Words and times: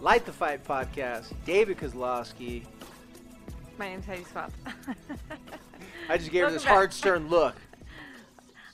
Light 0.00 0.24
the 0.24 0.32
Fight 0.32 0.64
podcast. 0.64 1.32
David 1.44 1.78
Kozlowski. 1.78 2.64
My 3.78 3.88
name's 3.88 4.06
Heidi 4.06 4.24
Swapp. 4.24 4.52
I 6.08 6.18
just 6.18 6.30
gave 6.30 6.44
her 6.44 6.50
this 6.50 6.64
back. 6.64 6.72
hard, 6.72 6.92
stern 6.92 7.28
look. 7.28 7.54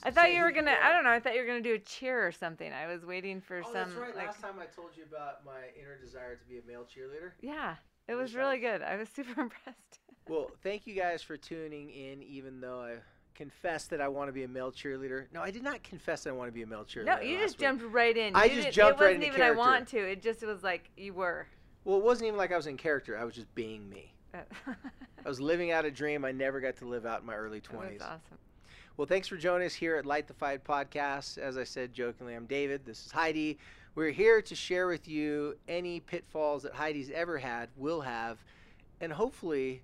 I 0.03 0.11
thought 0.11 0.31
you 0.33 0.41
were 0.43 0.51
gonna. 0.51 0.75
I 0.83 0.93
don't 0.93 1.03
know. 1.03 1.09
I 1.09 1.19
thought 1.19 1.33
you 1.33 1.41
were 1.41 1.47
gonna 1.47 1.61
do 1.61 1.73
a 1.73 1.79
cheer 1.79 2.25
or 2.27 2.31
something. 2.31 2.71
I 2.71 2.87
was 2.87 3.05
waiting 3.05 3.41
for 3.41 3.59
Oh, 3.59 3.63
some. 3.63 3.73
that's 3.73 3.93
right. 3.95 4.15
like, 4.15 4.27
Last 4.27 4.41
time 4.41 4.53
I 4.61 4.65
told 4.65 4.91
you 4.95 5.03
about 5.09 5.43
my 5.45 5.61
inner 5.79 5.97
desire 5.99 6.35
to 6.35 6.45
be 6.45 6.59
a 6.59 6.61
male 6.67 6.83
cheerleader. 6.83 7.31
yeah, 7.41 7.75
it 8.07 8.13
was 8.15 8.35
really 8.35 8.59
good. 8.59 8.81
I 8.83 8.95
was 8.97 9.09
super 9.15 9.41
impressed. 9.41 9.99
Well, 10.27 10.51
thank 10.63 10.85
you 10.85 10.95
guys 10.95 11.23
for 11.23 11.37
tuning 11.37 11.89
in, 11.89 12.21
even 12.23 12.61
though 12.61 12.81
I 12.81 12.95
confessed 13.35 13.89
that 13.91 14.01
I 14.01 14.07
want 14.07 14.29
to 14.29 14.33
be 14.33 14.43
a 14.43 14.47
male 14.47 14.71
cheerleader. 14.71 15.25
No, 15.33 15.41
I 15.41 15.51
did 15.51 15.63
not 15.63 15.83
confess 15.83 16.23
that 16.23 16.31
I 16.31 16.33
want 16.33 16.47
to 16.47 16.53
be 16.53 16.63
a 16.63 16.67
male 16.67 16.85
cheerleader. 16.85 17.05
No, 17.05 17.19
you 17.19 17.37
just 17.37 17.55
week. 17.55 17.67
jumped 17.67 17.83
right 17.83 18.15
in. 18.15 18.35
I 18.35 18.45
You 18.45 18.61
just 18.61 18.75
jumped 18.75 19.01
It 19.01 19.05
wasn't 19.05 19.23
even 19.25 19.41
I 19.41 19.51
want 19.51 19.87
to. 19.89 19.97
It 19.99 20.21
just 20.21 20.45
was 20.45 20.63
like 20.63 20.89
you 20.97 21.13
were. 21.13 21.47
Well, 21.83 21.97
it 21.97 22.03
wasn't 22.03 22.27
even 22.27 22.37
like 22.37 22.51
I 22.51 22.57
was 22.57 22.67
in 22.67 22.77
character. 22.77 23.17
I 23.17 23.23
was 23.23 23.35
just 23.35 23.53
being 23.53 23.87
me. 23.89 24.13
That 24.31 24.47
oh. 24.67 24.73
I 25.25 25.29
was 25.29 25.39
living 25.39 25.71
out 25.71 25.85
a 25.85 25.91
dream 25.91 26.23
I 26.23 26.31
never 26.31 26.59
got 26.59 26.77
to 26.77 26.85
live 26.85 27.05
out 27.05 27.21
in 27.21 27.27
my 27.27 27.35
early 27.35 27.61
was 27.71 27.79
20s. 27.79 28.01
awesome. 28.01 28.37
Well, 28.97 29.07
thanks 29.07 29.27
for 29.27 29.37
joining 29.37 29.65
us 29.65 29.73
here 29.73 29.97
at 29.97 30.05
Light 30.05 30.27
the 30.27 30.33
Fight 30.33 30.63
podcast. 30.63 31.37
As 31.37 31.57
I 31.57 31.63
said 31.63 31.93
jokingly, 31.93 32.33
I'm 32.33 32.45
David. 32.45 32.85
This 32.85 33.05
is 33.05 33.11
Heidi. 33.11 33.57
We're 33.95 34.11
here 34.11 34.41
to 34.41 34.55
share 34.55 34.87
with 34.87 35.07
you 35.07 35.57
any 35.67 35.99
pitfalls 35.99 36.63
that 36.63 36.73
Heidi's 36.73 37.09
ever 37.11 37.37
had, 37.37 37.69
will 37.77 38.01
have, 38.01 38.43
and 38.99 39.11
hopefully 39.11 39.81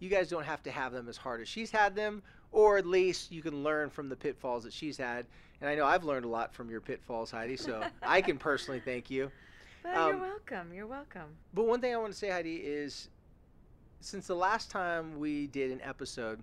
you 0.00 0.08
guys 0.08 0.28
don't 0.28 0.44
have 0.44 0.64
to 0.64 0.70
have 0.72 0.92
them 0.92 1.08
as 1.08 1.16
hard 1.16 1.40
as 1.40 1.48
she's 1.48 1.70
had 1.70 1.94
them, 1.94 2.22
or 2.52 2.76
at 2.78 2.86
least 2.86 3.32
you 3.32 3.42
can 3.42 3.62
learn 3.62 3.90
from 3.90 4.08
the 4.08 4.16
pitfalls 4.16 4.64
that 4.64 4.72
she's 4.72 4.96
had. 4.96 5.26
And 5.60 5.70
I 5.70 5.74
know 5.74 5.86
I've 5.86 6.04
learned 6.04 6.24
a 6.24 6.28
lot 6.28 6.52
from 6.54 6.70
your 6.70 6.80
pitfalls, 6.80 7.30
Heidi, 7.30 7.56
so 7.56 7.82
I 8.02 8.20
can 8.20 8.36
personally 8.38 8.80
thank 8.80 9.10
you. 9.10 9.30
Well, 9.84 10.06
you're 10.06 10.14
Um, 10.14 10.20
welcome. 10.20 10.72
You're 10.74 10.86
welcome. 10.86 11.28
But 11.54 11.66
one 11.66 11.80
thing 11.80 11.94
I 11.94 11.96
want 11.96 12.12
to 12.12 12.18
say, 12.18 12.30
Heidi, 12.30 12.56
is 12.56 13.08
since 14.00 14.26
the 14.26 14.34
last 14.36 14.70
time 14.70 15.18
we 15.18 15.46
did 15.48 15.70
an 15.70 15.80
episode, 15.82 16.40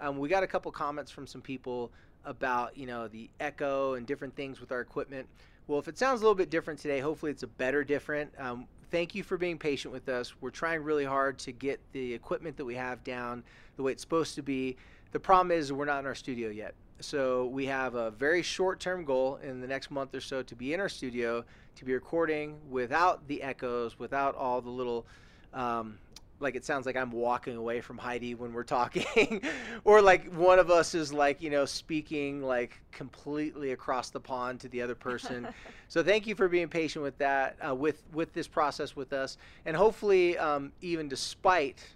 um, 0.00 0.18
we 0.18 0.28
got 0.28 0.42
a 0.42 0.46
couple 0.46 0.70
comments 0.72 1.10
from 1.10 1.26
some 1.26 1.40
people 1.42 1.90
about 2.24 2.76
you 2.76 2.86
know 2.86 3.08
the 3.08 3.28
echo 3.40 3.94
and 3.94 4.06
different 4.06 4.34
things 4.36 4.60
with 4.60 4.72
our 4.72 4.80
equipment. 4.80 5.26
Well, 5.66 5.78
if 5.78 5.88
it 5.88 5.98
sounds 5.98 6.20
a 6.20 6.24
little 6.24 6.34
bit 6.34 6.50
different 6.50 6.80
today, 6.80 7.00
hopefully 7.00 7.30
it's 7.32 7.42
a 7.42 7.46
better 7.48 7.84
different. 7.84 8.32
Um, 8.38 8.66
thank 8.90 9.14
you 9.14 9.22
for 9.22 9.36
being 9.36 9.56
patient 9.58 9.92
with 9.92 10.08
us. 10.08 10.34
We're 10.40 10.50
trying 10.50 10.82
really 10.82 11.04
hard 11.04 11.38
to 11.40 11.52
get 11.52 11.80
the 11.92 12.12
equipment 12.14 12.56
that 12.56 12.64
we 12.64 12.74
have 12.74 13.02
down 13.04 13.42
the 13.76 13.82
way 13.82 13.92
it's 13.92 14.02
supposed 14.02 14.34
to 14.36 14.42
be. 14.42 14.76
The 15.12 15.20
problem 15.20 15.50
is 15.50 15.72
we're 15.72 15.84
not 15.84 16.00
in 16.00 16.06
our 16.06 16.14
studio 16.14 16.50
yet. 16.50 16.74
So 17.00 17.46
we 17.46 17.66
have 17.66 17.94
a 17.94 18.10
very 18.10 18.42
short-term 18.42 19.04
goal 19.04 19.36
in 19.42 19.60
the 19.60 19.66
next 19.66 19.90
month 19.90 20.14
or 20.14 20.20
so 20.20 20.42
to 20.42 20.54
be 20.54 20.74
in 20.74 20.80
our 20.80 20.88
studio, 20.88 21.44
to 21.76 21.84
be 21.84 21.94
recording 21.94 22.58
without 22.68 23.26
the 23.26 23.42
echoes, 23.42 23.98
without 23.98 24.34
all 24.34 24.60
the 24.60 24.70
little, 24.70 25.06
um, 25.54 25.98
like 26.40 26.54
it 26.54 26.64
sounds 26.64 26.84
like 26.86 26.96
I'm 26.96 27.10
walking 27.10 27.56
away 27.56 27.80
from 27.80 27.96
Heidi 27.96 28.34
when 28.34 28.52
we're 28.52 28.64
talking, 28.64 29.42
or 29.84 30.02
like 30.02 30.30
one 30.32 30.58
of 30.58 30.70
us 30.70 30.94
is 30.94 31.12
like 31.12 31.42
you 31.42 31.50
know 31.50 31.64
speaking 31.64 32.42
like 32.42 32.80
completely 32.92 33.72
across 33.72 34.10
the 34.10 34.20
pond 34.20 34.60
to 34.60 34.68
the 34.68 34.80
other 34.80 34.94
person. 34.94 35.48
so 35.88 36.02
thank 36.02 36.26
you 36.26 36.34
for 36.34 36.48
being 36.48 36.68
patient 36.68 37.02
with 37.02 37.16
that, 37.18 37.56
uh, 37.66 37.74
with 37.74 38.02
with 38.12 38.32
this 38.32 38.48
process 38.48 38.96
with 38.96 39.12
us, 39.12 39.36
and 39.66 39.76
hopefully 39.76 40.38
um, 40.38 40.72
even 40.80 41.08
despite 41.08 41.86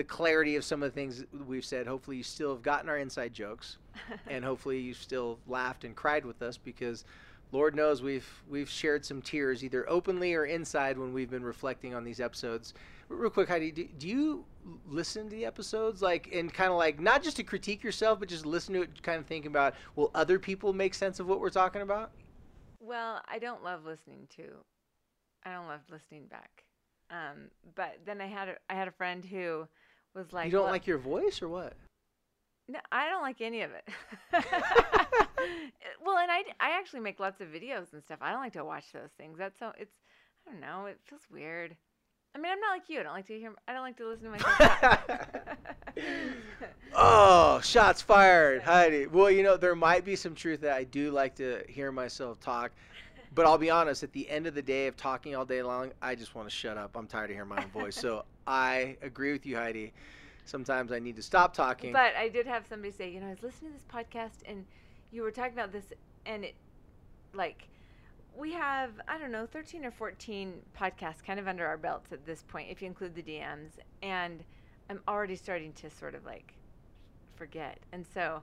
the 0.00 0.04
clarity 0.04 0.56
of 0.56 0.64
some 0.64 0.82
of 0.82 0.90
the 0.90 0.94
things 0.94 1.18
that 1.18 1.46
we've 1.46 1.62
said, 1.62 1.86
hopefully 1.86 2.16
you 2.16 2.22
still 2.22 2.54
have 2.54 2.62
gotten 2.62 2.88
our 2.88 2.96
inside 2.96 3.34
jokes 3.34 3.76
and 4.28 4.42
hopefully 4.42 4.80
you 4.80 4.94
still 4.94 5.38
laughed 5.46 5.84
and 5.84 5.94
cried 5.94 6.24
with 6.24 6.40
us 6.40 6.56
because 6.56 7.04
Lord 7.52 7.76
knows 7.76 8.00
we've 8.00 8.26
we've 8.48 8.70
shared 8.70 9.04
some 9.04 9.20
tears 9.20 9.62
either 9.62 9.86
openly 9.90 10.32
or 10.32 10.46
inside 10.46 10.96
when 10.96 11.12
we've 11.12 11.28
been 11.28 11.44
reflecting 11.44 11.94
on 11.94 12.02
these 12.02 12.18
episodes. 12.18 12.72
Real 13.10 13.28
quick, 13.28 13.50
Heidi, 13.50 13.70
do, 13.70 13.86
do 13.98 14.08
you 14.08 14.46
listen 14.88 15.24
to 15.24 15.36
the 15.36 15.44
episodes 15.44 16.00
like 16.00 16.30
and 16.32 16.50
kind 16.50 16.70
of 16.70 16.78
like 16.78 16.98
not 16.98 17.22
just 17.22 17.36
to 17.36 17.42
critique 17.42 17.84
yourself, 17.84 18.20
but 18.20 18.28
just 18.30 18.46
listen 18.46 18.72
to 18.72 18.82
it, 18.82 19.02
kind 19.02 19.18
of 19.18 19.26
thinking 19.26 19.50
about 19.50 19.74
will 19.96 20.10
other 20.14 20.38
people 20.38 20.72
make 20.72 20.94
sense 20.94 21.20
of 21.20 21.26
what 21.26 21.40
we're 21.40 21.50
talking 21.50 21.82
about? 21.82 22.12
Well, 22.80 23.20
I 23.28 23.38
don't 23.38 23.62
love 23.62 23.84
listening 23.84 24.28
to. 24.36 24.44
I 25.44 25.52
don't 25.52 25.66
love 25.66 25.80
listening 25.90 26.24
back. 26.24 26.64
Um, 27.10 27.50
but 27.74 27.98
then 28.06 28.22
I 28.22 28.28
had 28.28 28.48
a, 28.48 28.54
I 28.70 28.74
had 28.74 28.88
a 28.88 28.92
friend 28.92 29.22
who 29.22 29.66
was 30.14 30.32
like, 30.32 30.46
you 30.46 30.52
don't 30.52 30.64
"Well, 30.64 30.72
like 30.72 30.86
your 30.86 30.98
voice 30.98 31.42
or 31.42 31.48
what? 31.48 31.74
No, 32.68 32.78
I 32.92 33.08
don't 33.08 33.22
like 33.22 33.40
any 33.40 33.62
of 33.62 33.70
it. 33.72 33.88
well, 36.04 36.18
and 36.18 36.30
I, 36.30 36.44
I 36.60 36.78
actually 36.78 37.00
make 37.00 37.18
lots 37.18 37.40
of 37.40 37.48
videos 37.48 37.92
and 37.92 38.02
stuff. 38.02 38.18
I 38.20 38.30
don't 38.30 38.40
like 38.40 38.52
to 38.52 38.64
watch 38.64 38.92
those 38.92 39.10
things. 39.16 39.38
That's 39.38 39.58
so 39.58 39.72
it's 39.78 39.94
I 40.46 40.52
don't 40.52 40.60
know. 40.60 40.86
It 40.86 40.98
feels 41.04 41.22
weird. 41.32 41.76
I 42.34 42.38
mean, 42.38 42.52
I'm 42.52 42.60
not 42.60 42.70
like 42.70 42.88
you. 42.88 43.00
I 43.00 43.02
don't 43.02 43.12
like 43.12 43.26
to 43.26 43.38
hear. 43.38 43.52
I 43.66 43.72
don't 43.72 43.82
like 43.82 43.96
to 43.96 44.06
listen 44.06 44.24
to 44.24 44.30
myself. 44.30 45.00
Oh, 46.94 47.60
shots 47.62 48.02
fired, 48.02 48.62
Heidi. 48.62 49.06
Well, 49.06 49.30
you 49.30 49.42
know, 49.42 49.56
there 49.56 49.74
might 49.74 50.04
be 50.04 50.16
some 50.16 50.34
truth 50.34 50.60
that 50.62 50.72
I 50.72 50.84
do 50.84 51.10
like 51.10 51.34
to 51.36 51.62
hear 51.68 51.92
myself 51.92 52.40
talk, 52.40 52.72
but 53.34 53.46
I'll 53.46 53.58
be 53.58 53.70
honest, 53.70 54.02
at 54.02 54.12
the 54.12 54.28
end 54.28 54.46
of 54.46 54.54
the 54.54 54.62
day 54.62 54.86
of 54.86 54.96
talking 54.96 55.36
all 55.36 55.44
day 55.44 55.62
long, 55.62 55.92
I 56.02 56.14
just 56.14 56.34
want 56.34 56.48
to 56.48 56.54
shut 56.54 56.76
up. 56.76 56.96
I'm 56.96 57.06
tired 57.06 57.30
of 57.30 57.36
hearing 57.36 57.48
my 57.48 57.62
own 57.62 57.70
voice. 57.70 57.96
So 57.96 58.24
I 58.50 58.96
agree 59.00 59.30
with 59.30 59.46
you, 59.46 59.56
Heidi. 59.56 59.92
Sometimes 60.44 60.90
I 60.90 60.98
need 60.98 61.14
to 61.16 61.22
stop 61.22 61.54
talking. 61.54 61.92
but 61.92 62.16
I 62.16 62.28
did 62.28 62.46
have 62.48 62.66
somebody 62.66 62.90
say, 62.90 63.08
you 63.08 63.20
know, 63.20 63.28
I 63.28 63.30
was 63.30 63.42
listening 63.44 63.70
to 63.70 63.78
this 63.78 63.86
podcast 63.86 64.42
and 64.44 64.66
you 65.12 65.22
were 65.22 65.30
talking 65.30 65.52
about 65.52 65.70
this, 65.70 65.92
and 66.26 66.44
it, 66.44 66.56
like, 67.32 67.68
we 68.36 68.52
have 68.52 68.90
I 69.06 69.18
don't 69.18 69.32
know 69.32 69.46
13 69.46 69.84
or 69.84 69.90
14 69.90 70.54
podcasts 70.78 71.22
kind 71.24 71.38
of 71.38 71.46
under 71.46 71.66
our 71.66 71.76
belts 71.76 72.12
at 72.12 72.26
this 72.26 72.42
point, 72.42 72.70
if 72.70 72.82
you 72.82 72.88
include 72.88 73.14
the 73.14 73.22
DMs, 73.22 73.78
and 74.02 74.42
I'm 74.88 75.00
already 75.06 75.36
starting 75.36 75.72
to 75.74 75.90
sort 75.90 76.14
of 76.16 76.24
like 76.24 76.54
forget, 77.36 77.78
and 77.92 78.04
so 78.04 78.42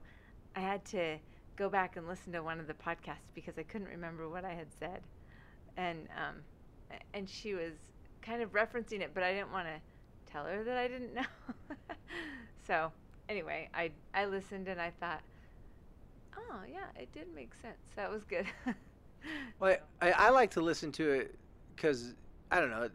I 0.55 0.61
had 0.61 0.85
to 0.85 1.17
go 1.57 1.69
back 1.69 1.97
and 1.97 2.07
listen 2.07 2.31
to 2.33 2.43
one 2.43 2.59
of 2.59 2.67
the 2.67 2.73
podcasts 2.73 3.33
because 3.33 3.57
I 3.57 3.63
couldn't 3.63 3.87
remember 3.87 4.29
what 4.29 4.45
I 4.45 4.53
had 4.53 4.67
said, 4.79 5.01
and 5.75 6.07
um, 6.15 6.35
and 7.13 7.29
she 7.29 7.53
was 7.53 7.73
kind 8.21 8.41
of 8.41 8.51
referencing 8.53 9.01
it, 9.01 9.11
but 9.13 9.23
I 9.23 9.33
didn't 9.33 9.51
want 9.51 9.67
to 9.67 9.81
tell 10.31 10.45
her 10.45 10.63
that 10.63 10.77
I 10.77 10.87
didn't 10.87 11.13
know. 11.13 11.23
so 12.67 12.91
anyway, 13.29 13.69
I 13.73 13.91
I 14.13 14.25
listened 14.25 14.67
and 14.67 14.79
I 14.79 14.91
thought, 14.99 15.21
oh 16.37 16.59
yeah, 16.71 17.01
it 17.01 17.11
did 17.13 17.27
make 17.33 17.53
sense. 17.55 17.77
That 17.95 18.11
was 18.11 18.23
good. 18.23 18.45
Well, 19.59 19.77
I, 20.01 20.11
I 20.11 20.29
like 20.29 20.51
to 20.51 20.61
listen 20.61 20.91
to 20.93 21.09
it 21.09 21.35
because 21.75 22.13
I 22.51 22.59
don't 22.59 22.69
know. 22.69 22.89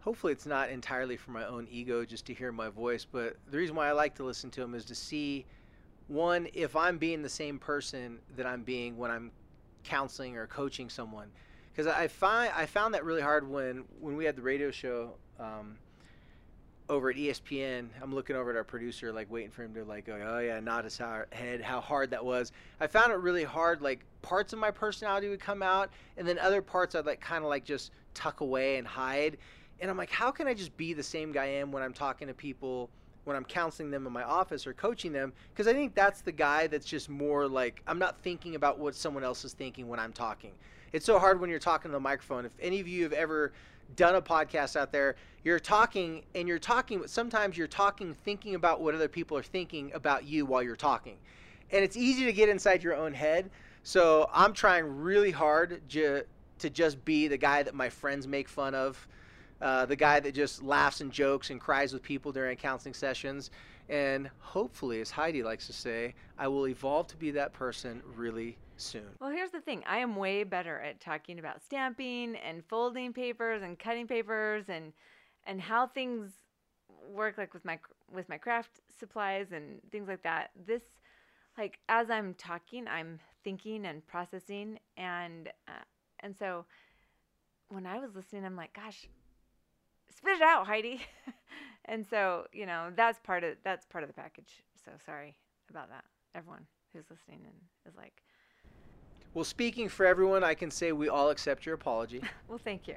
Hopefully, 0.00 0.32
it's 0.32 0.46
not 0.46 0.70
entirely 0.70 1.16
for 1.16 1.30
my 1.30 1.44
own 1.44 1.68
ego, 1.70 2.04
just 2.04 2.24
to 2.26 2.34
hear 2.34 2.52
my 2.52 2.68
voice. 2.68 3.04
But 3.04 3.36
the 3.50 3.58
reason 3.58 3.76
why 3.76 3.88
I 3.88 3.92
like 3.92 4.14
to 4.16 4.24
listen 4.24 4.50
to 4.52 4.60
them 4.60 4.74
is 4.74 4.86
to 4.86 4.94
see, 4.94 5.44
one, 6.08 6.48
if 6.54 6.74
I'm 6.74 6.96
being 6.96 7.22
the 7.22 7.28
same 7.28 7.58
person 7.58 8.18
that 8.36 8.46
I'm 8.46 8.62
being 8.62 8.96
when 8.96 9.10
I'm 9.10 9.30
counseling 9.84 10.36
or 10.36 10.46
coaching 10.46 10.88
someone. 10.88 11.28
Because 11.70 11.86
I 11.86 12.08
find 12.08 12.52
I 12.56 12.66
found 12.66 12.94
that 12.94 13.04
really 13.04 13.22
hard 13.22 13.48
when 13.48 13.84
when 14.00 14.16
we 14.16 14.24
had 14.24 14.36
the 14.36 14.42
radio 14.42 14.70
show. 14.70 15.14
Um, 15.38 15.76
over 16.90 17.08
at 17.08 17.16
ESPN, 17.16 17.86
I'm 18.02 18.12
looking 18.12 18.34
over 18.34 18.50
at 18.50 18.56
our 18.56 18.64
producer, 18.64 19.12
like 19.12 19.30
waiting 19.30 19.50
for 19.50 19.62
him 19.62 19.72
to 19.74 19.84
like 19.84 20.06
go, 20.06 20.18
oh 20.22 20.40
yeah, 20.40 20.58
nod 20.58 20.84
his 20.84 20.98
head, 20.98 21.60
how 21.62 21.80
hard 21.80 22.10
that 22.10 22.22
was. 22.22 22.50
I 22.80 22.88
found 22.88 23.12
it 23.12 23.18
really 23.20 23.44
hard. 23.44 23.80
Like 23.80 24.00
parts 24.22 24.52
of 24.52 24.58
my 24.58 24.72
personality 24.72 25.28
would 25.28 25.40
come 25.40 25.62
out, 25.62 25.90
and 26.16 26.26
then 26.26 26.38
other 26.40 26.60
parts 26.60 26.96
I'd 26.96 27.06
like 27.06 27.20
kind 27.20 27.44
of 27.44 27.48
like 27.48 27.64
just 27.64 27.92
tuck 28.12 28.40
away 28.40 28.76
and 28.76 28.86
hide. 28.86 29.38
And 29.80 29.88
I'm 29.88 29.96
like, 29.96 30.10
how 30.10 30.32
can 30.32 30.48
I 30.48 30.52
just 30.52 30.76
be 30.76 30.92
the 30.92 31.02
same 31.02 31.30
guy 31.30 31.44
I 31.44 31.46
am 31.46 31.70
when 31.70 31.82
I'm 31.82 31.94
talking 31.94 32.26
to 32.26 32.34
people, 32.34 32.90
when 33.24 33.36
I'm 33.36 33.44
counseling 33.44 33.90
them 33.90 34.06
in 34.06 34.12
my 34.12 34.24
office 34.24 34.66
or 34.66 34.74
coaching 34.74 35.12
them? 35.12 35.32
Because 35.54 35.68
I 35.68 35.72
think 35.72 35.94
that's 35.94 36.22
the 36.22 36.32
guy 36.32 36.66
that's 36.66 36.86
just 36.86 37.08
more 37.08 37.46
like 37.46 37.82
I'm 37.86 38.00
not 38.00 38.20
thinking 38.20 38.56
about 38.56 38.80
what 38.80 38.96
someone 38.96 39.22
else 39.22 39.44
is 39.44 39.52
thinking 39.52 39.88
when 39.88 40.00
I'm 40.00 40.12
talking. 40.12 40.50
It's 40.92 41.06
so 41.06 41.20
hard 41.20 41.40
when 41.40 41.50
you're 41.50 41.60
talking 41.60 41.92
to 41.92 41.96
the 41.96 42.00
microphone. 42.00 42.44
If 42.44 42.52
any 42.60 42.80
of 42.80 42.88
you 42.88 43.04
have 43.04 43.12
ever 43.12 43.52
done 43.96 44.14
a 44.14 44.22
podcast 44.22 44.76
out 44.76 44.92
there, 44.92 45.16
you're 45.42 45.58
talking 45.58 46.22
and 46.34 46.46
you're 46.46 46.58
talking, 46.58 47.06
sometimes 47.06 47.56
you're 47.56 47.66
talking 47.66 48.14
thinking 48.14 48.54
about 48.54 48.80
what 48.80 48.94
other 48.94 49.08
people 49.08 49.36
are 49.36 49.42
thinking 49.42 49.90
about 49.94 50.24
you 50.24 50.46
while 50.46 50.62
you're 50.62 50.76
talking. 50.76 51.16
And 51.70 51.84
it's 51.84 51.96
easy 51.96 52.24
to 52.24 52.32
get 52.32 52.48
inside 52.48 52.82
your 52.82 52.94
own 52.94 53.12
head. 53.12 53.50
So 53.82 54.28
I'm 54.32 54.52
trying 54.52 54.84
really 54.84 55.30
hard 55.30 55.82
ju- 55.88 56.22
to 56.58 56.70
just 56.70 57.04
be 57.04 57.28
the 57.28 57.38
guy 57.38 57.62
that 57.62 57.74
my 57.74 57.88
friends 57.88 58.26
make 58.26 58.48
fun 58.48 58.74
of, 58.74 59.08
uh, 59.60 59.86
the 59.86 59.96
guy 59.96 60.20
that 60.20 60.34
just 60.34 60.62
laughs 60.62 61.00
and 61.00 61.12
jokes 61.12 61.50
and 61.50 61.60
cries 61.60 61.92
with 61.92 62.02
people 62.02 62.32
during 62.32 62.56
counseling 62.56 62.94
sessions. 62.94 63.50
And 63.88 64.30
hopefully, 64.38 65.00
as 65.00 65.10
Heidi 65.10 65.42
likes 65.42 65.66
to 65.66 65.72
say, 65.72 66.14
I 66.38 66.48
will 66.48 66.68
evolve 66.68 67.08
to 67.08 67.16
be 67.16 67.30
that 67.32 67.52
person 67.52 68.02
really 68.14 68.56
soon. 68.80 69.06
Well, 69.20 69.30
here's 69.30 69.50
the 69.50 69.60
thing. 69.60 69.82
I 69.86 69.98
am 69.98 70.16
way 70.16 70.44
better 70.44 70.80
at 70.80 71.00
talking 71.00 71.38
about 71.38 71.62
stamping 71.62 72.36
and 72.36 72.64
folding 72.64 73.12
papers 73.12 73.62
and 73.62 73.78
cutting 73.78 74.06
papers 74.06 74.64
and 74.68 74.92
and 75.46 75.60
how 75.60 75.86
things 75.86 76.30
work 77.12 77.38
like 77.38 77.54
with 77.54 77.64
my 77.64 77.78
with 78.12 78.28
my 78.28 78.38
craft 78.38 78.80
supplies 78.98 79.52
and 79.52 79.80
things 79.90 80.08
like 80.08 80.22
that. 80.22 80.50
This 80.66 80.82
like 81.58 81.78
as 81.88 82.10
I'm 82.10 82.34
talking, 82.34 82.86
I'm 82.88 83.20
thinking 83.44 83.86
and 83.86 84.06
processing 84.06 84.78
and 84.96 85.48
uh, 85.68 85.84
and 86.20 86.36
so 86.36 86.64
when 87.68 87.86
I 87.86 87.98
was 87.98 88.14
listening, 88.14 88.44
I'm 88.44 88.56
like, 88.56 88.72
gosh, 88.74 89.06
spit 90.14 90.36
it 90.36 90.42
out, 90.42 90.66
Heidi. 90.66 91.00
and 91.84 92.06
so, 92.06 92.46
you 92.52 92.66
know, 92.66 92.92
that's 92.94 93.18
part 93.20 93.44
of 93.44 93.56
that's 93.64 93.86
part 93.86 94.04
of 94.04 94.08
the 94.08 94.14
package. 94.14 94.62
So 94.84 94.90
sorry 95.04 95.36
about 95.70 95.88
that, 95.90 96.04
everyone 96.34 96.66
who's 96.92 97.04
listening 97.10 97.40
and 97.44 97.54
is 97.86 97.96
like, 97.96 98.22
Well, 99.32 99.44
speaking 99.44 99.88
for 99.88 100.04
everyone, 100.06 100.42
I 100.42 100.54
can 100.54 100.70
say 100.70 100.90
we 100.90 101.08
all 101.08 101.30
accept 101.30 101.64
your 101.64 101.76
apology. 101.76 102.20
well, 102.48 102.58
thank 102.58 102.88
you. 102.88 102.96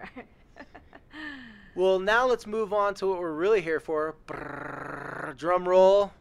well, 1.76 2.00
now 2.00 2.26
let's 2.26 2.48
move 2.48 2.74
on 2.74 2.96
to 2.96 3.08
what 3.08 3.20
we're 3.20 3.34
really 3.34 3.62
here 3.62 3.80
for. 3.80 4.16
Brrr, 4.28 5.38
drum 5.38 5.68
roll. 5.68 6.12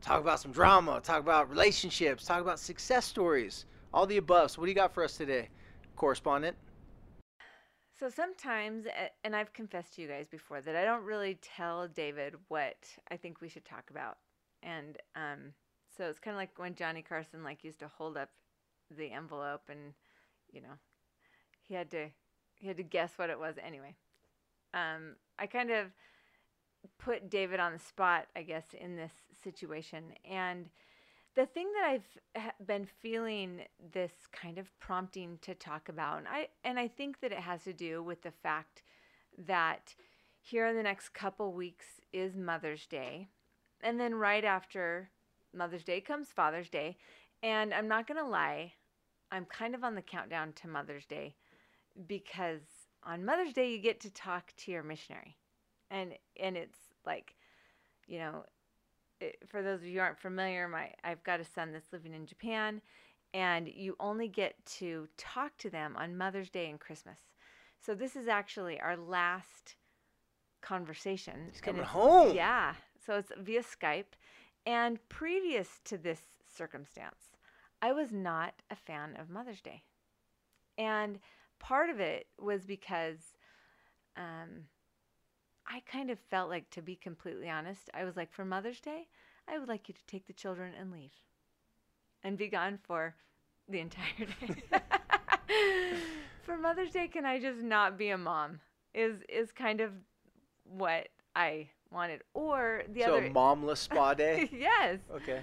Talk 0.00 0.20
about 0.20 0.38
some 0.38 0.52
drama. 0.52 1.00
Talk 1.02 1.20
about 1.20 1.50
relationships. 1.50 2.24
Talk 2.24 2.40
about 2.42 2.60
success 2.60 3.06
stories. 3.06 3.66
All 3.92 4.06
the 4.06 4.18
above. 4.18 4.52
So, 4.52 4.60
what 4.60 4.66
do 4.66 4.70
you 4.70 4.76
got 4.76 4.94
for 4.94 5.02
us 5.02 5.16
today, 5.16 5.48
correspondent? 5.96 6.56
So 7.98 8.10
sometimes, 8.10 8.84
and 9.24 9.34
I've 9.34 9.54
confessed 9.54 9.94
to 9.94 10.02
you 10.02 10.08
guys 10.08 10.28
before 10.28 10.60
that 10.60 10.76
I 10.76 10.84
don't 10.84 11.02
really 11.04 11.38
tell 11.40 11.88
David 11.88 12.34
what 12.48 12.76
I 13.10 13.16
think 13.16 13.40
we 13.40 13.48
should 13.48 13.64
talk 13.64 13.88
about, 13.90 14.18
and 14.62 14.98
um, 15.14 15.54
so 15.96 16.04
it's 16.04 16.18
kind 16.18 16.34
of 16.34 16.38
like 16.38 16.50
when 16.58 16.74
Johnny 16.74 17.00
Carson 17.00 17.42
like 17.42 17.64
used 17.64 17.78
to 17.80 17.88
hold 17.88 18.18
up 18.18 18.28
the 18.90 19.12
envelope, 19.12 19.62
and 19.68 19.94
you 20.52 20.60
know, 20.60 20.78
he 21.62 21.74
had 21.74 21.90
to 21.90 22.08
he 22.58 22.68
had 22.68 22.76
to 22.76 22.82
guess 22.82 23.12
what 23.16 23.30
it 23.30 23.38
was 23.38 23.56
anyway. 23.64 23.94
Um, 24.74 25.16
I 25.38 25.46
kind 25.46 25.70
of 25.70 25.86
put 26.98 27.30
David 27.30 27.60
on 27.60 27.72
the 27.72 27.78
spot, 27.78 28.26
I 28.34 28.42
guess, 28.42 28.66
in 28.78 28.96
this 28.96 29.12
situation, 29.42 30.04
and 30.28 30.66
the 31.34 31.46
thing 31.46 31.70
that 31.74 31.88
I've 31.90 32.66
been 32.66 32.86
feeling 33.02 33.62
this 33.92 34.12
kind 34.32 34.58
of 34.58 34.76
prompting 34.80 35.38
to 35.42 35.54
talk 35.54 35.88
about, 35.88 36.18
and 36.18 36.28
I 36.28 36.48
and 36.64 36.78
I 36.78 36.88
think 36.88 37.20
that 37.20 37.32
it 37.32 37.38
has 37.38 37.64
to 37.64 37.72
do 37.72 38.02
with 38.02 38.22
the 38.22 38.30
fact 38.30 38.82
that 39.46 39.94
here 40.40 40.66
in 40.66 40.76
the 40.76 40.82
next 40.82 41.10
couple 41.10 41.52
weeks 41.52 42.00
is 42.12 42.36
Mother's 42.36 42.86
Day, 42.86 43.28
and 43.82 44.00
then 44.00 44.14
right 44.14 44.44
after 44.44 45.10
Mother's 45.52 45.84
Day 45.84 46.00
comes 46.00 46.28
Father's 46.28 46.70
Day, 46.70 46.96
and 47.46 47.72
I'm 47.72 47.86
not 47.86 48.08
gonna 48.08 48.28
lie, 48.28 48.72
I'm 49.30 49.44
kind 49.44 49.76
of 49.76 49.84
on 49.84 49.94
the 49.94 50.02
countdown 50.02 50.52
to 50.54 50.68
Mother's 50.68 51.06
Day 51.06 51.36
because 52.08 52.62
on 53.04 53.24
Mother's 53.24 53.52
Day 53.52 53.70
you 53.70 53.78
get 53.78 54.00
to 54.00 54.10
talk 54.10 54.52
to 54.56 54.72
your 54.72 54.82
missionary, 54.82 55.36
and 55.88 56.14
and 56.40 56.56
it's 56.56 56.78
like, 57.06 57.36
you 58.08 58.18
know, 58.18 58.44
for 59.46 59.62
those 59.62 59.80
of 59.80 59.86
you 59.86 59.94
who 59.94 60.00
aren't 60.00 60.18
familiar, 60.18 60.66
my 60.66 60.90
I've 61.04 61.22
got 61.22 61.38
a 61.38 61.44
son 61.44 61.72
that's 61.72 61.92
living 61.92 62.14
in 62.14 62.26
Japan, 62.26 62.82
and 63.32 63.68
you 63.68 63.94
only 64.00 64.26
get 64.26 64.54
to 64.78 65.06
talk 65.16 65.56
to 65.58 65.70
them 65.70 65.94
on 65.96 66.18
Mother's 66.18 66.50
Day 66.50 66.68
and 66.68 66.80
Christmas. 66.80 67.20
So 67.78 67.94
this 67.94 68.16
is 68.16 68.26
actually 68.26 68.80
our 68.80 68.96
last 68.96 69.76
conversation. 70.62 71.48
He's 71.52 71.60
coming 71.60 71.84
home. 71.84 72.34
Yeah. 72.34 72.74
So 73.06 73.18
it's 73.18 73.30
via 73.38 73.62
Skype. 73.62 74.16
And 74.66 74.98
previous 75.08 75.80
to 75.84 75.96
this 75.96 76.22
circumstance, 76.52 77.35
I 77.82 77.92
was 77.92 78.12
not 78.12 78.54
a 78.70 78.76
fan 78.76 79.16
of 79.16 79.30
Mother's 79.30 79.60
Day. 79.60 79.82
And 80.78 81.18
part 81.58 81.90
of 81.90 82.00
it 82.00 82.26
was 82.40 82.64
because 82.64 83.18
um, 84.16 84.64
I 85.66 85.80
kind 85.90 86.10
of 86.10 86.18
felt 86.18 86.50
like, 86.50 86.70
to 86.70 86.82
be 86.82 86.96
completely 86.96 87.48
honest, 87.48 87.90
I 87.94 88.04
was 88.04 88.16
like, 88.16 88.32
for 88.32 88.44
Mother's 88.44 88.80
Day, 88.80 89.08
I 89.48 89.58
would 89.58 89.68
like 89.68 89.88
you 89.88 89.94
to 89.94 90.06
take 90.06 90.26
the 90.26 90.32
children 90.32 90.72
and 90.78 90.90
leave 90.90 91.12
and 92.22 92.36
be 92.36 92.48
gone 92.48 92.78
for 92.82 93.14
the 93.68 93.80
entire 93.80 94.04
day. 94.18 94.80
for 96.42 96.56
Mother's 96.56 96.90
Day, 96.90 97.08
can 97.08 97.24
I 97.24 97.38
just 97.38 97.60
not 97.60 97.98
be 97.98 98.10
a 98.10 98.18
mom? 98.18 98.60
Is 98.94 99.16
is 99.28 99.52
kind 99.52 99.80
of 99.80 99.92
what 100.64 101.08
I 101.34 101.68
wanted. 101.90 102.22
Or 102.34 102.82
the 102.92 103.02
so 103.02 103.18
other 103.18 103.28
So 103.28 103.32
momless 103.32 103.78
spa 103.78 104.14
day? 104.14 104.48
yes. 104.52 104.98
Okay. 105.14 105.40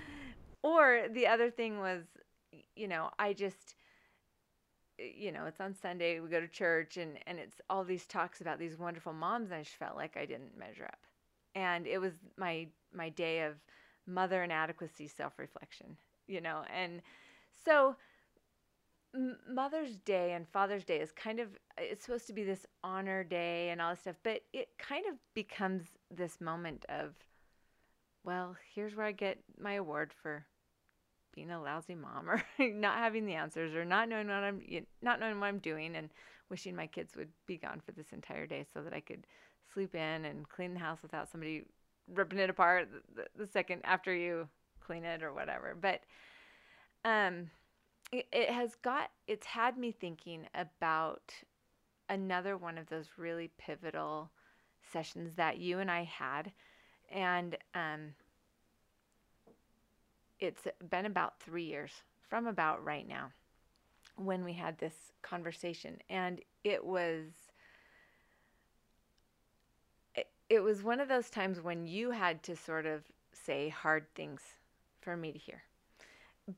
Or 0.62 1.04
the 1.12 1.28
other 1.28 1.52
thing 1.52 1.80
was, 1.80 2.04
you 2.76 2.88
know, 2.88 3.10
I 3.20 3.34
just 3.34 3.76
eh, 5.00 5.12
you 5.16 5.32
know, 5.32 5.46
it's 5.46 5.62
on 5.62 5.74
Sunday, 5.74 6.20
we 6.20 6.30
go 6.30 6.40
to 6.40 6.48
church 6.48 6.98
and 6.98 7.18
and 7.28 7.40
it's 7.40 7.62
all 7.70 7.84
these 7.84 8.06
talks 8.06 8.42
about 8.42 8.60
these 8.60 8.78
wonderful 8.78 9.14
moms 9.14 9.52
and 9.52 9.60
I 9.60 9.64
just 9.64 9.76
felt 9.76 9.96
like 9.96 10.18
I 10.18 10.26
didn't 10.26 10.58
measure 10.58 10.86
up. 10.86 11.00
And 11.56 11.88
it 11.88 12.00
was 12.00 12.14
my 12.38 12.68
my 12.94 13.10
day 13.10 13.42
of 13.44 13.56
mother 14.06 14.44
inadequacy 14.44 15.08
self-reflection, 15.08 15.98
you 16.28 16.42
know. 16.42 16.64
And 16.76 17.02
so 17.66 17.96
Mother's 19.48 19.98
Day 19.98 20.34
and 20.34 20.48
Father's 20.48 20.84
Day 20.84 21.00
is 21.00 21.12
kind 21.12 21.40
of 21.40 21.50
it's 21.78 22.06
supposed 22.06 22.28
to 22.28 22.34
be 22.34 22.44
this 22.44 22.66
honor 22.84 23.24
day 23.24 23.70
and 23.70 23.82
all 23.82 23.92
this 23.92 24.02
stuff, 24.02 24.16
but 24.24 24.42
it 24.54 24.70
kind 24.78 25.06
of 25.08 25.16
becomes 25.34 25.84
this 26.10 26.42
moment 26.42 26.86
of 26.90 27.14
well, 28.24 28.56
here's 28.74 28.96
where 28.96 29.06
I 29.06 29.12
get 29.12 29.40
my 29.60 29.74
award 29.74 30.14
for 30.14 30.46
being 31.34 31.52
a 31.52 31.62
lousy 31.62 31.96
mom 31.96 32.30
or 32.30 32.44
not 32.60 32.98
having 32.98 33.26
the 33.26 33.34
answers 33.34 33.74
or 33.74 33.86
not 33.86 34.10
knowing 34.10 34.28
what 34.28 34.36
I'm 34.36 34.62
not 35.02 35.20
knowing 35.20 35.40
what 35.40 35.48
I'm 35.48 35.60
doing 35.60 35.96
and 35.96 36.10
wishing 36.50 36.76
my 36.76 36.88
kids 36.88 37.16
would 37.16 37.30
be 37.48 37.58
gone 37.58 37.82
for 37.86 37.92
this 37.92 38.12
entire 38.12 38.46
day 38.46 38.66
so 38.74 38.82
that 38.82 38.94
I 38.94 39.00
could 39.00 39.26
sleep 39.74 39.96
in 39.96 40.26
and 40.26 40.48
clean 40.48 40.74
the 40.74 40.80
house 40.80 41.00
without 41.02 41.32
somebody 41.32 41.64
ripping 42.14 42.40
it 42.40 42.50
apart 42.50 42.90
the, 43.16 43.26
the 43.38 43.48
second 43.48 43.82
after 43.84 44.14
you 44.14 44.48
clean 44.86 45.04
it 45.04 45.24
or 45.24 45.34
whatever. 45.34 45.76
But 45.80 46.02
um 47.06 47.50
it, 48.12 48.28
it 48.32 48.50
has 48.50 48.76
got 48.76 49.10
it's 49.28 49.48
had 49.48 49.78
me 49.78 49.92
thinking 49.92 50.48
about 50.54 51.34
another 52.10 52.58
one 52.58 52.78
of 52.78 52.88
those 52.90 53.08
really 53.18 53.50
pivotal 53.58 54.30
sessions 54.92 55.34
that 55.36 55.58
you 55.58 55.80
and 55.80 55.90
I 55.90 56.04
had 56.04 56.52
and 57.12 57.58
um 57.74 58.14
it's 60.40 60.68
been 60.90 61.06
about 61.06 61.40
three 61.40 61.66
years 61.66 61.92
from 62.30 62.48
about 62.48 62.84
right 62.84 63.08
now 63.08 63.32
when 64.16 64.44
we 64.44 64.54
had 64.54 64.78
this 64.78 64.94
conversation. 65.22 65.98
And 66.10 66.42
it 66.64 66.84
was. 66.84 67.26
It, 70.16 70.28
it 70.50 70.60
was 70.60 70.84
one 70.84 71.00
of 71.00 71.08
those 71.08 71.30
times 71.30 71.62
when 71.62 71.86
you 71.88 72.12
had 72.12 72.44
to 72.44 72.56
sort 72.56 72.86
of 72.86 73.02
say 73.32 73.70
hard 73.70 74.06
things 74.16 74.42
for 75.02 75.18
me 75.18 75.32
to 75.32 75.40
hear. 75.40 75.64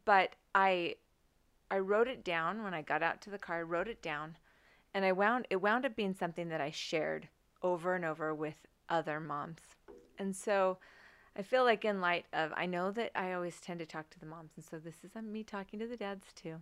But 0.04 0.36
I 0.54 0.96
I 1.70 1.80
wrote 1.80 2.08
it 2.08 2.24
down 2.24 2.64
when 2.64 2.74
I 2.74 2.82
got 2.82 3.04
out 3.04 3.22
to 3.22 3.30
the 3.30 3.38
car. 3.38 3.60
I 3.60 3.64
wrote 3.64 3.88
it 3.88 4.02
down, 4.02 4.38
and 4.94 5.06
I 5.06 5.12
wound 5.12 5.48
it 5.50 5.62
wound 5.62 5.86
up 5.86 5.96
being 5.96 6.14
something 6.14 6.50
that 6.50 6.62
I 6.62 6.72
shared 6.72 7.28
over 7.62 7.96
and 7.96 8.06
over 8.06 8.34
with 8.34 8.56
other 8.90 9.20
moms. 9.20 9.62
And 10.18 10.36
so 10.36 10.78
I 11.38 11.42
feel 11.42 11.64
like 11.64 11.84
in 11.84 12.00
light 12.00 12.26
of 12.34 12.52
I 12.56 12.66
know 12.66 12.92
that 12.92 13.12
I 13.16 13.34
always 13.34 13.60
tend 13.60 13.80
to 13.80 13.86
talk 13.86 14.10
to 14.12 14.20
the 14.20 14.26
moms, 14.26 14.52
and 14.56 14.66
so 14.66 14.80
this 14.80 15.04
is 15.04 15.12
me 15.22 15.44
talking 15.44 15.80
to 15.80 15.88
the 15.88 15.98
dads 15.98 16.28
too. 16.34 16.56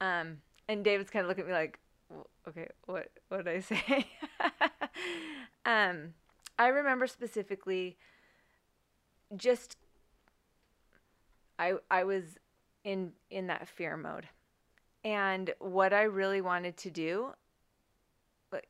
Um, 0.00 0.38
and 0.68 0.84
David's 0.84 1.10
kind 1.10 1.24
of 1.24 1.28
looking 1.28 1.44
at 1.44 1.48
me 1.48 1.54
like, 1.54 1.78
okay, 2.48 2.68
what 2.86 3.10
what 3.28 3.44
did 3.44 3.56
I 3.56 3.60
say? 3.60 4.06
um, 5.64 6.14
I 6.58 6.68
remember 6.68 7.06
specifically 7.06 7.96
just 9.36 9.76
I 11.58 11.74
I 11.90 12.04
was 12.04 12.38
in 12.82 13.12
in 13.30 13.46
that 13.48 13.68
fear 13.68 13.96
mode. 13.96 14.28
And 15.04 15.52
what 15.58 15.92
I 15.92 16.04
really 16.04 16.40
wanted 16.40 16.76
to 16.78 16.90
do 16.90 17.34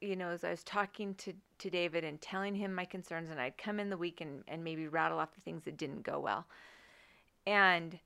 you 0.01 0.17
know, 0.17 0.29
as 0.29 0.45
I 0.45 0.51
was 0.51 0.65
talking 0.65 1.15
to, 1.17 1.33
to 1.59 1.71
David 1.71 2.05
and 2.05 2.21
telling 2.21 2.55
him 2.55 2.75
my 2.75 2.85
concerns, 2.85 3.31
and 3.31 3.41
I'd 3.41 3.59
come 3.59 3.81
in 3.81 3.91
the 3.91 3.97
week 3.97 4.21
and, 4.21 4.43
and 4.49 4.65
maybe 4.65 4.89
rattle 4.89 5.19
off 5.19 5.35
the 5.35 5.41
things 5.41 5.65
that 5.65 5.77
didn't 5.77 6.03
go 6.03 6.19
well. 6.19 6.47
And 7.47 7.99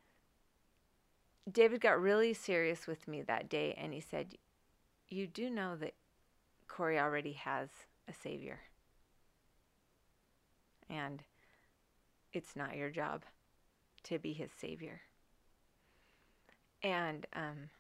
David 1.50 1.80
got 1.80 2.00
really 2.00 2.35
serious 2.35 2.87
with 2.87 3.06
me 3.08 3.23
that 3.23 3.49
day, 3.49 3.75
and 3.78 3.92
he 3.92 4.00
said, 4.00 4.35
You 5.08 5.26
do 5.26 5.50
know 5.50 5.76
that 5.76 5.94
Corey 6.66 6.99
already 6.99 7.32
has 7.32 7.68
a 8.08 8.12
savior. 8.12 8.61
And 10.90 11.23
it's 12.32 12.56
not 12.56 12.76
your 12.76 12.90
job 12.90 13.25
to 14.04 14.18
be 14.18 14.32
his 14.32 14.50
savior. 14.50 15.00
And 16.82 17.26
um, 17.35 17.70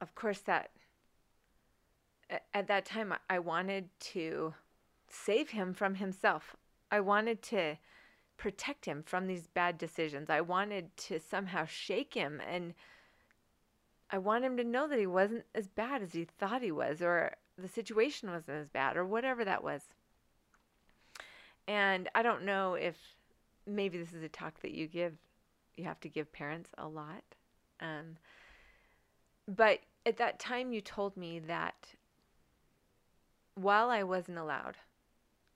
of 0.00 0.14
course, 0.14 0.40
that 0.40 0.70
at 2.54 2.68
that 2.68 2.84
time 2.84 3.14
I 3.28 3.38
wanted 3.38 3.88
to 4.00 4.54
save 5.08 5.50
him 5.50 5.74
from 5.74 5.96
himself. 5.96 6.56
I 6.90 7.00
wanted 7.00 7.42
to 7.44 7.76
protect 8.36 8.84
him 8.84 9.02
from 9.04 9.26
these 9.26 9.46
bad 9.48 9.78
decisions. 9.78 10.30
I 10.30 10.40
wanted 10.40 10.96
to 10.96 11.18
somehow 11.18 11.64
shake 11.66 12.14
him 12.14 12.40
and 12.48 12.74
I 14.10 14.18
want 14.18 14.44
him 14.44 14.56
to 14.56 14.64
know 14.64 14.88
that 14.88 14.98
he 14.98 15.06
wasn't 15.06 15.44
as 15.54 15.68
bad 15.68 16.02
as 16.02 16.12
he 16.12 16.24
thought 16.24 16.62
he 16.62 16.72
was 16.72 17.02
or 17.02 17.34
the 17.58 17.68
situation 17.68 18.30
wasn't 18.30 18.58
as 18.58 18.68
bad 18.68 18.96
or 18.96 19.04
whatever 19.04 19.44
that 19.44 19.62
was. 19.62 19.82
And 21.66 22.08
I 22.14 22.22
don't 22.22 22.44
know 22.44 22.74
if 22.74 22.96
maybe 23.66 23.98
this 23.98 24.14
is 24.14 24.22
a 24.22 24.28
talk 24.28 24.60
that 24.62 24.72
you 24.72 24.86
give 24.86 25.14
you 25.76 25.84
have 25.84 26.00
to 26.00 26.08
give 26.08 26.32
parents 26.32 26.70
a 26.78 26.88
lot. 26.88 27.22
Um, 27.80 28.16
but 29.46 29.80
at 30.06 30.16
that 30.16 30.38
time 30.38 30.72
you 30.72 30.80
told 30.80 31.16
me 31.16 31.38
that 31.40 31.74
while 33.58 33.90
I 33.90 34.02
wasn't 34.02 34.38
allowed 34.38 34.76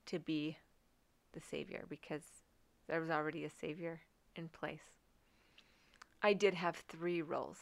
to 0.07 0.19
be 0.19 0.57
the 1.31 1.39
savior 1.39 1.85
because 1.87 2.23
there 2.87 2.99
was 2.99 3.09
already 3.09 3.45
a 3.45 3.49
savior 3.49 4.01
in 4.35 4.49
place, 4.49 4.91
I 6.21 6.33
did 6.33 6.53
have 6.53 6.75
three 6.75 7.21
roles. 7.21 7.57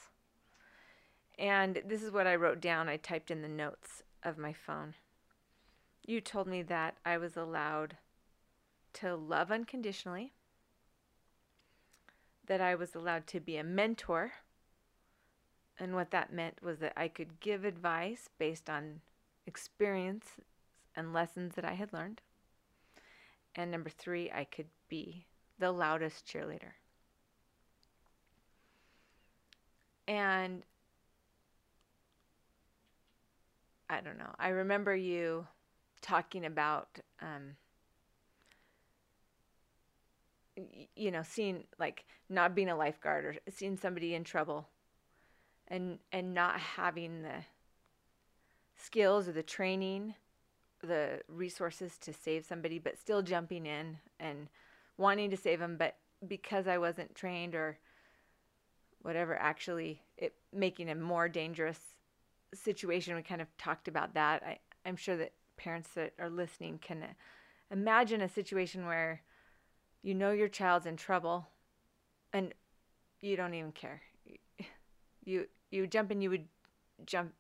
And 1.38 1.82
this 1.86 2.02
is 2.02 2.12
what 2.12 2.28
I 2.28 2.36
wrote 2.36 2.60
down. 2.60 2.90
I 2.90 2.98
typed 2.98 3.32
in 3.32 3.42
the 3.42 3.48
notes 3.48 4.04
of 4.24 4.38
my 4.38 4.54
phone. 4.54 4.96
You 6.06 6.22
told 6.22 6.48
me 6.48 6.62
that 6.64 6.96
I 7.06 7.18
was 7.18 7.38
allowed 7.38 7.98
to 8.94 9.16
love 9.16 9.52
unconditionally, 9.52 10.34
that 12.48 12.62
I 12.62 12.76
was 12.76 12.96
allowed 12.96 13.28
to 13.28 13.40
be 13.40 13.58
a 13.58 13.64
mentor. 13.64 14.34
And 15.80 15.96
what 15.96 16.12
that 16.12 16.34
meant 16.34 16.62
was 16.62 16.80
that 16.80 16.94
I 16.98 17.08
could 17.08 17.40
give 17.40 17.64
advice 17.64 18.30
based 18.38 18.70
on 18.70 19.02
experience 19.48 20.26
and 20.96 21.14
lessons 21.14 21.56
that 21.56 21.66
I 21.66 21.74
had 21.74 21.94
learned. 21.94 22.22
And 23.56 23.72
number 23.72 23.90
three, 23.90 24.32
I 24.32 24.46
could 24.46 24.68
be 24.88 25.26
the 25.60 25.72
loudest 25.72 26.26
cheerleader. 26.26 26.74
And 30.08 30.64
I 33.90 34.00
don't 34.02 34.18
know. 34.18 34.34
I 34.40 34.50
remember 34.50 34.96
you 34.96 35.48
talking 36.02 36.46
about, 36.46 36.88
um, 37.22 37.56
you 40.96 41.12
know, 41.12 41.24
seeing 41.24 41.66
like 41.78 42.06
not 42.30 42.56
being 42.56 42.70
a 42.70 42.76
lifeguard 42.76 43.26
or 43.26 43.36
seeing 43.50 43.78
somebody 43.78 44.16
in 44.16 44.24
trouble, 44.24 44.68
and 45.68 46.00
and 46.12 46.34
not 46.34 46.60
having 46.60 47.22
the 47.22 47.44
skills 48.82 49.28
or 49.28 49.32
the 49.32 49.44
training, 49.44 50.16
the 50.82 51.22
resources 51.28 51.98
to 52.00 52.14
save 52.14 52.46
somebody, 52.46 52.80
but 52.80 52.98
still 52.98 53.22
jumping 53.22 53.66
in 53.66 53.98
and 54.20 54.48
wanting 54.98 55.30
to 55.30 55.38
save 55.38 55.60
them, 55.60 55.78
but 55.78 55.96
because 56.28 56.68
I 56.68 56.78
wasn't 56.78 57.16
trained 57.16 57.56
or 57.56 57.78
whatever, 59.02 59.36
actually 59.36 60.02
it 60.18 60.36
making 60.54 60.90
a 60.90 60.96
more 60.96 61.28
dangerous 61.28 61.80
situation. 62.54 63.16
We 63.16 63.24
kind 63.24 63.42
of 63.42 63.48
talked 63.58 63.88
about 63.88 64.14
that. 64.14 64.44
I, 64.44 64.60
I'm 64.86 64.96
sure 64.96 65.18
that 65.18 65.34
parents 65.58 65.90
that 65.96 66.14
are 66.20 66.30
listening 66.30 66.80
can 66.80 67.04
uh, 67.04 67.08
imagine 67.72 68.22
a 68.22 68.30
situation 68.30 68.86
where 68.86 69.22
you 70.04 70.14
know 70.14 70.32
your 70.32 70.48
child's 70.48 70.86
in 70.86 70.98
trouble 70.98 71.48
and 72.34 72.54
you 73.22 73.36
don't 73.36 73.54
even 73.54 73.72
care. 73.72 74.02
You 75.24 75.46
you 75.70 75.88
jump 75.88 76.12
in, 76.12 76.22
you 76.22 76.32
would 76.32 76.48
jump 77.06 77.34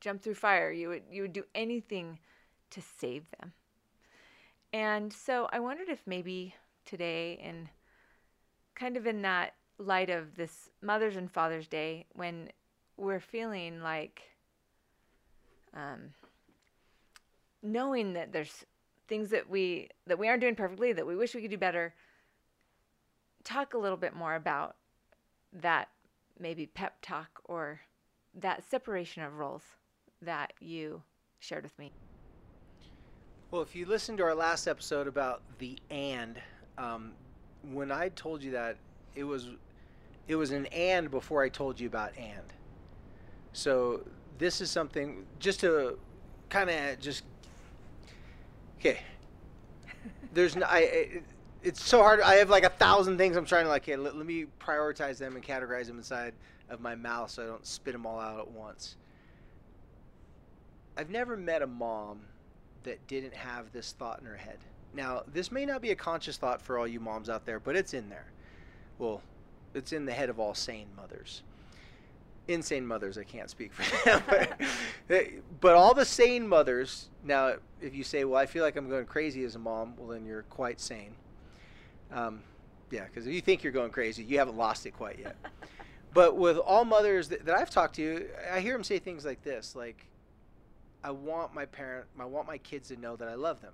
jump 0.00 0.22
through 0.22 0.34
fire. 0.34 0.72
You 0.72 0.88
would 0.88 1.02
you 1.10 1.22
would 1.22 1.32
do 1.32 1.44
anything 1.54 2.18
to 2.70 2.80
save 2.80 3.24
them. 3.38 3.52
And 4.72 5.12
so 5.12 5.48
I 5.52 5.60
wondered 5.60 5.88
if 5.88 6.06
maybe 6.06 6.54
today 6.84 7.40
in 7.42 7.68
kind 8.74 8.96
of 8.96 9.06
in 9.06 9.22
that 9.22 9.54
light 9.78 10.10
of 10.10 10.36
this 10.36 10.70
Mother's 10.82 11.16
and 11.16 11.30
Father's 11.30 11.66
Day 11.66 12.06
when 12.14 12.50
we're 12.96 13.20
feeling 13.20 13.82
like 13.82 14.22
um, 15.74 16.12
knowing 17.62 18.12
that 18.12 18.32
there's 18.32 18.64
things 19.08 19.30
that 19.30 19.48
we 19.48 19.88
that 20.06 20.18
we 20.18 20.28
aren't 20.28 20.40
doing 20.40 20.54
perfectly 20.54 20.92
that 20.92 21.06
we 21.06 21.16
wish 21.16 21.34
we 21.34 21.42
could 21.42 21.50
do 21.50 21.58
better 21.58 21.94
talk 23.42 23.74
a 23.74 23.78
little 23.78 23.96
bit 23.96 24.14
more 24.14 24.34
about 24.34 24.76
that 25.52 25.88
maybe 26.38 26.66
pep 26.66 26.98
talk 27.02 27.40
or 27.44 27.80
that 28.34 28.62
separation 28.62 29.22
of 29.22 29.34
roles 29.34 29.64
that 30.22 30.52
you 30.60 31.02
shared 31.38 31.64
with 31.64 31.78
me 31.78 31.92
Well, 33.50 33.62
if 33.62 33.74
you 33.74 33.86
listened 33.86 34.18
to 34.18 34.24
our 34.24 34.34
last 34.34 34.66
episode 34.68 35.06
about 35.06 35.42
the 35.58 35.78
and, 35.90 36.40
um, 36.78 37.12
when 37.72 37.90
I 37.92 38.08
told 38.10 38.42
you 38.42 38.52
that, 38.52 38.76
it 39.14 39.24
was 39.24 39.48
it 40.28 40.36
was 40.36 40.52
an 40.52 40.66
and 40.66 41.10
before 41.10 41.42
I 41.42 41.48
told 41.48 41.80
you 41.80 41.88
about 41.88 42.12
and. 42.16 42.52
So 43.52 44.06
this 44.38 44.60
is 44.60 44.70
something 44.70 45.26
just 45.40 45.60
to 45.60 45.98
kind 46.48 46.70
of 46.70 47.00
just 47.00 47.24
okay. 48.78 49.00
There's 50.34 50.56
no, 50.56 50.66
I. 50.66 50.78
It, 50.80 51.22
it's 51.62 51.84
so 51.84 52.02
hard. 52.02 52.20
I 52.20 52.36
have 52.36 52.48
like 52.48 52.64
a 52.64 52.70
thousand 52.70 53.18
things 53.18 53.36
I'm 53.36 53.44
trying 53.44 53.64
to 53.64 53.70
like. 53.70 53.82
Okay, 53.82 53.96
let, 53.96 54.16
let 54.16 54.24
me 54.24 54.46
prioritize 54.60 55.18
them 55.18 55.36
and 55.36 55.44
categorize 55.44 55.86
them 55.86 55.98
inside 55.98 56.32
of 56.70 56.80
my 56.80 56.94
mouth 56.94 57.30
so 57.30 57.42
I 57.42 57.46
don't 57.46 57.66
spit 57.66 57.92
them 57.92 58.06
all 58.06 58.18
out 58.20 58.38
at 58.38 58.50
once. 58.50 58.96
I've 61.00 61.08
never 61.08 61.34
met 61.34 61.62
a 61.62 61.66
mom 61.66 62.20
that 62.82 63.06
didn't 63.06 63.32
have 63.32 63.72
this 63.72 63.92
thought 63.92 64.20
in 64.20 64.26
her 64.26 64.36
head. 64.36 64.58
Now, 64.92 65.22
this 65.32 65.50
may 65.50 65.64
not 65.64 65.80
be 65.80 65.92
a 65.92 65.94
conscious 65.94 66.36
thought 66.36 66.60
for 66.60 66.76
all 66.76 66.86
you 66.86 67.00
moms 67.00 67.30
out 67.30 67.46
there, 67.46 67.58
but 67.58 67.74
it's 67.74 67.94
in 67.94 68.10
there. 68.10 68.26
Well, 68.98 69.22
it's 69.72 69.94
in 69.94 70.04
the 70.04 70.12
head 70.12 70.28
of 70.28 70.38
all 70.38 70.52
sane 70.52 70.88
mothers. 70.94 71.42
Insane 72.48 72.86
mothers, 72.86 73.16
I 73.16 73.24
can't 73.24 73.48
speak 73.48 73.72
for 73.72 74.04
them. 74.04 74.22
but, 75.08 75.28
but 75.62 75.74
all 75.74 75.94
the 75.94 76.04
sane 76.04 76.46
mothers, 76.46 77.08
now, 77.24 77.54
if 77.80 77.94
you 77.94 78.04
say, 78.04 78.24
well, 78.26 78.38
I 78.38 78.44
feel 78.44 78.62
like 78.62 78.76
I'm 78.76 78.90
going 78.90 79.06
crazy 79.06 79.42
as 79.44 79.54
a 79.54 79.58
mom, 79.58 79.94
well, 79.96 80.08
then 80.08 80.26
you're 80.26 80.42
quite 80.42 80.80
sane. 80.80 81.14
Um, 82.12 82.42
yeah, 82.90 83.04
because 83.04 83.26
if 83.26 83.32
you 83.32 83.40
think 83.40 83.64
you're 83.64 83.72
going 83.72 83.90
crazy, 83.90 84.22
you 84.22 84.36
haven't 84.38 84.58
lost 84.58 84.84
it 84.84 84.90
quite 84.90 85.18
yet. 85.18 85.36
but 86.12 86.36
with 86.36 86.58
all 86.58 86.84
mothers 86.84 87.28
that, 87.28 87.46
that 87.46 87.56
I've 87.56 87.70
talked 87.70 87.94
to, 87.94 88.28
I 88.52 88.60
hear 88.60 88.74
them 88.74 88.84
say 88.84 88.98
things 88.98 89.24
like 89.24 89.42
this, 89.42 89.74
like, 89.74 90.04
I 91.02 91.10
want 91.10 91.54
my 91.54 91.66
parent, 91.66 92.06
I 92.18 92.24
want 92.24 92.46
my 92.46 92.58
kids 92.58 92.88
to 92.88 92.96
know 92.96 93.16
that 93.16 93.28
I 93.28 93.34
love 93.34 93.60
them. 93.60 93.72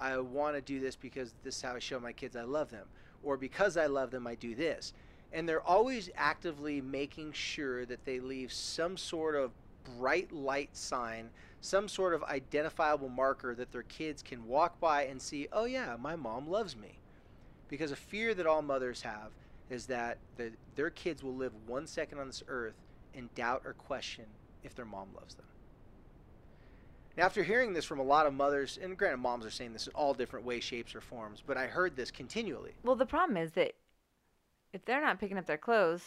I 0.00 0.18
want 0.18 0.54
to 0.54 0.60
do 0.60 0.80
this 0.80 0.96
because 0.96 1.34
this 1.42 1.56
is 1.56 1.62
how 1.62 1.74
I 1.74 1.78
show 1.78 1.98
my 1.98 2.12
kids 2.12 2.36
I 2.36 2.42
love 2.42 2.70
them, 2.70 2.86
or 3.22 3.36
because 3.36 3.76
I 3.76 3.86
love 3.86 4.10
them, 4.10 4.26
I 4.26 4.34
do 4.34 4.54
this. 4.54 4.92
And 5.32 5.48
they're 5.48 5.62
always 5.62 6.08
actively 6.16 6.80
making 6.80 7.32
sure 7.32 7.84
that 7.86 8.04
they 8.04 8.20
leave 8.20 8.52
some 8.52 8.96
sort 8.96 9.34
of 9.34 9.50
bright 9.96 10.32
light 10.32 10.76
sign, 10.76 11.30
some 11.60 11.88
sort 11.88 12.14
of 12.14 12.22
identifiable 12.24 13.08
marker 13.08 13.54
that 13.54 13.72
their 13.72 13.82
kids 13.84 14.22
can 14.22 14.46
walk 14.46 14.78
by 14.80 15.04
and 15.04 15.20
see, 15.20 15.48
oh, 15.52 15.64
yeah, 15.64 15.96
my 15.98 16.16
mom 16.16 16.48
loves 16.48 16.76
me. 16.76 16.98
Because 17.68 17.90
a 17.90 17.96
fear 17.96 18.34
that 18.34 18.46
all 18.46 18.62
mothers 18.62 19.02
have 19.02 19.30
is 19.68 19.86
that 19.86 20.18
the, 20.36 20.52
their 20.76 20.90
kids 20.90 21.22
will 21.22 21.34
live 21.34 21.52
one 21.66 21.86
second 21.86 22.18
on 22.18 22.28
this 22.28 22.42
earth 22.48 22.76
and 23.14 23.34
doubt 23.34 23.62
or 23.64 23.74
question 23.74 24.24
if 24.64 24.74
their 24.74 24.86
mom 24.86 25.08
loves 25.14 25.34
them. 25.34 25.44
Now, 27.18 27.24
after 27.24 27.42
hearing 27.42 27.72
this 27.72 27.84
from 27.84 27.98
a 27.98 28.04
lot 28.04 28.26
of 28.26 28.32
mothers, 28.32 28.78
and 28.80 28.96
granted, 28.96 29.16
moms 29.16 29.44
are 29.44 29.50
saying 29.50 29.72
this 29.72 29.88
in 29.88 29.92
all 29.92 30.14
different 30.14 30.46
ways, 30.46 30.62
shapes, 30.62 30.94
or 30.94 31.00
forms, 31.00 31.42
but 31.44 31.56
I 31.56 31.66
heard 31.66 31.96
this 31.96 32.12
continually. 32.12 32.74
well 32.84 32.94
the 32.94 33.06
problem 33.06 33.36
is 33.36 33.50
that 33.52 33.72
if 34.72 34.84
they're 34.84 35.00
not 35.00 35.18
picking 35.18 35.36
up 35.36 35.46
their 35.46 35.58
clothes 35.58 36.04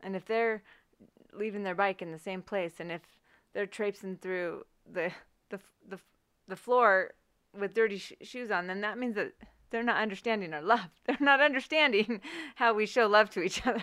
and 0.00 0.14
if 0.14 0.24
they're 0.24 0.62
leaving 1.32 1.64
their 1.64 1.74
bike 1.74 2.02
in 2.02 2.12
the 2.12 2.20
same 2.20 2.40
place 2.40 2.74
and 2.78 2.92
if 2.92 3.00
they're 3.52 3.66
traipsing 3.66 4.16
through 4.16 4.64
the 4.92 5.10
the 5.50 5.58
the, 5.88 5.98
the 6.46 6.56
floor 6.56 7.14
with 7.58 7.74
dirty 7.74 7.98
sh- 7.98 8.12
shoes 8.22 8.52
on 8.52 8.68
then 8.68 8.80
that 8.82 8.96
means 8.96 9.16
that 9.16 9.32
they're 9.70 9.82
not 9.82 10.00
understanding 10.00 10.54
our 10.54 10.62
love 10.62 10.88
they're 11.06 11.16
not 11.18 11.40
understanding 11.40 12.20
how 12.54 12.72
we 12.72 12.86
show 12.86 13.08
love 13.08 13.28
to 13.30 13.42
each 13.42 13.66
other 13.66 13.82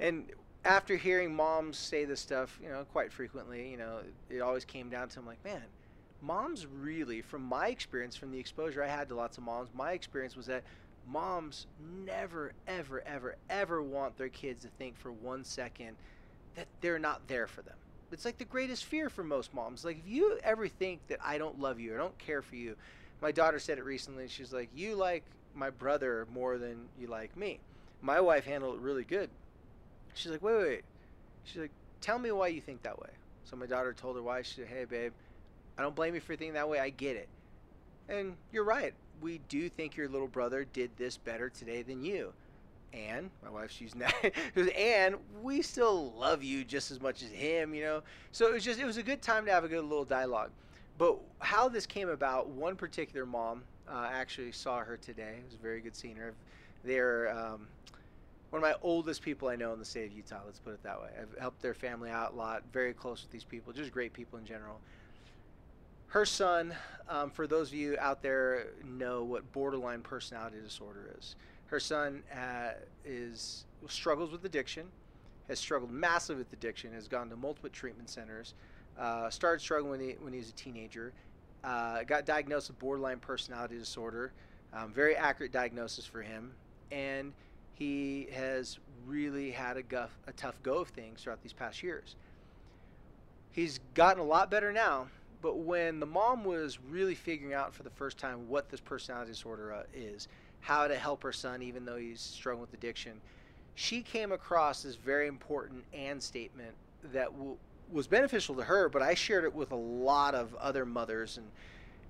And 0.00 0.32
after 0.64 0.96
hearing 0.96 1.34
moms 1.34 1.78
say 1.78 2.04
this 2.04 2.20
stuff, 2.20 2.58
you 2.62 2.68
know, 2.68 2.84
quite 2.92 3.12
frequently, 3.12 3.70
you 3.70 3.76
know, 3.76 4.00
it 4.28 4.40
always 4.40 4.64
came 4.64 4.90
down 4.90 5.08
to 5.08 5.18
I'm 5.18 5.26
like, 5.26 5.42
man, 5.44 5.62
moms 6.20 6.66
really, 6.66 7.22
from 7.22 7.42
my 7.42 7.68
experience, 7.68 8.16
from 8.16 8.30
the 8.30 8.38
exposure 8.38 8.82
I 8.82 8.88
had 8.88 9.08
to 9.08 9.14
lots 9.14 9.38
of 9.38 9.44
moms, 9.44 9.70
my 9.74 9.92
experience 9.92 10.36
was 10.36 10.46
that 10.46 10.62
moms 11.06 11.66
never, 12.04 12.52
ever, 12.68 13.02
ever, 13.06 13.36
ever 13.48 13.82
want 13.82 14.16
their 14.18 14.28
kids 14.28 14.62
to 14.62 14.68
think 14.78 14.96
for 14.96 15.12
one 15.12 15.44
second 15.44 15.96
that 16.56 16.66
they're 16.80 16.98
not 16.98 17.26
there 17.26 17.46
for 17.46 17.62
them. 17.62 17.76
It's 18.12 18.24
like 18.24 18.38
the 18.38 18.44
greatest 18.44 18.84
fear 18.84 19.08
for 19.08 19.22
most 19.22 19.54
moms. 19.54 19.84
Like, 19.84 19.98
if 20.04 20.12
you 20.12 20.38
ever 20.42 20.68
think 20.68 21.00
that 21.08 21.20
I 21.24 21.38
don't 21.38 21.60
love 21.60 21.78
you 21.78 21.94
or 21.94 21.98
don't 21.98 22.18
care 22.18 22.42
for 22.42 22.56
you, 22.56 22.76
my 23.22 23.32
daughter 23.32 23.58
said 23.58 23.78
it 23.78 23.84
recently. 23.84 24.28
She's 24.28 24.52
like, 24.52 24.68
You 24.74 24.96
like 24.96 25.22
my 25.54 25.70
brother 25.70 26.26
more 26.32 26.58
than 26.58 26.88
you 26.98 27.06
like 27.06 27.36
me. 27.36 27.60
My 28.02 28.20
wife 28.20 28.44
handled 28.44 28.76
it 28.76 28.80
really 28.80 29.04
good. 29.04 29.30
She's 30.14 30.30
like, 30.30 30.42
Wait, 30.42 30.56
wait, 30.56 30.68
wait. 30.68 30.84
She's 31.44 31.60
like, 31.62 31.72
Tell 32.00 32.18
me 32.18 32.32
why 32.32 32.48
you 32.48 32.60
think 32.60 32.82
that 32.82 32.98
way. 32.98 33.10
So 33.44 33.56
my 33.56 33.66
daughter 33.66 33.92
told 33.92 34.16
her 34.16 34.22
why. 34.22 34.42
She 34.42 34.54
said, 34.54 34.66
Hey, 34.68 34.84
babe, 34.84 35.12
I 35.78 35.82
don't 35.82 35.94
blame 35.94 36.14
you 36.14 36.20
for 36.20 36.36
thinking 36.36 36.54
that 36.54 36.68
way. 36.68 36.78
I 36.78 36.90
get 36.90 37.16
it. 37.16 37.28
And 38.08 38.34
you're 38.52 38.64
right. 38.64 38.94
We 39.20 39.40
do 39.48 39.68
think 39.68 39.96
your 39.96 40.08
little 40.08 40.28
brother 40.28 40.64
did 40.72 40.90
this 40.96 41.16
better 41.16 41.48
today 41.48 41.82
than 41.82 42.02
you. 42.02 42.32
And 42.92 43.30
my 43.42 43.50
wife, 43.50 43.70
she's 43.70 43.94
not. 43.94 44.12
and 44.76 45.16
we 45.42 45.62
still 45.62 46.12
love 46.12 46.42
you 46.42 46.64
just 46.64 46.90
as 46.90 47.00
much 47.00 47.22
as 47.22 47.30
him, 47.30 47.74
you 47.74 47.82
know. 47.82 48.02
So 48.32 48.48
it 48.48 48.52
was 48.52 48.64
just, 48.64 48.80
it 48.80 48.84
was 48.84 48.96
a 48.96 49.02
good 49.02 49.22
time 49.22 49.44
to 49.46 49.52
have 49.52 49.64
a 49.64 49.68
good 49.68 49.84
little 49.84 50.04
dialogue. 50.04 50.50
But 50.98 51.18
how 51.38 51.68
this 51.68 51.86
came 51.86 52.08
about, 52.08 52.48
one 52.48 52.76
particular 52.76 53.24
mom 53.24 53.62
uh, 53.88 54.08
actually 54.12 54.52
saw 54.52 54.80
her 54.80 54.96
today. 54.96 55.36
It 55.38 55.44
was 55.46 55.54
very 55.54 55.80
good 55.80 55.96
seeing 55.96 56.16
her. 56.16 56.34
They're 56.84 57.30
um, 57.30 57.68
one 58.50 58.62
of 58.62 58.68
my 58.68 58.74
oldest 58.82 59.22
people 59.22 59.48
I 59.48 59.56
know 59.56 59.72
in 59.72 59.78
the 59.78 59.84
state 59.84 60.06
of 60.06 60.12
Utah. 60.12 60.40
Let's 60.44 60.58
put 60.58 60.74
it 60.74 60.82
that 60.82 61.00
way. 61.00 61.08
I've 61.20 61.38
helped 61.40 61.62
their 61.62 61.74
family 61.74 62.10
out 62.10 62.32
a 62.32 62.36
lot. 62.36 62.64
Very 62.72 62.92
close 62.92 63.22
with 63.22 63.30
these 63.30 63.44
people. 63.44 63.72
Just 63.72 63.92
great 63.92 64.12
people 64.12 64.38
in 64.38 64.44
general. 64.44 64.80
Her 66.08 66.26
son, 66.26 66.74
um, 67.08 67.30
for 67.30 67.46
those 67.46 67.68
of 67.68 67.74
you 67.74 67.96
out 68.00 68.20
there, 68.20 68.66
know 68.84 69.22
what 69.22 69.50
borderline 69.52 70.02
personality 70.02 70.56
disorder 70.60 71.14
is. 71.16 71.36
Her 71.66 71.78
son 71.78 72.24
uh, 72.34 72.72
is 73.04 73.64
struggles 73.86 74.32
with 74.32 74.44
addiction, 74.44 74.88
has 75.46 75.60
struggled 75.60 75.92
massively 75.92 76.42
with 76.42 76.52
addiction, 76.52 76.92
has 76.92 77.06
gone 77.06 77.30
to 77.30 77.36
multiple 77.36 77.70
treatment 77.70 78.10
centers, 78.10 78.54
uh, 78.98 79.30
started 79.30 79.60
struggling 79.60 79.90
when 79.90 80.00
he, 80.00 80.16
when 80.20 80.32
he 80.32 80.40
was 80.40 80.48
a 80.48 80.54
teenager, 80.54 81.12
uh, 81.62 82.02
got 82.02 82.26
diagnosed 82.26 82.68
with 82.68 82.78
borderline 82.80 83.20
personality 83.20 83.78
disorder. 83.78 84.32
Um, 84.72 84.92
very 84.92 85.14
accurate 85.14 85.52
diagnosis 85.52 86.06
for 86.06 86.22
him, 86.22 86.52
and 86.90 87.32
he 87.80 88.28
has 88.34 88.78
really 89.06 89.50
had 89.50 89.78
a, 89.78 89.82
guff, 89.82 90.10
a 90.26 90.32
tough 90.32 90.62
go 90.62 90.76
of 90.76 90.88
things 90.88 91.22
throughout 91.22 91.42
these 91.42 91.54
past 91.54 91.82
years. 91.82 92.14
He's 93.52 93.80
gotten 93.94 94.20
a 94.20 94.26
lot 94.26 94.50
better 94.50 94.70
now, 94.70 95.06
but 95.40 95.60
when 95.60 95.98
the 95.98 96.04
mom 96.04 96.44
was 96.44 96.78
really 96.78 97.14
figuring 97.14 97.54
out 97.54 97.72
for 97.72 97.82
the 97.82 97.90
first 97.90 98.18
time 98.18 98.50
what 98.50 98.68
this 98.68 98.80
personality 98.80 99.32
disorder 99.32 99.72
uh, 99.72 99.82
is, 99.94 100.28
how 100.60 100.86
to 100.88 100.94
help 100.94 101.22
her 101.22 101.32
son, 101.32 101.62
even 101.62 101.86
though 101.86 101.96
he's 101.96 102.20
struggling 102.20 102.60
with 102.60 102.74
addiction, 102.74 103.18
she 103.76 104.02
came 104.02 104.30
across 104.30 104.82
this 104.82 104.96
very 104.96 105.26
important 105.26 105.82
and 105.94 106.22
statement 106.22 106.74
that 107.14 107.30
was 107.90 108.06
beneficial 108.06 108.54
to 108.56 108.62
her, 108.62 108.90
but 108.90 109.00
I 109.00 109.14
shared 109.14 109.44
it 109.44 109.54
with 109.54 109.72
a 109.72 109.76
lot 109.76 110.34
of 110.34 110.54
other 110.56 110.84
mothers. 110.84 111.38
And, 111.38 111.46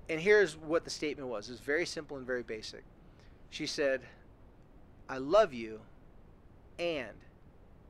and 0.09 0.19
here's 0.19 0.57
what 0.57 0.83
the 0.83 0.89
statement 0.89 1.29
was 1.29 1.49
it's 1.49 1.61
very 1.61 1.85
simple 1.85 2.17
and 2.17 2.27
very 2.27 2.43
basic. 2.43 2.83
She 3.51 3.65
said, 3.65 4.01
I 5.11 5.17
love 5.17 5.53
you, 5.53 5.81
and 6.79 7.11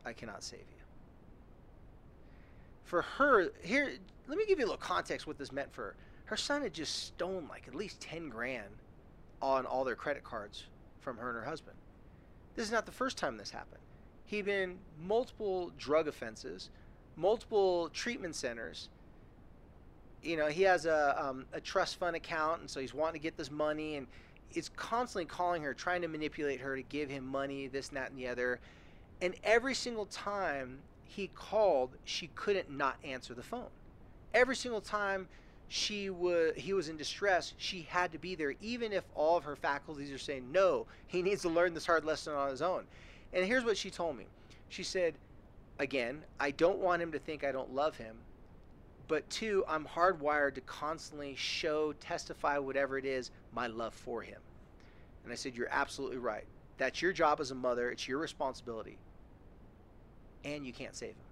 I 0.04 0.12
cannot 0.12 0.44
save 0.44 0.60
you. 0.60 0.84
For 2.84 3.04
her, 3.04 3.52
here, 3.62 3.92
let 4.28 4.40
me 4.40 4.46
give 4.48 4.58
you 4.58 4.66
a 4.66 4.68
little 4.68 4.78
context 4.78 5.28
what 5.28 5.38
this 5.38 5.52
meant 5.52 5.72
for 5.72 5.84
her. 5.84 5.96
Her 6.26 6.36
son 6.36 6.64
had 6.64 6.74
just 6.74 7.06
stolen 7.06 7.48
like 7.48 7.68
at 7.68 7.76
least 7.76 8.02
10 8.02 8.30
grand 8.30 8.74
on 9.40 9.68
all 9.68 9.84
their 9.84 9.96
credit 9.96 10.24
cards 10.24 10.64
from 11.00 11.18
her 11.18 11.30
and 11.30 11.38
her 11.38 11.46
husband. 11.46 11.78
This 12.56 12.66
is 12.66 12.72
not 12.72 12.88
the 12.88 12.92
first 12.92 13.20
time 13.20 13.38
this 13.38 13.52
happened. 13.52 13.84
He'd 14.26 14.46
been 14.46 14.80
multiple 15.00 15.72
drug 15.78 16.08
offenses, 16.08 16.72
multiple 17.16 17.90
treatment 17.90 18.36
centers. 18.36 18.90
You 20.24 20.38
know, 20.38 20.48
he 20.48 20.64
has 20.64 20.88
a, 20.88 21.24
um, 21.24 21.46
a 21.54 21.62
trust 21.62 21.98
fund 21.98 22.16
account, 22.16 22.62
and 22.62 22.70
so 22.70 22.80
he's 22.80 22.96
wanting 22.96 23.22
to 23.22 23.24
get 23.24 23.38
this 23.38 23.52
money, 23.52 23.96
and 23.98 24.08
is 24.56 24.70
constantly 24.70 25.26
calling 25.26 25.64
her, 25.64 25.74
trying 25.74 26.02
to 26.02 26.08
manipulate 26.08 26.62
her 26.62 26.76
to 26.76 26.82
give 26.84 27.10
him 27.10 27.26
money, 27.26 27.68
this, 27.68 27.90
and 27.90 27.98
that, 27.98 28.10
and 28.10 28.20
the 28.20 28.28
other. 28.28 28.60
And 29.22 29.36
every 29.44 29.74
single 29.74 30.06
time 30.06 30.80
he 31.04 31.30
called, 31.36 31.92
she 32.06 32.30
couldn't 32.36 32.70
not 32.70 32.98
answer 33.04 33.34
the 33.34 33.44
phone. 33.44 33.70
Every 34.34 34.56
single 34.56 34.82
time 34.82 35.28
she 35.68 36.10
was 36.10 36.54
he 36.56 36.74
was 36.74 36.90
in 36.90 36.98
distress, 36.98 37.54
she 37.58 37.84
had 37.84 38.12
to 38.12 38.18
be 38.18 38.36
there, 38.36 38.56
even 38.62 38.92
if 38.94 39.04
all 39.16 39.38
of 39.38 39.44
her 39.44 39.56
faculties 39.56 40.12
are 40.12 40.18
saying 40.18 40.52
no, 40.52 40.86
he 41.08 41.22
needs 41.24 41.42
to 41.44 41.50
learn 41.50 41.74
this 41.74 41.86
hard 41.86 42.06
lesson 42.06 42.34
on 42.34 42.50
his 42.50 42.62
own. 42.62 42.86
And 43.34 43.46
here's 43.46 43.64
what 43.64 43.78
she 43.78 43.90
told 43.90 44.18
me. 44.18 44.26
She 44.70 44.84
said, 44.84 45.16
again, 45.80 46.24
I 46.40 46.52
don't 46.52 46.80
want 46.80 47.02
him 47.02 47.12
to 47.12 47.20
think 47.20 47.44
I 47.44 47.52
don't 47.52 47.74
love 47.74 47.98
him. 47.98 48.18
But 49.12 49.30
two, 49.30 49.66
I'm 49.68 49.84
hardwired 49.84 50.56
to 50.56 50.62
constantly 50.62 51.36
show, 51.36 51.92
testify, 52.00 52.58
whatever 52.60 52.98
it 52.98 53.04
is, 53.04 53.30
my 53.52 53.68
love 53.68 53.94
for 53.94 54.22
him. 54.22 54.40
And 55.26 55.34
I 55.34 55.36
said, 55.36 55.54
You're 55.54 55.68
absolutely 55.70 56.16
right. 56.16 56.46
That's 56.78 57.02
your 57.02 57.12
job 57.12 57.42
as 57.42 57.52
a 57.52 57.56
mother, 57.56 57.92
it's 57.92 58.08
your 58.08 58.20
responsibility. 58.20 58.98
And 60.46 60.66
you 60.66 60.72
can't 60.72 60.96
save 60.96 61.10
him. 61.10 61.26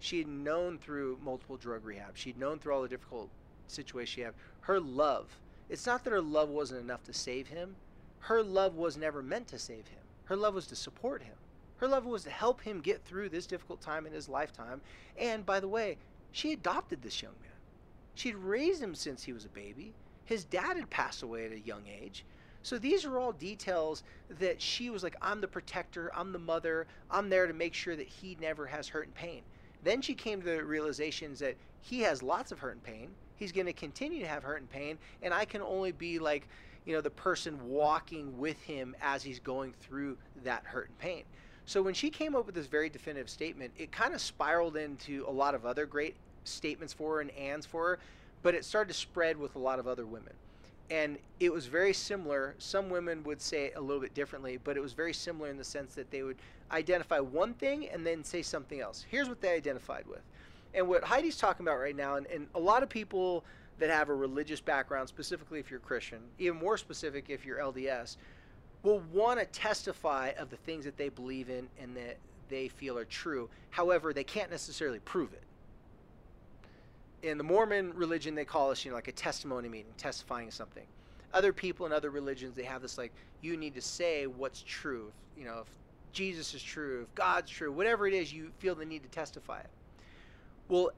She 0.00 0.18
had 0.18 0.26
known 0.26 0.78
through 0.78 1.20
multiple 1.22 1.56
drug 1.56 1.84
rehab, 1.84 2.16
she'd 2.16 2.36
known 2.36 2.58
through 2.58 2.74
all 2.74 2.82
the 2.82 2.88
difficult 2.88 3.30
situations 3.68 4.12
she 4.12 4.22
had. 4.22 4.34
Her 4.62 4.80
love, 4.80 5.28
it's 5.68 5.86
not 5.86 6.02
that 6.02 6.10
her 6.10 6.20
love 6.20 6.48
wasn't 6.48 6.80
enough 6.80 7.04
to 7.04 7.12
save 7.12 7.46
him, 7.46 7.76
her 8.18 8.42
love 8.42 8.74
was 8.74 8.96
never 8.96 9.22
meant 9.22 9.46
to 9.48 9.58
save 9.60 9.86
him. 9.86 10.02
Her 10.24 10.34
love 10.34 10.54
was 10.54 10.66
to 10.66 10.74
support 10.74 11.22
him. 11.22 11.36
Her 11.76 11.86
love 11.86 12.06
was 12.06 12.24
to 12.24 12.30
help 12.30 12.60
him 12.60 12.80
get 12.80 13.04
through 13.04 13.28
this 13.28 13.46
difficult 13.46 13.80
time 13.80 14.04
in 14.04 14.12
his 14.12 14.28
lifetime. 14.28 14.80
And 15.16 15.46
by 15.46 15.60
the 15.60 15.68
way, 15.68 15.96
she 16.32 16.52
adopted 16.52 17.02
this 17.02 17.22
young 17.22 17.34
man. 17.42 17.50
She'd 18.14 18.36
raised 18.36 18.82
him 18.82 18.94
since 18.94 19.22
he 19.22 19.32
was 19.32 19.44
a 19.44 19.50
baby. 19.50 19.94
His 20.24 20.44
dad 20.44 20.76
had 20.76 20.90
passed 20.90 21.22
away 21.22 21.46
at 21.46 21.52
a 21.52 21.60
young 21.60 21.82
age. 21.88 22.24
So 22.62 22.78
these 22.78 23.04
are 23.04 23.18
all 23.18 23.32
details 23.32 24.02
that 24.38 24.60
she 24.60 24.90
was 24.90 25.02
like, 25.02 25.16
I'm 25.22 25.40
the 25.40 25.48
protector, 25.48 26.10
I'm 26.14 26.32
the 26.32 26.38
mother, 26.38 26.86
I'm 27.10 27.30
there 27.30 27.46
to 27.46 27.54
make 27.54 27.72
sure 27.72 27.96
that 27.96 28.06
he 28.06 28.36
never 28.40 28.66
has 28.66 28.86
hurt 28.86 29.06
and 29.06 29.14
pain. 29.14 29.42
Then 29.82 30.02
she 30.02 30.14
came 30.14 30.40
to 30.42 30.46
the 30.46 30.64
realizations 30.64 31.38
that 31.38 31.56
he 31.80 32.00
has 32.00 32.22
lots 32.22 32.52
of 32.52 32.58
hurt 32.58 32.74
and 32.74 32.82
pain. 32.82 33.10
He's 33.36 33.52
going 33.52 33.66
to 33.66 33.72
continue 33.72 34.20
to 34.20 34.28
have 34.28 34.42
hurt 34.42 34.60
and 34.60 34.68
pain, 34.68 34.98
and 35.22 35.32
I 35.32 35.46
can 35.46 35.62
only 35.62 35.92
be 35.92 36.18
like, 36.18 36.46
you 36.84 36.94
know, 36.94 37.00
the 37.00 37.10
person 37.10 37.58
walking 37.66 38.36
with 38.38 38.60
him 38.60 38.94
as 39.00 39.22
he's 39.22 39.40
going 39.40 39.72
through 39.80 40.18
that 40.44 40.64
hurt 40.64 40.88
and 40.88 40.98
pain. 40.98 41.24
So 41.70 41.82
when 41.82 41.94
she 41.94 42.10
came 42.10 42.34
up 42.34 42.46
with 42.46 42.56
this 42.56 42.66
very 42.66 42.90
definitive 42.90 43.30
statement, 43.30 43.70
it 43.78 43.92
kind 43.92 44.12
of 44.12 44.20
spiraled 44.20 44.76
into 44.76 45.24
a 45.28 45.30
lot 45.30 45.54
of 45.54 45.64
other 45.64 45.86
great 45.86 46.16
statements 46.42 46.92
for 46.92 47.14
her 47.14 47.20
and 47.20 47.30
ands 47.30 47.64
for 47.64 47.90
her, 47.90 47.98
but 48.42 48.56
it 48.56 48.64
started 48.64 48.92
to 48.92 48.98
spread 48.98 49.36
with 49.36 49.54
a 49.54 49.58
lot 49.60 49.78
of 49.78 49.86
other 49.86 50.04
women. 50.04 50.32
And 50.90 51.16
it 51.38 51.52
was 51.52 51.66
very 51.66 51.92
similar. 51.92 52.56
Some 52.58 52.90
women 52.90 53.22
would 53.22 53.40
say 53.40 53.66
it 53.66 53.74
a 53.76 53.80
little 53.80 54.02
bit 54.02 54.14
differently, 54.14 54.58
but 54.64 54.76
it 54.76 54.80
was 54.80 54.94
very 54.94 55.12
similar 55.12 55.48
in 55.48 55.56
the 55.56 55.62
sense 55.62 55.94
that 55.94 56.10
they 56.10 56.24
would 56.24 56.38
identify 56.72 57.20
one 57.20 57.54
thing 57.54 57.88
and 57.90 58.04
then 58.04 58.24
say 58.24 58.42
something 58.42 58.80
else. 58.80 59.06
Here's 59.08 59.28
what 59.28 59.40
they 59.40 59.54
identified 59.54 60.08
with. 60.08 60.22
And 60.74 60.88
what 60.88 61.04
Heidi's 61.04 61.36
talking 61.36 61.64
about 61.64 61.78
right 61.78 61.94
now, 61.94 62.16
and, 62.16 62.26
and 62.26 62.48
a 62.56 62.60
lot 62.60 62.82
of 62.82 62.88
people 62.88 63.44
that 63.78 63.90
have 63.90 64.08
a 64.08 64.14
religious 64.14 64.60
background, 64.60 65.08
specifically 65.08 65.60
if 65.60 65.70
you're 65.70 65.78
Christian, 65.78 66.18
even 66.40 66.58
more 66.58 66.76
specific 66.76 67.26
if 67.28 67.46
you're 67.46 67.58
LDS, 67.58 68.16
will 68.82 69.02
want 69.12 69.38
to 69.38 69.46
testify 69.46 70.32
of 70.38 70.50
the 70.50 70.56
things 70.56 70.84
that 70.84 70.96
they 70.96 71.08
believe 71.08 71.50
in 71.50 71.68
and 71.80 71.96
that 71.96 72.16
they 72.48 72.68
feel 72.68 72.98
are 72.98 73.04
true. 73.04 73.48
However, 73.70 74.12
they 74.12 74.24
can't 74.24 74.50
necessarily 74.50 74.98
prove 75.00 75.32
it. 75.32 75.42
In 77.22 77.36
the 77.36 77.44
Mormon 77.44 77.92
religion, 77.94 78.34
they 78.34 78.46
call 78.46 78.70
us, 78.70 78.84
you 78.84 78.90
know, 78.90 78.94
like 78.94 79.08
a 79.08 79.12
testimony 79.12 79.68
meeting, 79.68 79.92
testifying 79.98 80.50
something. 80.50 80.84
Other 81.34 81.52
people 81.52 81.86
in 81.86 81.92
other 81.92 82.10
religions, 82.10 82.56
they 82.56 82.64
have 82.64 82.82
this 82.82 82.96
like, 82.96 83.12
you 83.42 83.56
need 83.56 83.74
to 83.74 83.82
say 83.82 84.26
what's 84.26 84.62
true. 84.66 85.12
You 85.36 85.44
know, 85.44 85.60
if 85.60 85.68
Jesus 86.12 86.54
is 86.54 86.62
true, 86.62 87.02
if 87.02 87.14
God's 87.14 87.50
true, 87.50 87.70
whatever 87.70 88.06
it 88.06 88.14
is, 88.14 88.32
you 88.32 88.50
feel 88.58 88.74
the 88.74 88.84
need 88.84 89.02
to 89.02 89.08
testify 89.10 89.60
it. 89.60 89.70
Well, 90.68 90.90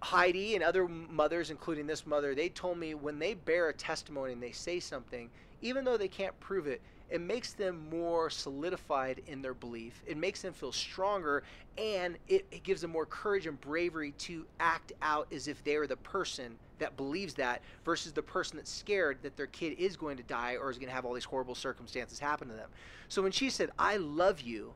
Heidi 0.00 0.54
and 0.54 0.62
other 0.62 0.86
mothers, 0.86 1.50
including 1.50 1.86
this 1.86 2.06
mother, 2.06 2.34
they 2.34 2.50
told 2.50 2.78
me 2.78 2.94
when 2.94 3.18
they 3.18 3.34
bear 3.34 3.68
a 3.68 3.74
testimony 3.74 4.32
and 4.32 4.42
they 4.42 4.52
say 4.52 4.78
something, 4.78 5.30
even 5.62 5.84
though 5.84 5.96
they 5.96 6.08
can't 6.08 6.38
prove 6.40 6.66
it, 6.66 6.80
it 7.14 7.20
makes 7.20 7.52
them 7.52 7.88
more 7.90 8.28
solidified 8.28 9.22
in 9.28 9.40
their 9.40 9.54
belief. 9.54 10.02
It 10.04 10.16
makes 10.16 10.42
them 10.42 10.52
feel 10.52 10.72
stronger 10.72 11.44
and 11.78 12.16
it, 12.26 12.44
it, 12.50 12.64
gives 12.64 12.80
them 12.80 12.90
more 12.90 13.06
courage 13.06 13.46
and 13.46 13.60
bravery 13.60 14.10
to 14.18 14.44
act 14.58 14.92
out 15.00 15.28
as 15.32 15.46
if 15.46 15.62
they 15.62 15.76
are 15.76 15.86
the 15.86 15.96
person 15.98 16.56
that 16.80 16.96
believes 16.96 17.34
that 17.34 17.62
versus 17.84 18.10
the 18.12 18.22
person 18.22 18.56
that's 18.56 18.72
scared 18.72 19.18
that 19.22 19.36
their 19.36 19.46
kid 19.46 19.78
is 19.78 19.96
going 19.96 20.16
to 20.16 20.24
die 20.24 20.56
or 20.56 20.72
is 20.72 20.76
going 20.76 20.88
to 20.88 20.92
have 20.92 21.04
all 21.04 21.14
these 21.14 21.24
horrible 21.24 21.54
circumstances 21.54 22.18
happen 22.18 22.48
to 22.48 22.54
them. 22.54 22.68
So 23.08 23.22
when 23.22 23.30
she 23.30 23.48
said, 23.48 23.70
I 23.78 23.96
love 23.96 24.40
you, 24.40 24.74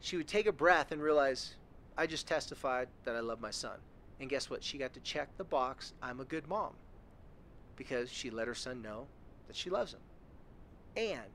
she 0.00 0.16
would 0.16 0.26
take 0.26 0.46
a 0.46 0.52
breath 0.52 0.90
and 0.90 1.02
realize, 1.02 1.54
I 1.98 2.06
just 2.06 2.26
testified 2.26 2.88
that 3.04 3.14
I 3.14 3.20
love 3.20 3.42
my 3.42 3.50
son. 3.50 3.76
And 4.20 4.30
guess 4.30 4.48
what? 4.48 4.64
She 4.64 4.78
got 4.78 4.94
to 4.94 5.00
check 5.00 5.28
the 5.36 5.44
box, 5.44 5.92
I'm 6.02 6.20
a 6.20 6.24
good 6.24 6.48
mom. 6.48 6.72
Because 7.76 8.10
she 8.10 8.30
let 8.30 8.48
her 8.48 8.54
son 8.54 8.80
know 8.80 9.06
that 9.48 9.56
she 9.56 9.68
loves 9.68 9.92
him. 9.92 10.00
And 11.00 11.30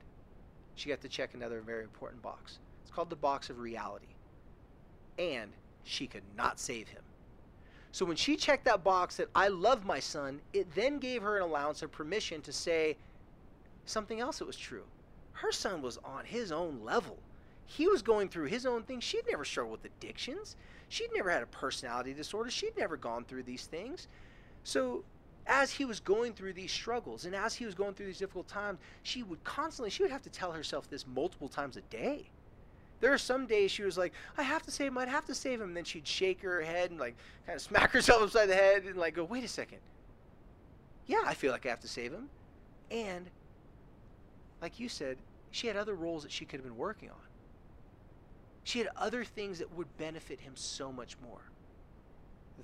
she 0.75 0.89
got 0.89 1.01
to 1.01 1.09
check 1.09 1.33
another 1.33 1.59
very 1.61 1.83
important 1.83 2.21
box. 2.21 2.59
It's 2.83 2.91
called 2.91 3.09
the 3.09 3.15
box 3.15 3.49
of 3.49 3.59
reality. 3.59 4.05
And 5.17 5.51
she 5.83 6.05
could 6.05 6.21
not 6.37 6.59
save 6.59 6.87
him. 6.87 7.01
So 7.91 8.05
when 8.05 8.15
she 8.15 8.35
checked 8.35 8.65
that 8.65 8.83
box 8.83 9.15
that 9.15 9.29
I 9.33 9.47
love 9.47 9.83
my 9.85 9.99
son, 9.99 10.41
it 10.53 10.67
then 10.75 10.99
gave 10.99 11.23
her 11.23 11.37
an 11.37 11.43
allowance 11.43 11.81
of 11.81 11.91
permission 11.91 12.41
to 12.41 12.53
say 12.53 12.95
something 13.85 14.19
else 14.19 14.37
that 14.39 14.45
was 14.45 14.57
true. 14.57 14.83
Her 15.31 15.51
son 15.51 15.81
was 15.81 15.97
on 16.05 16.25
his 16.25 16.51
own 16.51 16.81
level. 16.83 17.17
He 17.65 17.87
was 17.87 18.03
going 18.03 18.29
through 18.29 18.45
his 18.45 18.67
own 18.67 18.83
thing. 18.83 18.99
She'd 18.99 19.25
never 19.27 19.45
struggled 19.45 19.81
with 19.81 19.91
addictions. 19.97 20.55
She'd 20.89 21.09
never 21.15 21.31
had 21.31 21.41
a 21.41 21.47
personality 21.47 22.13
disorder. 22.13 22.51
She'd 22.51 22.77
never 22.77 22.97
gone 22.97 23.25
through 23.25 23.43
these 23.43 23.65
things. 23.65 24.07
So 24.63 25.03
as 25.47 25.71
he 25.71 25.85
was 25.85 25.99
going 25.99 26.33
through 26.33 26.53
these 26.53 26.71
struggles 26.71 27.25
and 27.25 27.35
as 27.35 27.53
he 27.53 27.65
was 27.65 27.75
going 27.75 27.93
through 27.93 28.07
these 28.07 28.17
difficult 28.17 28.47
times, 28.47 28.79
she 29.03 29.23
would 29.23 29.43
constantly, 29.43 29.89
she 29.89 30.01
would 30.01 30.11
have 30.11 30.23
to 30.23 30.29
tell 30.29 30.51
herself 30.51 30.89
this 30.89 31.05
multiple 31.07 31.47
times 31.47 31.77
a 31.77 31.81
day. 31.81 32.29
There 32.99 33.13
are 33.13 33.17
some 33.17 33.45
days 33.45 33.71
she 33.71 33.83
was 33.83 33.97
like, 33.97 34.13
I 34.37 34.43
have 34.43 34.63
to 34.63 34.71
save 34.71 34.87
him, 34.87 34.97
I'd 34.97 35.09
have 35.09 35.25
to 35.25 35.35
save 35.35 35.61
him. 35.61 35.67
And 35.69 35.77
then 35.77 35.83
she'd 35.83 36.07
shake 36.07 36.41
her 36.41 36.61
head 36.61 36.91
and 36.91 36.99
like 36.99 37.15
kind 37.45 37.55
of 37.55 37.61
smack 37.61 37.91
herself 37.93 38.23
upside 38.23 38.49
the 38.49 38.55
head 38.55 38.85
and 38.85 38.95
like 38.95 39.15
go, 39.15 39.23
wait 39.23 39.43
a 39.43 39.47
second. 39.47 39.79
Yeah, 41.05 41.21
I 41.25 41.35
feel 41.35 41.51
like 41.51 41.65
I 41.65 41.69
have 41.69 41.81
to 41.81 41.87
save 41.87 42.11
him. 42.11 42.29
And 42.89 43.29
like 44.61 44.79
you 44.79 44.89
said, 44.89 45.17
she 45.51 45.67
had 45.67 45.77
other 45.77 45.93
roles 45.93 46.23
that 46.23 46.31
she 46.31 46.45
could 46.45 46.59
have 46.59 46.65
been 46.65 46.77
working 46.77 47.09
on. 47.09 47.15
She 48.63 48.79
had 48.79 48.89
other 48.95 49.23
things 49.23 49.59
that 49.59 49.71
would 49.75 49.95
benefit 49.97 50.39
him 50.39 50.53
so 50.55 50.91
much 50.91 51.17
more. 51.23 51.51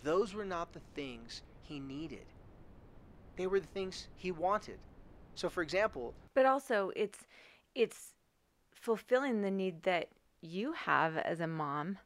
Those 0.03 0.33
were 0.33 0.45
not 0.45 0.73
the 0.73 0.81
things 0.95 1.43
he 1.61 1.79
needed. 1.79 2.25
They 3.35 3.47
were 3.47 3.59
the 3.59 3.67
things 3.67 4.07
he 4.15 4.31
wanted. 4.31 4.77
So 5.35 5.49
for 5.49 5.61
example, 5.63 6.13
But 6.33 6.45
also 6.45 6.91
it's 6.95 7.19
it's 7.75 8.13
fulfilling 8.73 9.41
the 9.41 9.51
need 9.51 9.83
that 9.83 10.09
you 10.41 10.73
have 10.73 11.17
as 11.17 11.39
a 11.39 11.47
mom 11.47 11.97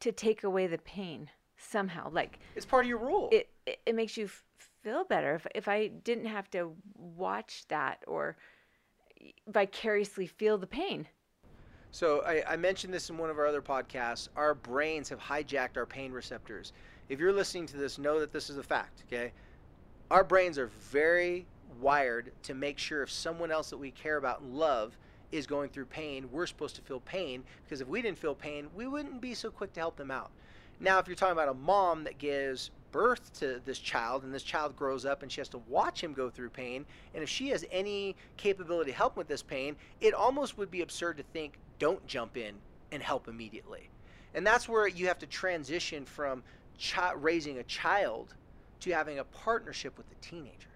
to 0.00 0.12
take 0.12 0.44
away 0.44 0.66
the 0.66 0.78
pain 0.78 1.30
somehow. 1.56 2.10
Like 2.10 2.38
it's 2.54 2.66
part 2.66 2.84
of 2.84 2.88
your 2.88 2.98
role. 2.98 3.28
it 3.32 3.48
it, 3.66 3.80
it 3.86 3.94
makes 3.94 4.16
you 4.16 4.26
f- 4.26 4.44
feel 4.82 5.04
better 5.04 5.34
if 5.34 5.46
if 5.54 5.68
I 5.68 5.88
didn't 5.88 6.26
have 6.26 6.50
to 6.52 6.74
watch 6.96 7.64
that 7.68 8.04
or 8.06 8.36
vicariously 9.48 10.26
feel 10.26 10.58
the 10.58 10.66
pain. 10.66 11.06
So 11.90 12.22
I, 12.22 12.42
I 12.52 12.56
mentioned 12.56 12.92
this 12.94 13.10
in 13.10 13.18
one 13.18 13.28
of 13.28 13.38
our 13.38 13.46
other 13.46 13.60
podcasts. 13.60 14.28
Our 14.34 14.54
brains 14.54 15.08
have 15.10 15.20
hijacked 15.20 15.76
our 15.76 15.84
pain 15.86 16.10
receptors. 16.10 16.72
If 17.08 17.20
you're 17.20 17.32
listening 17.34 17.66
to 17.66 17.76
this, 17.76 17.98
know 17.98 18.18
that 18.18 18.32
this 18.32 18.48
is 18.48 18.56
a 18.56 18.62
fact. 18.62 19.04
Okay, 19.06 19.32
our 20.12 20.22
brains 20.22 20.58
are 20.58 20.66
very 20.90 21.46
wired 21.80 22.32
to 22.42 22.52
make 22.52 22.78
sure 22.78 23.02
if 23.02 23.10
someone 23.10 23.50
else 23.50 23.70
that 23.70 23.78
we 23.78 23.90
care 23.90 24.18
about 24.18 24.42
and 24.42 24.54
love 24.54 24.94
is 25.32 25.46
going 25.46 25.70
through 25.70 25.86
pain, 25.86 26.28
we're 26.30 26.46
supposed 26.46 26.76
to 26.76 26.82
feel 26.82 27.00
pain 27.00 27.42
because 27.64 27.80
if 27.80 27.88
we 27.88 28.02
didn't 28.02 28.18
feel 28.18 28.34
pain, 28.34 28.68
we 28.76 28.86
wouldn't 28.86 29.22
be 29.22 29.32
so 29.32 29.50
quick 29.50 29.72
to 29.72 29.80
help 29.80 29.96
them 29.96 30.10
out. 30.10 30.30
Now, 30.80 30.98
if 30.98 31.06
you're 31.06 31.16
talking 31.16 31.32
about 31.32 31.48
a 31.48 31.54
mom 31.54 32.04
that 32.04 32.18
gives 32.18 32.70
birth 32.90 33.32
to 33.40 33.62
this 33.64 33.78
child 33.78 34.22
and 34.22 34.34
this 34.34 34.42
child 34.42 34.76
grows 34.76 35.06
up 35.06 35.22
and 35.22 35.32
she 35.32 35.40
has 35.40 35.48
to 35.48 35.62
watch 35.66 36.04
him 36.04 36.12
go 36.12 36.28
through 36.28 36.50
pain, 36.50 36.84
and 37.14 37.22
if 37.22 37.30
she 37.30 37.48
has 37.48 37.64
any 37.70 38.14
capability 38.36 38.90
to 38.90 38.96
help 38.96 39.16
with 39.16 39.28
this 39.28 39.42
pain, 39.42 39.76
it 40.02 40.12
almost 40.12 40.58
would 40.58 40.70
be 40.70 40.82
absurd 40.82 41.16
to 41.16 41.22
think 41.32 41.54
don't 41.78 42.06
jump 42.06 42.36
in 42.36 42.56
and 42.90 43.02
help 43.02 43.28
immediately. 43.28 43.88
And 44.34 44.46
that's 44.46 44.68
where 44.68 44.86
you 44.86 45.06
have 45.06 45.20
to 45.20 45.26
transition 45.26 46.04
from 46.04 46.42
raising 47.16 47.56
a 47.56 47.62
child 47.62 48.34
to 48.82 48.90
having 48.90 49.18
a 49.18 49.24
partnership 49.24 49.96
with 49.96 50.06
a 50.10 50.14
teenager. 50.16 50.68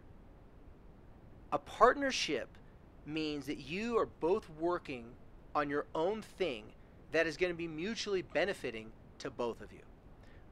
A 1.52 1.58
partnership 1.58 2.48
means 3.04 3.46
that 3.46 3.58
you 3.58 3.98
are 3.98 4.06
both 4.20 4.48
working 4.58 5.06
on 5.54 5.68
your 5.68 5.86
own 5.94 6.22
thing 6.22 6.64
that 7.12 7.26
is 7.26 7.36
going 7.36 7.52
to 7.52 7.56
be 7.56 7.68
mutually 7.68 8.22
benefiting 8.22 8.90
to 9.18 9.30
both 9.30 9.60
of 9.60 9.72
you. 9.72 9.80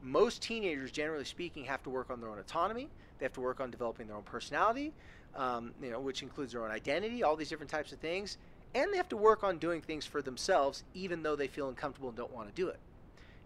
Most 0.03 0.43
teenagers, 0.43 0.90
generally 0.90 1.25
speaking, 1.25 1.64
have 1.64 1.83
to 1.85 1.90
work 1.90 2.11
on 2.11 2.21
their 2.21 2.29
own 2.29 2.38
autonomy. 2.38 2.88
They 3.19 3.25
have 3.25 3.33
to 3.35 3.40
work 3.40 3.61
on 3.61 3.71
developing 3.71 4.07
their 4.07 4.17
own 4.17 4.23
personality, 4.23 4.93
um, 5.37 5.73
you 5.83 5.90
know, 5.90 6.01
which 6.01 6.23
includes 6.23 6.53
their 6.53 6.64
own 6.64 6.71
identity, 6.71 7.23
all 7.23 7.37
these 7.37 7.49
different 7.49 7.71
types 7.71 7.93
of 7.93 7.99
things. 7.99 8.38
And 8.75 8.93
they 8.93 8.97
have 8.97 9.09
to 9.11 9.17
work 9.17 9.45
on 9.45 9.59
doing 9.59 9.81
things 9.81 10.05
for 10.05 10.21
themselves, 10.23 10.83
even 10.95 11.23
though 11.23 11.37
they 11.37 11.47
feel 11.47 11.69
uncomfortable 11.69 12.09
and 12.09 12.19
don't 12.19 12.33
want 12.33 12.49
to 12.49 12.55
do 12.55 12.69
it. 12.69 12.79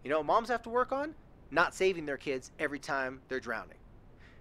You 0.02 0.10
know, 0.10 0.22
moms 0.22 0.48
have 0.48 0.62
to 0.62 0.70
work 0.70 0.92
on 0.92 1.14
not 1.50 1.74
saving 1.74 2.06
their 2.06 2.16
kids 2.16 2.50
every 2.58 2.78
time 2.78 3.20
they're 3.28 3.40
drowning 3.40 3.77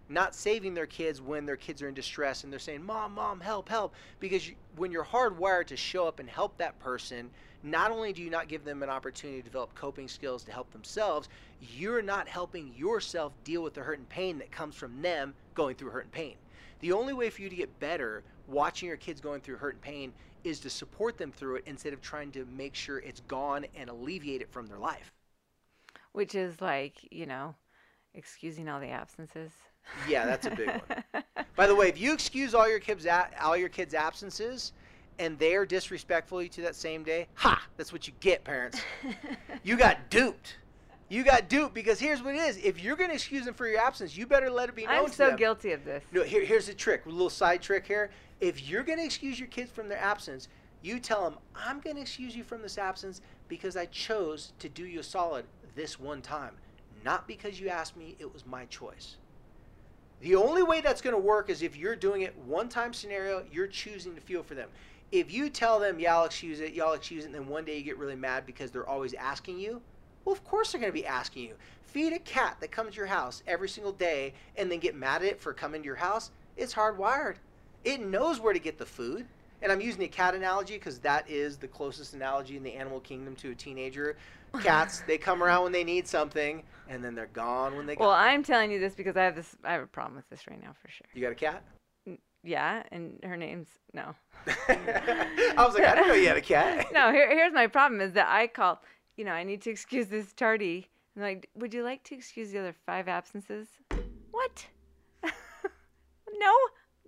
not 0.10 0.36
saving 0.36 0.74
their 0.74 0.86
kids 0.86 1.22
when 1.22 1.46
their 1.46 1.58
kids 1.58 1.82
are 1.82 1.88
in 1.88 1.94
distress 1.94 2.44
and 2.44 2.52
they're 2.52 2.60
saying, 2.60 2.84
Mom, 2.84 3.14
Mom, 3.14 3.40
help, 3.40 3.68
help. 3.70 3.94
Because 4.20 4.48
you, 4.48 4.56
when 4.76 4.92
you're 4.92 5.04
hardwired 5.04 5.68
to 5.68 5.78
show 5.78 6.08
up 6.08 6.20
and 6.20 6.30
help 6.30 6.58
that 6.58 6.80
person, 6.80 7.30
not 7.64 7.92
only 7.92 8.14
do 8.14 8.22
you 8.22 8.30
not 8.30 8.48
give 8.48 8.64
them 8.64 8.84
an 8.84 8.90
opportunity 8.90 9.40
to 9.40 9.46
develop 9.46 9.74
coping 9.76 10.08
skills 10.08 10.44
to 10.44 10.52
help 10.52 10.72
themselves, 10.72 11.28
you're 11.60 12.02
not 12.02 12.28
helping 12.28 12.74
yourself 12.76 13.34
deal 13.44 13.64
with 13.64 13.74
the 13.74 13.82
hurt 13.82 14.00
and 14.00 14.08
pain 14.10 14.38
that 14.40 14.52
comes 14.52 14.76
from 14.76 15.02
them 15.02 15.34
going 15.56 15.76
through 15.76 15.90
hurt 15.90 16.04
and 16.04 16.12
pain. 16.12 16.36
The 16.80 16.92
only 16.92 17.14
way 17.14 17.30
for 17.30 17.42
you 17.42 17.50
to 17.50 17.56
get 17.56 17.80
better 17.80 18.24
watching 18.48 18.88
your 18.88 18.98
kids 18.98 19.20
going 19.20 19.42
through 19.42 19.58
hurt 19.58 19.74
and 19.74 19.82
pain 19.82 20.14
is 20.44 20.60
to 20.62 20.70
support 20.70 21.18
them 21.18 21.32
through 21.32 21.58
it 21.58 21.64
instead 21.66 21.94
of 21.94 22.02
trying 22.02 22.32
to 22.32 22.46
make 22.46 22.76
sure 22.76 23.00
it's 23.00 23.22
gone 23.22 23.66
and 23.76 23.90
alleviate 23.90 24.42
it 24.42 24.52
from 24.52 24.68
their 24.68 24.78
life. 24.78 25.12
Which 26.14 26.36
is 26.36 26.62
like, 26.62 26.96
you 27.12 27.26
know, 27.26 27.56
excusing 28.14 28.70
all 28.70 28.80
the 28.80 28.90
absences. 28.90 29.52
Yeah, 30.08 30.26
that's 30.26 30.46
a 30.48 30.52
big 30.52 30.70
one. 30.70 31.24
By 31.56 31.68
the 31.68 31.76
way, 31.76 31.90
if 31.90 32.00
you 32.00 32.14
excuse 32.14 32.54
all 32.54 32.70
your 32.70 32.80
kids 32.80 33.08
all 33.42 33.58
your 33.58 33.70
kids' 33.70 33.94
absences 33.94 34.74
and 35.20 35.38
they 35.40 35.56
are 35.56 35.66
disrespectful 35.66 36.40
to 36.40 36.44
you 36.44 36.64
that 36.64 36.76
same 36.76 37.04
day, 37.04 37.28
ha! 37.34 37.66
That's 37.78 37.92
what 37.92 38.08
you 38.08 38.14
get, 38.20 38.44
parents. 38.44 38.80
You 39.64 39.76
got 39.76 40.10
duped. 40.10 40.56
You 41.10 41.24
got 41.24 41.50
duped 41.50 41.74
because 41.74 42.00
here's 42.00 42.22
what 42.22 42.36
it 42.36 42.40
is: 42.40 42.58
if 42.58 42.82
you're 42.82 42.96
going 42.96 43.10
to 43.10 43.16
excuse 43.16 43.44
them 43.46 43.54
for 43.54 43.68
your 43.68 43.80
absence, 43.80 44.16
you 44.16 44.26
better 44.28 44.50
let 44.50 44.70
it 44.70 44.76
be 44.76 44.86
known 44.86 45.06
I'm 45.06 45.12
so 45.12 45.36
guilty 45.36 45.72
of 45.72 45.84
this. 45.84 46.04
No, 46.12 46.24
here, 46.24 46.46
here's 46.46 46.68
the 46.68 46.74
trick. 46.74 47.06
A 47.06 47.10
little 47.10 47.30
side 47.30 47.62
trick 47.62 47.86
here. 47.86 48.10
If 48.40 48.70
you're 48.70 48.84
going 48.84 49.00
to 49.00 49.06
excuse 49.06 49.40
your 49.40 49.48
kids 49.48 49.72
from 49.72 49.90
their 49.90 49.98
absence, 49.98 50.48
you 50.82 51.00
tell 51.00 51.24
them, 51.24 51.40
"I'm 51.56 51.80
going 51.80 51.96
to 51.96 52.02
excuse 52.02 52.36
you 52.36 52.44
from 52.44 52.62
this 52.62 52.78
absence 52.78 53.22
because 53.48 53.76
I 53.76 53.86
chose 53.88 54.54
to 54.60 54.70
do 54.70 54.86
you 54.86 55.00
a 55.00 55.04
solid 55.04 55.46
this 55.76 56.00
one 56.00 56.22
time, 56.22 56.54
not 57.04 57.28
because 57.28 57.60
you 57.60 57.70
asked 57.70 57.98
me. 57.98 58.16
It 58.20 58.32
was 58.32 58.46
my 58.46 58.66
choice." 58.66 59.18
The 60.22 60.36
only 60.36 60.64
way 60.64 60.82
that's 60.82 61.02
going 61.02 61.16
to 61.16 61.22
work 61.22 61.50
is 61.50 61.62
if 61.62 61.76
you're 61.78 61.96
doing 61.96 62.24
it 62.24 62.36
one 62.46 62.70
time 62.70 62.94
scenario, 62.94 63.44
you're 63.52 63.68
choosing 63.68 64.16
to 64.16 64.22
feel 64.22 64.42
for 64.42 64.56
them. 64.56 64.70
If 65.12 65.32
you 65.32 65.50
tell 65.50 65.80
them, 65.80 66.00
yeah, 66.00 66.18
I'll 66.18 66.26
excuse 66.26 66.60
it, 66.60 66.74
y'all 66.74 66.94
excuse 66.94 67.24
it, 67.24 67.28
and 67.28 67.36
then 67.36 67.48
one 67.48 67.66
day 67.66 67.78
you 67.78 67.84
get 67.84 67.98
really 67.98 68.16
mad 68.16 68.46
because 68.46 68.72
they're 68.72 68.90
always 68.90 69.14
asking 69.14 69.60
you, 69.60 69.82
well, 70.26 70.34
of 70.34 70.44
course 70.44 70.72
they're 70.72 70.82
going 70.82 70.92
to 70.92 71.00
be 71.00 71.06
asking 71.06 71.44
you. 71.44 71.56
Feed 71.84 72.14
a 72.14 72.20
cat 72.20 72.58
that 72.60 72.72
comes 72.72 72.92
to 72.92 72.98
your 72.98 73.06
house 73.06 73.44
every 73.48 73.70
single 73.70 73.94
day 73.94 74.34
and 74.58 74.70
then 74.70 74.80
get 74.80 74.96
mad 74.96 75.22
at 75.22 75.30
it 75.30 75.40
for 75.40 75.54
coming 75.54 75.82
to 75.82 75.86
your 75.86 75.96
house. 75.96 76.32
It's 76.58 76.74
hardwired. 76.74 77.36
It 77.86 78.02
knows 78.02 78.40
where 78.40 78.54
to 78.54 78.60
get 78.60 78.78
the 78.78 78.86
food. 78.86 79.26
And 79.62 79.72
I'm 79.72 79.82
using 79.82 80.02
the 80.02 80.08
cat 80.08 80.36
analogy 80.36 80.76
because 80.76 81.00
that 81.00 81.30
is 81.30 81.58
the 81.58 81.68
closest 81.68 82.14
analogy 82.14 82.58
in 82.58 82.64
the 82.64 82.74
animal 82.74 83.00
kingdom 83.00 83.36
to 83.38 83.52
a 83.52 83.56
teenager. 83.56 84.18
Cats, 84.62 85.00
they 85.08 85.18
come 85.18 85.44
around 85.44 85.64
when 85.64 85.72
they 85.72 85.84
need 85.84 86.08
something, 86.08 86.64
and 86.88 87.04
then 87.04 87.16
they're 87.16 87.28
gone 87.28 87.76
when 87.76 87.86
they 87.86 87.96
go. 87.96 88.06
Well, 88.06 88.14
I'm 88.14 88.44
telling 88.44 88.72
you 88.72 88.80
this 88.80 88.94
because 88.94 89.18
I 89.18 89.24
have 89.24 89.36
this. 89.36 89.56
I 89.64 89.74
have 89.74 89.82
a 89.82 89.88
problem 89.88 90.16
with 90.16 90.30
this 90.30 90.48
right 90.48 90.62
now 90.62 90.74
for 90.82 90.90
sure. 90.90 91.08
You 91.14 91.22
got 91.22 91.32
a 91.32 91.36
cat? 91.36 91.64
Yeah, 92.44 92.84
and 92.92 93.20
her 93.24 93.36
name's 93.36 93.68
no. 93.94 94.16
I 94.48 95.54
was 95.58 95.74
like, 95.74 95.84
I 95.84 95.96
didn't 95.96 96.08
know 96.08 96.14
you 96.14 96.28
had 96.28 96.38
a 96.38 96.42
cat. 96.42 96.88
no, 96.94 97.12
here, 97.12 97.30
here's 97.30 97.54
my 97.54 97.68
problem 97.68 98.00
is 98.00 98.14
that 98.14 98.28
I 98.30 98.48
call, 98.48 98.82
you 99.18 99.26
know, 99.26 99.34
I 99.34 99.44
need 99.44 99.62
to 99.64 99.70
excuse 99.70 100.08
this 100.08 100.32
tardy. 100.34 100.88
I'm 101.16 101.24
like, 101.24 101.50
would 101.56 101.74
you 101.74 101.84
like 101.84 102.04
to 102.06 102.16
excuse 102.16 102.52
the 102.52 102.60
other 102.60 102.76
five 102.86 103.08
absences? 103.08 103.68
What? 104.32 104.68
no, 105.24 106.54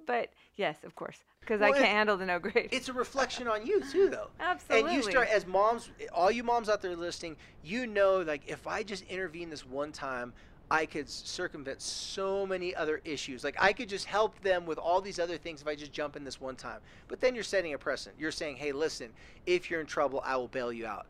but 0.05 0.29
yes, 0.59 0.77
of 0.83 0.95
course, 0.95 1.17
because 1.39 1.61
I 1.61 1.71
can't 1.71 1.85
handle 1.85 2.17
the 2.17 2.25
no 2.25 2.37
grade. 2.37 2.69
It's 2.71 2.89
a 2.89 2.93
reflection 2.93 3.47
on 3.47 3.65
you 3.65 3.81
too, 3.91 4.09
though. 4.09 4.27
Absolutely. 4.39 4.91
And 4.93 4.95
you 4.95 5.09
start 5.09 5.29
as 5.29 5.47
moms, 5.47 5.89
all 6.13 6.29
you 6.29 6.43
moms 6.43 6.69
out 6.69 6.81
there 6.81 6.95
listening, 6.95 7.37
you 7.63 7.87
know, 7.87 8.21
like 8.21 8.43
if 8.45 8.67
I 8.67 8.83
just 8.83 9.03
intervene 9.05 9.49
this 9.49 9.65
one 9.65 9.91
time, 9.91 10.33
I 10.71 10.85
could 10.85 11.09
circumvent 11.09 11.81
so 11.81 12.45
many 12.45 12.75
other 12.75 13.01
issues. 13.03 13.43
Like 13.43 13.55
I 13.59 13.73
could 13.73 13.89
just 13.89 14.05
help 14.05 14.39
them 14.41 14.65
with 14.65 14.77
all 14.77 15.01
these 15.01 15.19
other 15.19 15.37
things 15.37 15.61
if 15.61 15.67
I 15.67 15.75
just 15.75 15.91
jump 15.91 16.15
in 16.15 16.23
this 16.23 16.39
one 16.39 16.55
time. 16.55 16.79
But 17.07 17.21
then 17.21 17.33
you're 17.33 17.43
setting 17.43 17.73
a 17.73 17.77
precedent. 17.77 18.19
You're 18.19 18.31
saying, 18.31 18.57
hey, 18.57 18.71
listen, 18.71 19.09
if 19.47 19.71
you're 19.71 19.81
in 19.81 19.87
trouble, 19.87 20.21
I 20.23 20.35
will 20.35 20.47
bail 20.47 20.71
you 20.71 20.85
out. 20.85 21.07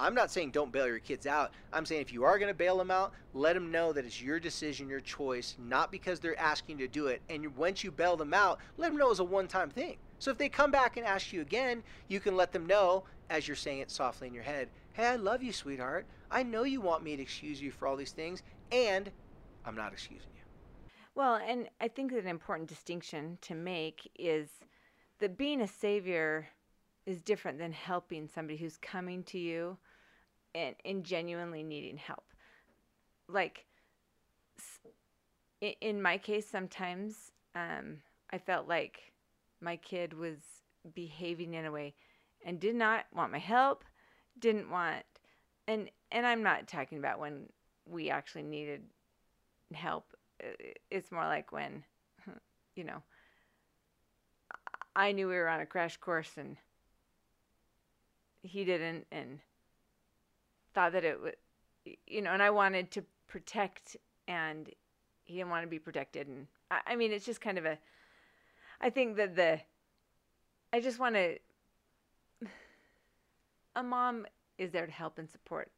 I'm 0.00 0.14
not 0.14 0.30
saying 0.30 0.52
don't 0.52 0.72
bail 0.72 0.86
your 0.86 0.98
kids 0.98 1.26
out. 1.26 1.52
I'm 1.72 1.84
saying 1.84 2.00
if 2.00 2.12
you 2.12 2.24
are 2.24 2.38
going 2.38 2.50
to 2.50 2.54
bail 2.54 2.78
them 2.78 2.90
out, 2.90 3.12
let 3.34 3.52
them 3.52 3.70
know 3.70 3.92
that 3.92 4.04
it's 4.04 4.20
your 4.20 4.40
decision, 4.40 4.88
your 4.88 5.00
choice, 5.00 5.56
not 5.58 5.92
because 5.92 6.20
they're 6.20 6.38
asking 6.40 6.78
you 6.78 6.86
to 6.86 6.92
do 6.92 7.06
it. 7.08 7.20
And 7.28 7.54
once 7.56 7.84
you 7.84 7.90
bail 7.90 8.16
them 8.16 8.32
out, 8.32 8.60
let 8.78 8.88
them 8.88 8.98
know 8.98 9.10
it's 9.10 9.20
a 9.20 9.24
one 9.24 9.46
time 9.46 9.68
thing. 9.68 9.98
So 10.18 10.30
if 10.30 10.38
they 10.38 10.48
come 10.48 10.70
back 10.70 10.96
and 10.96 11.06
ask 11.06 11.32
you 11.32 11.42
again, 11.42 11.82
you 12.08 12.18
can 12.18 12.36
let 12.36 12.52
them 12.52 12.66
know, 12.66 13.04
as 13.28 13.46
you're 13.46 13.56
saying 13.56 13.80
it 13.80 13.90
softly 13.90 14.26
in 14.26 14.34
your 14.34 14.42
head, 14.42 14.68
hey, 14.94 15.06
I 15.06 15.16
love 15.16 15.42
you, 15.42 15.52
sweetheart. 15.52 16.06
I 16.30 16.42
know 16.42 16.64
you 16.64 16.80
want 16.80 17.02
me 17.04 17.16
to 17.16 17.22
excuse 17.22 17.60
you 17.60 17.70
for 17.70 17.86
all 17.86 17.96
these 17.96 18.12
things, 18.12 18.42
and 18.72 19.10
I'm 19.64 19.76
not 19.76 19.92
excusing 19.92 20.30
you. 20.34 20.42
Well, 21.14 21.34
and 21.36 21.68
I 21.80 21.88
think 21.88 22.12
that 22.12 22.20
an 22.20 22.28
important 22.28 22.68
distinction 22.68 23.38
to 23.42 23.54
make 23.54 24.10
is 24.18 24.48
that 25.18 25.36
being 25.36 25.60
a 25.60 25.68
savior 25.68 26.48
is 27.06 27.22
different 27.22 27.58
than 27.58 27.72
helping 27.72 28.28
somebody 28.28 28.56
who's 28.56 28.76
coming 28.78 29.22
to 29.24 29.38
you 29.38 29.76
and, 30.54 30.74
and 30.84 31.04
genuinely 31.04 31.62
needing 31.62 31.96
help. 31.96 32.24
Like, 33.28 33.66
in 35.60 36.00
my 36.02 36.18
case, 36.18 36.48
sometimes 36.48 37.32
um, 37.54 37.98
I 38.30 38.38
felt 38.38 38.68
like 38.68 39.12
my 39.60 39.76
kid 39.76 40.14
was 40.14 40.38
behaving 40.94 41.54
in 41.54 41.66
a 41.66 41.72
way 41.72 41.94
and 42.44 42.58
did 42.58 42.74
not 42.74 43.04
want 43.14 43.32
my 43.32 43.38
help, 43.38 43.84
didn't 44.38 44.70
want, 44.70 45.04
and 45.68 45.90
and 46.10 46.26
I'm 46.26 46.42
not 46.42 46.66
talking 46.66 46.98
about 46.98 47.20
when 47.20 47.48
we 47.86 48.10
actually 48.10 48.42
needed 48.42 48.82
help. 49.72 50.14
It's 50.90 51.12
more 51.12 51.26
like 51.26 51.52
when, 51.52 51.84
you 52.74 52.84
know, 52.84 53.02
I 54.96 55.12
knew 55.12 55.28
we 55.28 55.34
were 55.34 55.48
on 55.48 55.60
a 55.60 55.66
crash 55.66 55.96
course 55.98 56.30
and 56.36 56.56
he 58.42 58.64
didn't, 58.64 59.06
and 59.12 59.38
thought 60.80 60.92
that 60.92 61.04
it 61.04 61.20
would, 61.20 61.36
you 62.06 62.22
know, 62.22 62.32
and 62.32 62.42
I 62.42 62.50
wanted 62.50 62.90
to 62.92 63.04
protect, 63.28 63.96
and 64.28 64.68
he 65.24 65.36
didn't 65.36 65.50
want 65.50 65.64
to 65.64 65.68
be 65.68 65.78
protected, 65.78 66.26
and 66.26 66.46
I, 66.70 66.80
I 66.86 66.96
mean, 66.96 67.12
it's 67.12 67.26
just 67.26 67.40
kind 67.40 67.58
of 67.58 67.66
a. 67.66 67.78
I 68.80 68.88
think 68.88 69.16
that 69.16 69.36
the, 69.36 69.60
I 70.72 70.80
just 70.80 70.98
want 70.98 71.16
to 71.16 71.36
a 73.76 73.82
mom 73.82 74.26
is 74.58 74.70
there 74.70 74.86
to 74.86 74.92
help 74.92 75.18
and 75.18 75.28
support. 75.28 75.70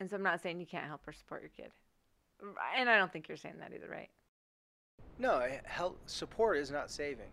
And 0.00 0.10
so 0.10 0.16
I'm 0.16 0.22
not 0.22 0.42
saying 0.42 0.58
you 0.58 0.66
can't 0.66 0.86
help 0.86 1.06
or 1.06 1.12
support 1.12 1.42
your 1.42 1.50
kid. 1.56 1.70
And 2.76 2.90
I 2.90 2.98
don't 2.98 3.12
think 3.12 3.28
you're 3.28 3.36
saying 3.36 3.54
that 3.60 3.72
either, 3.72 3.88
right? 3.88 4.10
No, 5.18 5.46
help 5.64 6.00
support 6.06 6.58
is 6.58 6.70
not 6.72 6.90
saving. 6.90 7.30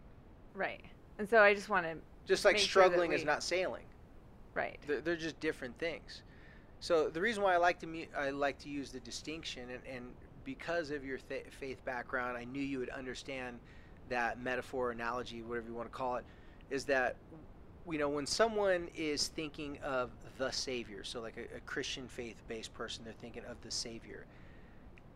Right. 0.53 0.85
And 1.17 1.27
so 1.27 1.41
I 1.41 1.55
just 1.55 1.69
want 1.69 1.85
to 1.85 1.97
just 2.27 2.45
like 2.45 2.59
struggling 2.59 3.09
sure 3.09 3.17
is 3.17 3.25
not 3.25 3.41
sailing. 3.41 3.83
Right. 4.53 4.79
They're, 4.85 5.01
they're, 5.01 5.15
just 5.15 5.39
different 5.39 5.77
things. 5.79 6.21
So 6.81 7.09
the 7.09 7.21
reason 7.21 7.43
why 7.43 7.53
I 7.53 7.57
like 7.57 7.79
to 7.81 8.05
I 8.17 8.31
like 8.31 8.57
to 8.59 8.69
use 8.69 8.89
the 8.89 8.99
distinction, 8.99 9.69
and, 9.69 9.81
and 9.95 10.05
because 10.43 10.89
of 10.89 11.05
your 11.05 11.19
th- 11.19 11.45
faith 11.51 11.85
background, 11.85 12.35
I 12.35 12.43
knew 12.43 12.59
you 12.59 12.79
would 12.79 12.89
understand 12.89 13.59
that 14.09 14.41
metaphor, 14.41 14.89
analogy, 14.89 15.43
whatever 15.43 15.67
you 15.67 15.75
want 15.75 15.89
to 15.89 15.95
call 15.95 16.15
it, 16.15 16.25
is 16.71 16.83
that 16.85 17.17
you 17.87 17.99
know 17.99 18.09
when 18.09 18.25
someone 18.25 18.89
is 18.95 19.27
thinking 19.27 19.77
of 19.83 20.09
the 20.39 20.49
Savior, 20.49 21.03
so 21.03 21.21
like 21.21 21.37
a, 21.37 21.57
a 21.57 21.59
Christian 21.67 22.07
faith-based 22.07 22.73
person, 22.73 23.03
they're 23.05 23.13
thinking 23.13 23.43
of 23.45 23.61
the 23.61 23.71
Savior. 23.71 24.25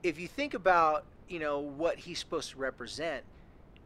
If 0.04 0.20
you 0.20 0.28
think 0.28 0.54
about 0.54 1.04
you 1.28 1.40
know 1.40 1.58
what 1.58 1.98
he's 1.98 2.20
supposed 2.20 2.52
to 2.52 2.60
represent, 2.60 3.24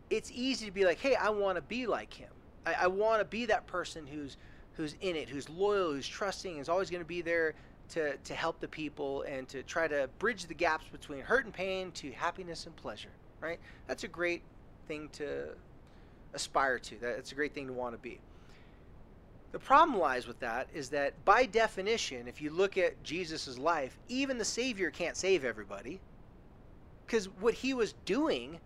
it's 0.09 0.29
easy 0.35 0.65
to 0.65 0.73
be 0.73 0.83
like, 0.83 0.99
hey, 0.99 1.15
I 1.15 1.29
want 1.29 1.55
to 1.55 1.61
be 1.61 1.87
like 1.87 2.13
him. 2.13 2.31
I, 2.65 2.73
I 2.73 2.87
want 2.87 3.21
to 3.21 3.25
be 3.25 3.45
that 3.45 3.67
person 3.67 4.05
who's 4.05 4.35
who's 4.73 4.97
in 4.99 5.15
it, 5.15 5.29
who's 5.29 5.49
loyal, 5.49 5.93
who's 5.93 6.07
trusting, 6.07 6.57
is 6.57 6.67
always 6.67 6.89
going 6.89 7.01
to 7.01 7.07
be 7.07 7.21
there 7.21 7.53
to, 7.89 8.17
to 8.17 8.34
help 8.34 8.60
the 8.60 8.67
people 8.67 9.23
and 9.23 9.47
to 9.49 9.63
try 9.63 9.88
to 9.88 10.10
bridge 10.19 10.45
the 10.45 10.54
gaps 10.54 10.86
between 10.91 11.21
hurt 11.21 11.45
and 11.45 11.54
pain 11.54 11.91
to 11.93 12.12
happiness 12.12 12.65
and 12.65 12.75
pleasure, 12.75 13.10
right? 13.41 13.60
That's 13.88 14.04
a 14.04 14.08
great 14.08 14.41
thing 14.88 15.10
to 15.13 15.49
aspire 16.34 16.80
to. 16.80 16.95
That's 17.02 17.32
a 17.32 17.36
great 17.36 17.54
thing 17.54 17.67
to 17.67 17.73
want 17.73 17.95
to 17.95 18.02
be. 18.02 18.19
The 19.52 19.60
problem 19.60 19.97
lies 19.97 20.28
with 20.28 20.39
that 20.41 20.67
is 20.73 20.89
that 20.89 21.13
by 21.25 21.45
definition, 21.45 22.28
if 22.28 22.41
you 22.41 22.52
look 22.52 22.78
at 22.78 23.04
Jesus' 23.04 23.58
life, 23.58 23.97
even 24.08 24.38
the 24.38 24.45
Savior 24.45 24.91
can't 24.91 25.17
save 25.17 25.43
everybody. 25.43 25.99
Because 27.06 27.25
what 27.39 27.56
he 27.56 27.73
was 27.73 27.93
doing 28.06 28.60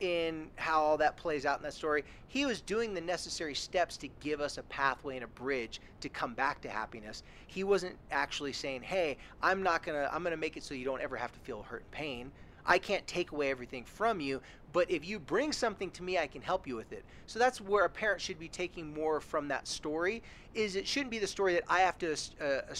in 0.00 0.50
how 0.56 0.80
all 0.80 0.96
that 0.98 1.16
plays 1.16 1.46
out 1.46 1.58
in 1.58 1.62
that 1.64 1.74
story, 1.74 2.04
he 2.28 2.46
was 2.46 2.60
doing 2.60 2.94
the 2.94 3.00
necessary 3.00 3.54
steps 3.54 3.96
to 3.98 4.08
give 4.20 4.40
us 4.40 4.58
a 4.58 4.62
pathway 4.64 5.16
and 5.16 5.24
a 5.24 5.28
bridge 5.28 5.80
to 6.00 6.08
come 6.08 6.34
back 6.34 6.60
to 6.62 6.68
happiness. 6.68 7.22
He 7.46 7.64
wasn't 7.64 7.96
actually 8.10 8.52
saying, 8.52 8.82
"Hey, 8.82 9.16
I'm 9.42 9.62
not 9.62 9.82
going 9.82 10.00
to 10.00 10.14
I'm 10.14 10.22
going 10.22 10.32
to 10.32 10.36
make 10.36 10.56
it 10.56 10.62
so 10.62 10.74
you 10.74 10.84
don't 10.84 11.00
ever 11.02 11.16
have 11.16 11.32
to 11.32 11.40
feel 11.40 11.62
hurt 11.62 11.82
and 11.82 11.90
pain. 11.90 12.32
I 12.66 12.78
can't 12.78 13.06
take 13.06 13.32
away 13.32 13.50
everything 13.50 13.84
from 13.84 14.20
you, 14.20 14.42
but 14.72 14.90
if 14.90 15.06
you 15.06 15.18
bring 15.18 15.52
something 15.52 15.90
to 15.92 16.02
me, 16.02 16.18
I 16.18 16.26
can 16.26 16.42
help 16.42 16.66
you 16.66 16.76
with 16.76 16.92
it." 16.92 17.04
So 17.26 17.38
that's 17.38 17.60
where 17.60 17.84
a 17.84 17.90
parent 17.90 18.20
should 18.20 18.38
be 18.38 18.48
taking 18.48 18.92
more 18.92 19.20
from 19.20 19.48
that 19.48 19.66
story 19.66 20.22
is 20.54 20.76
it 20.76 20.86
shouldn't 20.86 21.10
be 21.10 21.18
the 21.18 21.26
story 21.26 21.54
that 21.54 21.64
I 21.68 21.80
have 21.80 21.98
to 21.98 22.16
uh, 22.40 22.74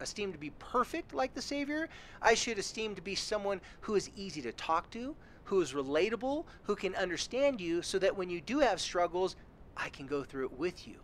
esteem 0.00 0.32
to 0.32 0.38
be 0.38 0.50
perfect 0.58 1.14
like 1.14 1.34
the 1.34 1.42
Savior. 1.42 1.88
I 2.20 2.34
should 2.34 2.58
esteem 2.58 2.94
to 2.94 3.02
be 3.02 3.14
someone 3.14 3.60
who 3.80 3.94
is 3.94 4.10
easy 4.16 4.42
to 4.42 4.52
talk 4.52 4.90
to, 4.90 5.14
who 5.50 5.60
is 5.60 5.72
relatable, 5.72 6.44
who 6.62 6.76
can 6.76 6.94
understand 6.94 7.60
you, 7.60 7.82
so 7.82 7.98
that 7.98 8.16
when 8.16 8.30
you 8.30 8.40
do 8.40 8.60
have 8.60 8.80
struggles, 8.80 9.34
I 9.76 9.88
can 9.88 10.06
go 10.06 10.22
through 10.22 10.44
it 10.44 10.52
with 10.52 10.86
you, 10.86 11.00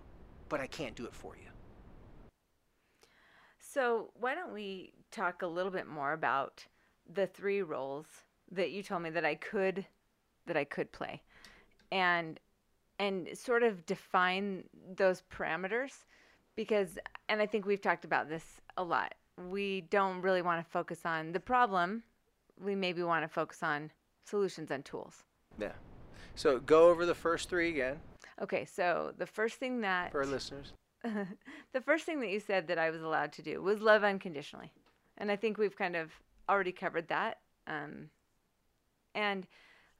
but 0.49 0.61
I 0.61 0.69
can't 0.69 0.95
do 0.95 1.05
it 1.05 1.13
for 1.13 1.35
you. 1.35 1.51
So, 3.59 4.11
why 4.15 4.37
don't 4.37 4.55
we 4.55 4.93
talk 5.11 5.43
a 5.43 5.49
little 5.49 5.73
bit 5.73 5.89
more 5.89 6.13
about 6.13 6.65
the 7.13 7.27
three 7.27 7.61
roles 7.61 8.07
that 8.53 8.71
you 8.71 8.85
told 8.85 9.03
me 9.03 9.11
that 9.11 9.25
I 9.25 9.35
could 9.35 9.85
that 10.47 10.57
I 10.57 10.63
could 10.63 10.93
play. 10.93 11.23
And 11.91 12.39
and 13.01 13.29
sort 13.35 13.65
of 13.65 13.85
define 13.85 14.63
those 14.97 15.25
parameters 15.29 16.05
because 16.55 16.99
and 17.29 17.43
I 17.43 17.47
think 17.47 17.67
we've 17.67 17.83
talked 17.83 18.05
about 18.05 18.29
this 18.29 18.61
a 18.77 18.85
lot. 18.85 19.13
We 19.51 19.81
don't 19.91 20.23
really 20.23 20.43
want 20.43 20.65
to 20.65 20.71
focus 20.71 21.01
on 21.05 21.33
the 21.33 21.41
problem. 21.41 22.05
We 22.63 22.77
maybe 22.77 23.03
want 23.03 23.25
to 23.25 23.29
focus 23.29 23.65
on 23.65 23.91
solutions 24.27 24.71
and 24.71 24.85
tools. 24.85 25.25
Yeah. 25.59 25.73
So 26.35 26.59
go 26.59 26.89
over 26.89 27.07
the 27.07 27.15
first 27.15 27.49
three 27.49 27.71
again. 27.71 27.99
Okay, 28.43 28.67
so 28.67 29.12
the 29.17 29.27
first 29.27 29.57
thing 29.57 29.81
that 29.81 30.12
for 30.12 30.21
our 30.21 30.27
listeners, 30.27 30.73
the 31.73 31.81
first 31.81 32.05
thing 32.05 32.21
that 32.21 32.29
you 32.29 32.41
said 32.41 32.69
that 32.69 32.79
I 32.79 32.91
was 32.91 33.03
allowed 33.03 33.33
to 33.35 33.43
do 33.43 33.62
was 33.62 33.81
love 33.81 34.05
unconditionally, 34.05 34.73
and 35.17 35.31
I 35.31 35.37
think 35.37 35.57
we've 35.57 35.77
kind 35.77 35.97
of 35.97 36.11
already 36.49 36.73
covered 36.73 37.09
that. 37.09 37.39
Um, 37.67 38.11
and 39.15 39.47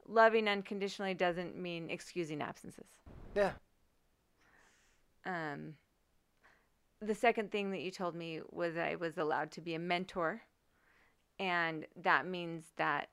loving 0.07 0.49
unconditionally 0.49 1.15
doesn't 1.15 1.57
mean 1.57 1.89
excusing 1.89 2.43
absences. 2.43 2.87
Yeah. 3.35 3.53
Um, 5.25 5.75
the 7.01 7.15
second 7.15 7.51
thing 7.51 7.71
that 7.73 7.81
you 7.81 7.91
told 7.91 8.15
me 8.15 8.41
was 8.51 8.77
I 8.77 8.97
was 8.97 9.19
allowed 9.19 9.51
to 9.53 9.61
be 9.61 9.75
a 9.75 9.79
mentor, 9.79 10.43
and 11.39 11.87
that 12.03 12.27
means 12.27 12.67
that 12.77 13.09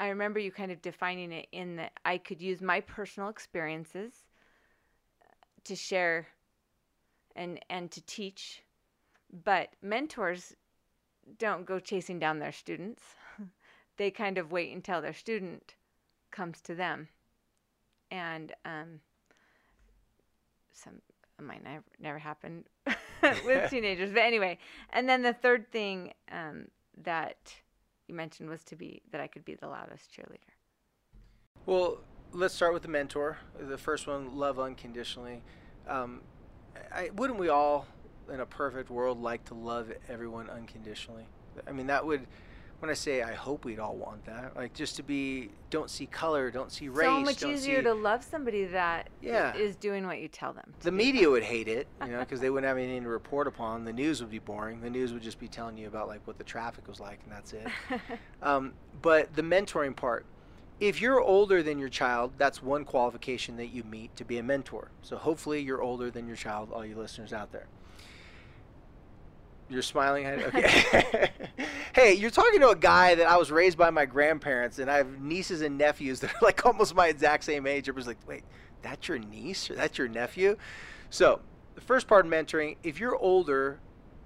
I 0.00 0.08
remember 0.08 0.40
you 0.40 0.50
kind 0.50 0.72
of 0.72 0.80
defining 0.80 1.30
it 1.30 1.46
in 1.52 1.76
that 1.76 1.92
I 2.06 2.16
could 2.16 2.40
use 2.40 2.62
my 2.62 2.80
personal 2.80 3.28
experiences 3.28 4.14
to 5.64 5.76
share 5.76 6.26
and 7.36 7.60
and 7.68 7.90
to 7.90 8.00
teach, 8.06 8.62
but 9.44 9.68
mentors 9.82 10.56
don't 11.38 11.66
go 11.66 11.78
chasing 11.78 12.18
down 12.18 12.38
their 12.38 12.50
students. 12.50 13.02
they 13.98 14.10
kind 14.10 14.38
of 14.38 14.50
wait 14.50 14.74
until 14.74 15.02
their 15.02 15.12
student 15.12 15.74
comes 16.30 16.62
to 16.62 16.74
them, 16.74 17.08
and 18.10 18.54
um, 18.64 19.00
some 20.72 21.02
might 21.42 21.62
never 21.62 21.84
never 22.00 22.18
happen 22.18 22.64
with 23.44 23.68
teenagers. 23.70 24.12
But 24.12 24.22
anyway, 24.22 24.56
and 24.94 25.06
then 25.06 25.20
the 25.20 25.34
third 25.34 25.70
thing 25.70 26.14
um, 26.32 26.68
that 27.04 27.54
you 28.10 28.16
mentioned 28.16 28.50
was 28.50 28.64
to 28.64 28.76
be 28.76 29.02
that 29.12 29.20
I 29.20 29.28
could 29.28 29.44
be 29.44 29.54
the 29.54 29.68
loudest 29.68 30.10
cheerleader. 30.12 30.52
Well, 31.64 31.98
let's 32.32 32.52
start 32.52 32.74
with 32.74 32.82
the 32.82 32.88
mentor. 32.88 33.38
The 33.58 33.78
first 33.78 34.08
one, 34.08 34.36
love 34.36 34.58
unconditionally. 34.58 35.42
Um, 35.88 36.22
I, 36.92 37.10
wouldn't 37.14 37.38
we 37.38 37.48
all, 37.48 37.86
in 38.28 38.40
a 38.40 38.46
perfect 38.46 38.90
world, 38.90 39.22
like 39.22 39.44
to 39.46 39.54
love 39.54 39.92
everyone 40.08 40.50
unconditionally? 40.50 41.26
I 41.66 41.72
mean, 41.72 41.86
that 41.86 42.04
would. 42.04 42.26
When 42.80 42.90
I 42.90 42.94
say 42.94 43.22
I 43.22 43.34
hope 43.34 43.64
we'd 43.64 43.78
all 43.78 43.94
want 43.94 44.24
that, 44.24 44.56
like 44.56 44.72
just 44.72 44.96
to 44.96 45.02
be, 45.02 45.50
don't 45.68 45.90
see 45.90 46.06
color, 46.06 46.50
don't 46.50 46.72
see 46.72 46.88
race. 46.88 47.06
So 47.06 47.20
much 47.20 47.44
easier 47.44 47.76
see, 47.76 47.82
to 47.82 47.94
love 47.94 48.24
somebody 48.24 48.64
that 48.64 49.08
yeah. 49.20 49.54
is 49.54 49.76
doing 49.76 50.06
what 50.06 50.18
you 50.18 50.28
tell 50.28 50.52
them. 50.54 50.72
The 50.80 50.90
media 50.90 51.28
would 51.28 51.42
hate 51.42 51.68
it, 51.68 51.86
you 52.06 52.12
know, 52.12 52.20
because 52.20 52.40
they 52.40 52.48
wouldn't 52.48 52.66
have 52.66 52.78
anything 52.78 53.02
to 53.02 53.08
report 53.08 53.46
upon. 53.46 53.84
The 53.84 53.92
news 53.92 54.22
would 54.22 54.30
be 54.30 54.38
boring. 54.38 54.80
The 54.80 54.90
news 54.90 55.12
would 55.12 55.22
just 55.22 55.38
be 55.38 55.46
telling 55.46 55.76
you 55.76 55.88
about 55.88 56.08
like 56.08 56.26
what 56.26 56.38
the 56.38 56.44
traffic 56.44 56.88
was 56.88 57.00
like, 57.00 57.20
and 57.24 57.32
that's 57.32 57.52
it. 57.52 57.66
um, 58.42 58.72
but 59.02 59.34
the 59.34 59.42
mentoring 59.42 59.94
part, 59.94 60.24
if 60.80 61.02
you're 61.02 61.20
older 61.20 61.62
than 61.62 61.78
your 61.78 61.90
child, 61.90 62.32
that's 62.38 62.62
one 62.62 62.84
qualification 62.84 63.56
that 63.58 63.66
you 63.66 63.84
meet 63.84 64.16
to 64.16 64.24
be 64.24 64.38
a 64.38 64.42
mentor. 64.42 64.90
So 65.02 65.16
hopefully 65.16 65.60
you're 65.60 65.82
older 65.82 66.10
than 66.10 66.26
your 66.26 66.36
child, 66.36 66.70
all 66.72 66.84
you 66.84 66.96
listeners 66.96 67.34
out 67.34 67.52
there. 67.52 67.66
You're 69.68 69.82
smiling 69.82 70.24
at 70.24 70.38
it? 70.38 70.46
Okay. 70.46 71.30
hey, 72.00 72.14
you're 72.14 72.30
talking 72.30 72.60
to 72.60 72.70
a 72.70 72.76
guy 72.76 73.14
that 73.14 73.28
I 73.28 73.36
was 73.36 73.50
raised 73.50 73.76
by 73.76 73.90
my 73.90 74.06
grandparents, 74.06 74.78
and 74.78 74.90
I 74.90 74.96
have 74.96 75.20
nieces 75.20 75.60
and 75.60 75.76
nephews 75.76 76.20
that 76.20 76.30
are 76.30 76.38
like 76.42 76.64
almost 76.64 76.94
my 76.94 77.08
exact 77.08 77.44
same 77.44 77.66
age. 77.66 77.90
Everybody's 77.90 78.06
like, 78.06 78.26
wait, 78.26 78.42
that's 78.80 79.06
your 79.06 79.18
niece 79.18 79.70
or 79.70 79.74
that's 79.74 79.98
your 79.98 80.08
nephew? 80.08 80.56
So, 81.10 81.40
the 81.74 81.82
first 81.82 82.08
part 82.08 82.24
of 82.24 82.32
mentoring, 82.32 82.76
if 82.82 82.98
you're 82.98 83.16
older, 83.16 83.80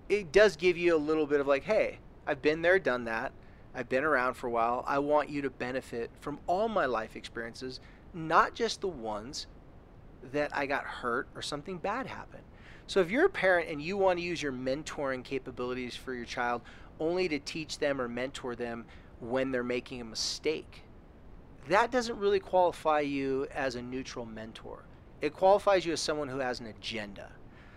it 0.09 0.31
does 0.31 0.57
give 0.57 0.77
you 0.77 0.95
a 0.95 0.99
little 0.99 1.27
bit 1.27 1.41
of 1.41 1.49
like, 1.49 1.65
hey, 1.65 1.99
I've 2.29 2.41
been 2.41 2.63
there, 2.63 2.79
done 2.79 3.05
that. 3.07 3.33
I've 3.75 3.89
been 3.89 4.05
around 4.05 4.35
for 4.35 4.47
a 4.47 4.51
while. 4.51 4.85
I 4.87 5.01
want 5.01 5.29
you 5.29 5.43
to 5.43 5.51
benefit 5.51 6.13
from 6.21 6.39
all 6.47 6.69
my 6.69 6.87
life 6.87 7.17
experiences, 7.17 7.81
not 8.13 8.55
just 8.55 8.83
the 8.83 8.89
ones 8.89 9.49
that 10.33 10.57
I 10.57 10.67
got 10.67 10.85
hurt 10.85 11.27
or 11.35 11.43
something 11.43 11.79
bad 11.79 12.07
happened. 12.07 12.45
So 12.87 13.01
if 13.01 13.11
you're 13.11 13.27
a 13.27 13.31
parent 13.31 13.69
and 13.69 13.81
you 13.83 13.97
want 13.97 14.19
to 14.19 14.25
use 14.25 14.43
your 14.43 14.53
mentoring 14.53 15.25
capabilities 15.25 15.97
for 15.97 16.15
your 16.15 16.27
child 16.27 16.63
only 17.01 17.29
to 17.29 17.39
teach 17.39 17.79
them 17.79 18.01
or 18.01 18.09
mentor 18.09 18.55
them 18.55 18.85
when 19.21 19.51
they're 19.51 19.63
making 19.63 20.01
a 20.01 20.05
mistake, 20.05 20.83
that 21.69 21.91
doesn't 21.91 22.19
really 22.19 22.41
qualify 22.41 23.01
you 23.01 23.47
as 23.55 23.75
a 23.75 23.83
neutral 23.83 24.27
mentor. 24.27 24.85
It 25.21 25.33
qualifies 25.33 25.87
you 25.87 25.93
as 25.93 26.01
someone 26.01 26.29
who 26.29 26.39
has 26.39 26.61
an 26.61 26.67
agenda. 26.67 27.31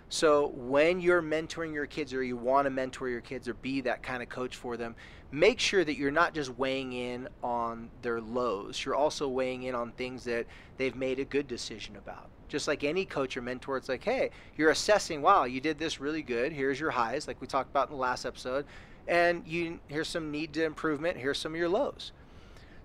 So 0.09 0.53
when 0.55 1.01
you're 1.01 1.21
mentoring 1.21 1.73
your 1.73 1.85
kids 1.85 2.13
or 2.13 2.23
you 2.23 2.37
want 2.37 2.65
to 2.65 2.69
mentor 2.69 3.09
your 3.09 3.21
kids 3.21 3.47
or 3.47 3.53
be 3.55 3.81
that 3.81 4.03
kind 4.03 4.23
of 4.23 4.29
coach 4.29 4.55
for 4.55 4.77
them, 4.77 4.95
make 5.31 5.59
sure 5.59 5.83
that 5.83 5.97
you're 5.97 6.11
not 6.11 6.33
just 6.33 6.57
weighing 6.57 6.93
in 6.93 7.27
on 7.43 7.89
their 8.01 8.21
lows. 8.21 8.83
You're 8.83 8.95
also 8.95 9.27
weighing 9.27 9.63
in 9.63 9.75
on 9.75 9.91
things 9.91 10.23
that 10.23 10.45
they've 10.77 10.95
made 10.95 11.19
a 11.19 11.25
good 11.25 11.47
decision 11.47 11.97
about. 11.97 12.29
Just 12.47 12.69
like 12.69 12.85
any 12.85 13.03
coach 13.03 13.35
or 13.35 13.41
mentor, 13.41 13.75
it's 13.75 13.89
like, 13.89 14.03
hey, 14.03 14.29
you're 14.55 14.69
assessing, 14.69 15.21
wow, 15.21 15.43
you 15.43 15.59
did 15.59 15.77
this 15.77 15.99
really 15.99 16.21
good. 16.21 16.53
Here's 16.53 16.79
your 16.79 16.91
highs, 16.91 17.27
like 17.27 17.41
we 17.41 17.47
talked 17.47 17.69
about 17.69 17.89
in 17.89 17.95
the 17.95 18.01
last 18.01 18.25
episode. 18.25 18.65
And 19.07 19.47
you 19.47 19.79
here's 19.87 20.09
some 20.09 20.31
need 20.31 20.53
to 20.53 20.63
improvement. 20.63 21.17
Here's 21.17 21.39
some 21.39 21.53
of 21.53 21.59
your 21.59 21.69
lows. 21.69 22.11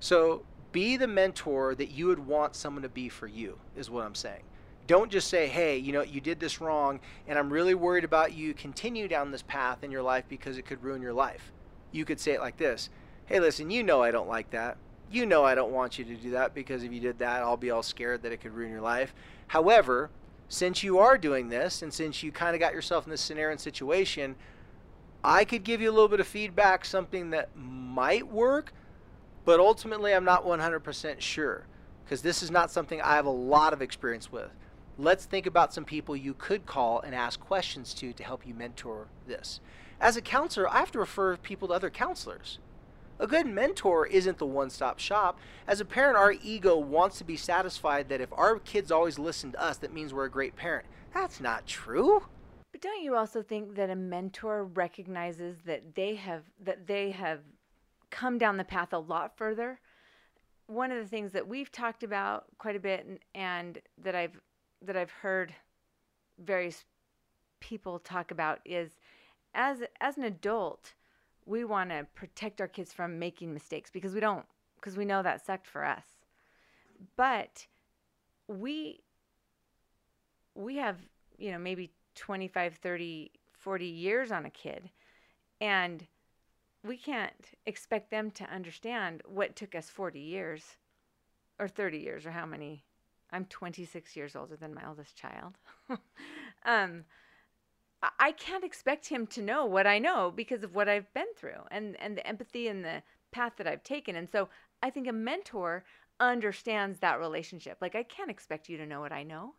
So 0.01 0.45
be 0.73 0.97
the 0.97 1.07
mentor 1.07 1.75
that 1.75 1.91
you 1.91 2.07
would 2.07 2.27
want 2.27 2.57
someone 2.57 2.83
to 2.83 2.89
be 2.89 3.09
for 3.09 3.27
you, 3.27 3.59
is 3.77 3.91
what 3.91 4.05
I'm 4.05 4.15
saying. 4.15 4.43
Don't 4.87 5.13
just 5.13 5.29
say, 5.29 5.47
hey, 5.47 5.77
you 5.77 5.93
know, 5.93 6.03
you 6.03 6.21
did 6.21 6.41
this 6.41 6.61
wrong, 6.61 6.99
and 7.29 7.39
I'm 7.39 7.53
really 7.53 7.75
worried 7.75 8.05
about 8.05 8.33
you 8.33 8.53
continue 8.53 9.07
down 9.07 9.31
this 9.31 9.43
path 9.43 9.85
in 9.85 9.91
your 9.91 10.03
life 10.03 10.25
because 10.29 10.59
it 10.59 10.67
could 10.67 10.83
ruin 10.83 11.01
your 11.01 11.13
life. 11.13 11.53
You 11.93 12.05
could 12.05 12.19
say 12.19 12.33
it 12.33 12.41
like 12.41 12.57
this 12.57 12.91
Hey, 13.27 13.39
listen, 13.39 13.71
you 13.71 13.83
know 13.83 14.03
I 14.03 14.11
don't 14.11 14.29
like 14.29 14.51
that. 14.51 14.77
You 15.11 15.27
know 15.27 15.45
I 15.45 15.55
don't 15.55 15.73
want 15.73 15.99
you 15.99 16.05
to 16.07 16.17
do 16.17 16.31
that 16.33 16.55
because 16.55 16.83
if 16.83 16.93
you 16.93 17.01
did 17.01 17.19
that, 17.19 17.43
I'll 17.43 17.57
be 17.57 17.71
all 17.71 17.83
scared 17.83 18.23
that 18.23 18.33
it 18.33 18.41
could 18.41 18.53
ruin 18.53 18.73
your 18.73 18.81
life. 18.81 19.15
However, 19.49 20.11
since 20.49 20.83
you 20.83 20.99
are 20.99 21.17
doing 21.17 21.49
this, 21.49 21.83
and 21.83 21.93
since 21.93 22.23
you 22.23 22.33
kind 22.33 22.55
of 22.55 22.61
got 22.61 22.75
yourself 22.75 23.07
in 23.07 23.11
this 23.11 23.21
scenario 23.21 23.53
and 23.53 23.61
situation, 23.61 24.37
I 25.25 25.45
could 25.45 25.63
give 25.63 25.81
you 25.81 25.91
a 25.91 25.93
little 25.93 26.09
bit 26.09 26.21
of 26.21 26.27
feedback, 26.27 26.85
something 26.85 27.31
that 27.31 27.51
might 27.57 28.27
work, 28.27 28.73
but 29.45 29.61
ultimately 29.61 30.13
I'm 30.13 30.25
not 30.25 30.45
100% 30.45 31.21
sure 31.21 31.67
because 32.05 32.23
this 32.23 32.43
is 32.43 32.51
not 32.51 32.71
something 32.71 33.01
I 33.01 33.15
have 33.15 33.27
a 33.27 33.31
lot 33.31 33.73
of 33.73 33.83
experience 33.83 34.33
with. 34.33 34.51
Let's 34.99 35.25
think 35.25 35.47
about 35.47 35.73
some 35.73 35.85
people 35.85 36.17
you 36.17 36.35
could 36.35 36.67
call 36.67 37.01
and 37.01 37.15
ask 37.15 37.41
questions 37.41 37.95
to 37.95 38.13
to 38.13 38.25
help 38.25 38.47
you 38.47 38.53
mentor 38.53 39.07
this. 39.27 39.61
As 40.01 40.17
a 40.17 40.23
counselor, 40.23 40.69
I 40.69 40.79
have 40.79 40.91
to 40.93 40.99
refer 40.99 41.37
people 41.37 41.69
to 41.69 41.75
other 41.75 41.91
counselors. 41.91 42.59
A 43.19 43.27
good 43.27 43.47
mentor 43.47 44.07
isn't 44.07 44.39
the 44.39 44.47
one 44.47 44.69
stop 44.69 44.99
shop. 44.99 45.39
As 45.69 45.81
a 45.81 45.85
parent, 45.85 46.17
our 46.17 46.33
ego 46.33 46.77
wants 46.77 47.19
to 47.19 47.25
be 47.25 47.37
satisfied 47.37 48.09
that 48.09 48.21
if 48.21 48.33
our 48.33 48.59
kids 48.59 48.91
always 48.91 49.19
listen 49.19 49.53
to 49.53 49.63
us, 49.63 49.77
that 49.79 49.95
means 49.95 50.13
we're 50.13 50.25
a 50.25 50.31
great 50.31 50.57
parent. 50.57 50.87
That's 51.15 51.41
not 51.41 51.67
true. 51.67 52.25
Don't 52.83 53.05
you 53.05 53.15
also 53.15 53.43
think 53.43 53.77
that 53.77 53.91
a 53.91 53.97
mentor 53.97 54.65
recognizes 54.65 55.59
that 55.67 55.95
they 55.95 56.17
have 56.17 56.43
that 56.61 56.89
they 56.89 57.13
have 57.13 57.39
come 58.11 58.39
down 58.39 58.57
the 58.57 58.65
path 58.65 58.93
a 58.93 58.99
lot 58.99 59.37
further? 59.39 59.79
One 60.67 60.91
of 60.91 60.99
the 60.99 61.09
things 61.09 61.31
that 61.33 61.47
we've 61.47 61.71
talked 61.71 62.03
about 62.03 62.47
quite 62.59 62.75
a 62.75 62.81
bit 62.81 63.07
and, 63.07 63.19
and 63.37 63.79
that 64.03 64.17
I've 64.17 64.39
that 64.83 64.97
I've 64.97 65.13
heard 65.13 65.55
various 66.39 66.85
people 67.61 68.01
talk 68.01 68.33
about 68.33 68.59
is 68.65 68.99
as 69.55 69.85
as 70.01 70.19
an 70.19 70.25
adult, 70.25 70.95
we 71.47 71.65
want 71.65 71.91
to 71.91 72.09
protect 72.17 72.61
our 72.61 72.67
kids 72.67 72.93
from 72.93 73.17
making 73.17 73.55
mistakes 73.55 73.91
because 73.91 74.13
we 74.13 74.19
don't 74.19 74.47
because 74.75 74.97
we 74.97 75.05
know 75.05 75.23
that 75.23 75.47
sucked 75.47 75.69
for 75.69 75.85
us. 75.85 76.07
But 77.17 77.69
we 78.49 79.05
we 80.57 80.77
have, 80.79 80.97
you 81.39 81.53
know, 81.53 81.59
maybe 81.59 81.93
25, 82.15 82.75
30, 82.75 83.31
40 83.53 83.87
years 83.87 84.33
on 84.33 84.47
a 84.47 84.51
kid 84.51 84.91
and 85.61 86.07
we 86.85 86.97
can't 86.97 87.53
expect 87.67 88.11
them 88.11 88.31
to 88.33 88.45
understand 88.45 89.23
what 89.25 89.55
took 89.55 89.75
us 89.75 89.89
40 89.89 90.19
years 90.19 90.77
or 91.59 91.69
30 91.69 91.99
years 91.99 92.27
or 92.27 92.33
how 92.33 92.47
many 92.47 92.85
I'm 93.33 93.47
26 93.47 94.15
years 94.15 94.37
older 94.37 94.57
than 94.57 94.75
my 94.75 94.87
oldest 94.87 95.17
child. 95.17 95.55
um, 96.67 97.05
I 98.19 98.33
can't 98.33 98.65
expect 98.65 99.09
him 99.09 99.27
to 99.29 99.43
know 99.43 99.65
what 99.65 99.87
I 99.87 99.99
know 99.99 100.33
because 100.35 100.65
of 100.65 100.75
what 100.75 100.89
I've 100.89 101.13
been 101.15 101.33
through 101.37 101.63
and, 101.71 101.97
and 102.01 102.17
the 102.17 102.27
empathy 102.27 102.67
and 102.67 102.85
the 102.85 103.03
path 103.31 103.53
that 103.59 103.67
I've 103.67 103.85
taken. 103.85 104.17
And 104.17 104.29
so 104.29 104.49
I 104.83 104.91
think 104.91 105.07
a 105.07 105.13
mentor 105.13 105.85
understands 106.19 106.99
that 106.99 107.21
relationship. 107.21 107.79
Like, 107.81 107.95
I 107.95 108.03
can't 108.03 108.31
expect 108.31 108.69
you 108.69 108.77
to 108.79 108.87
know 108.87 109.01
what 109.01 109.13
I 109.13 109.23
know. 109.23 109.55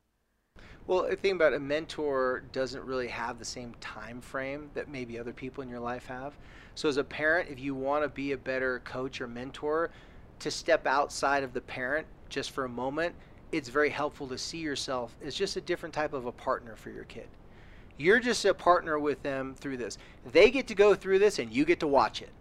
Well, 0.85 1.07
the 1.09 1.15
thing 1.15 1.31
about 1.31 1.53
a 1.53 1.59
mentor 1.59 2.43
doesn't 2.51 2.83
really 2.83 3.07
have 3.07 3.39
the 3.39 3.45
same 3.45 3.73
time 3.79 4.19
frame 4.19 4.69
that 4.73 4.89
maybe 4.89 5.17
other 5.17 5.31
people 5.31 5.63
in 5.63 5.69
your 5.69 5.79
life 5.79 6.05
have. 6.07 6.33
So, 6.75 6.89
as 6.89 6.97
a 6.97 7.03
parent, 7.05 7.49
if 7.49 7.57
you 7.57 7.73
want 7.73 8.03
to 8.03 8.09
be 8.09 8.33
a 8.33 8.37
better 8.37 8.79
coach 8.83 9.21
or 9.21 9.27
mentor, 9.27 9.91
to 10.39 10.51
step 10.51 10.85
outside 10.85 11.43
of 11.43 11.53
the 11.53 11.61
parent 11.61 12.05
just 12.27 12.51
for 12.51 12.65
a 12.65 12.69
moment, 12.69 13.15
it's 13.53 13.69
very 13.69 13.89
helpful 13.89 14.27
to 14.27 14.37
see 14.37 14.57
yourself 14.57 15.15
as 15.23 15.35
just 15.35 15.55
a 15.55 15.61
different 15.61 15.95
type 15.95 16.11
of 16.11 16.25
a 16.25 16.33
partner 16.33 16.75
for 16.75 16.89
your 16.89 17.05
kid. 17.05 17.27
You're 17.97 18.19
just 18.19 18.43
a 18.43 18.53
partner 18.53 18.99
with 18.99 19.23
them 19.23 19.55
through 19.55 19.77
this. 19.77 19.97
They 20.33 20.51
get 20.51 20.67
to 20.67 20.75
go 20.75 20.95
through 20.95 21.19
this 21.19 21.39
and 21.39 21.53
you 21.53 21.63
get 21.63 21.79
to 21.79 21.87
watch 21.87 22.21
it. 22.21 22.31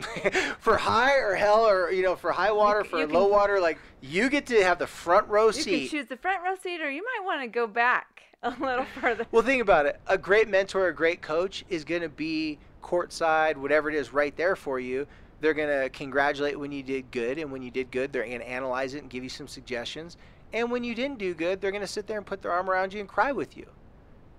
for 0.58 0.76
high 0.76 1.18
or 1.18 1.34
hell 1.34 1.66
or 1.66 1.90
you 1.90 2.02
know 2.02 2.16
for 2.16 2.32
high 2.32 2.52
water 2.52 2.84
for 2.84 3.06
low 3.06 3.26
water 3.26 3.60
like 3.60 3.78
you 4.00 4.28
get 4.30 4.46
to 4.46 4.62
have 4.62 4.78
the 4.78 4.86
front 4.86 5.28
row 5.28 5.50
seat 5.50 5.66
you 5.66 5.78
can 5.78 5.88
choose 5.88 6.06
the 6.06 6.16
front 6.16 6.42
row 6.42 6.54
seat 6.62 6.80
or 6.80 6.90
you 6.90 7.02
might 7.02 7.24
want 7.24 7.42
to 7.42 7.48
go 7.48 7.66
back 7.66 8.22
a 8.42 8.50
little 8.60 8.86
further. 9.00 9.26
Well 9.30 9.42
think 9.42 9.62
about 9.62 9.86
it. 9.86 10.00
A 10.06 10.18
great 10.18 10.48
mentor 10.48 10.88
a 10.88 10.94
great 10.94 11.20
coach 11.22 11.64
is 11.68 11.84
going 11.84 12.02
to 12.02 12.08
be 12.08 12.58
courtside 12.82 13.56
whatever 13.56 13.90
it 13.90 13.94
is 13.94 14.12
right 14.12 14.34
there 14.36 14.56
for 14.56 14.80
you. 14.80 15.06
They're 15.40 15.54
going 15.54 15.82
to 15.82 15.88
congratulate 15.90 16.58
when 16.58 16.72
you 16.72 16.82
did 16.82 17.10
good 17.10 17.38
and 17.38 17.50
when 17.50 17.62
you 17.62 17.70
did 17.70 17.90
good 17.90 18.12
they're 18.12 18.24
going 18.24 18.40
to 18.40 18.48
analyze 18.48 18.94
it 18.94 19.02
and 19.02 19.10
give 19.10 19.22
you 19.22 19.30
some 19.30 19.48
suggestions. 19.48 20.16
And 20.52 20.70
when 20.70 20.84
you 20.84 20.94
didn't 20.94 21.18
do 21.18 21.34
good 21.34 21.60
they're 21.60 21.70
going 21.70 21.82
to 21.82 21.86
sit 21.86 22.06
there 22.06 22.16
and 22.16 22.26
put 22.26 22.42
their 22.42 22.52
arm 22.52 22.70
around 22.70 22.92
you 22.92 23.00
and 23.00 23.08
cry 23.08 23.32
with 23.32 23.56
you. 23.56 23.66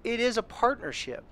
It 0.03 0.19
is 0.19 0.37
a 0.37 0.43
partnership. 0.43 1.23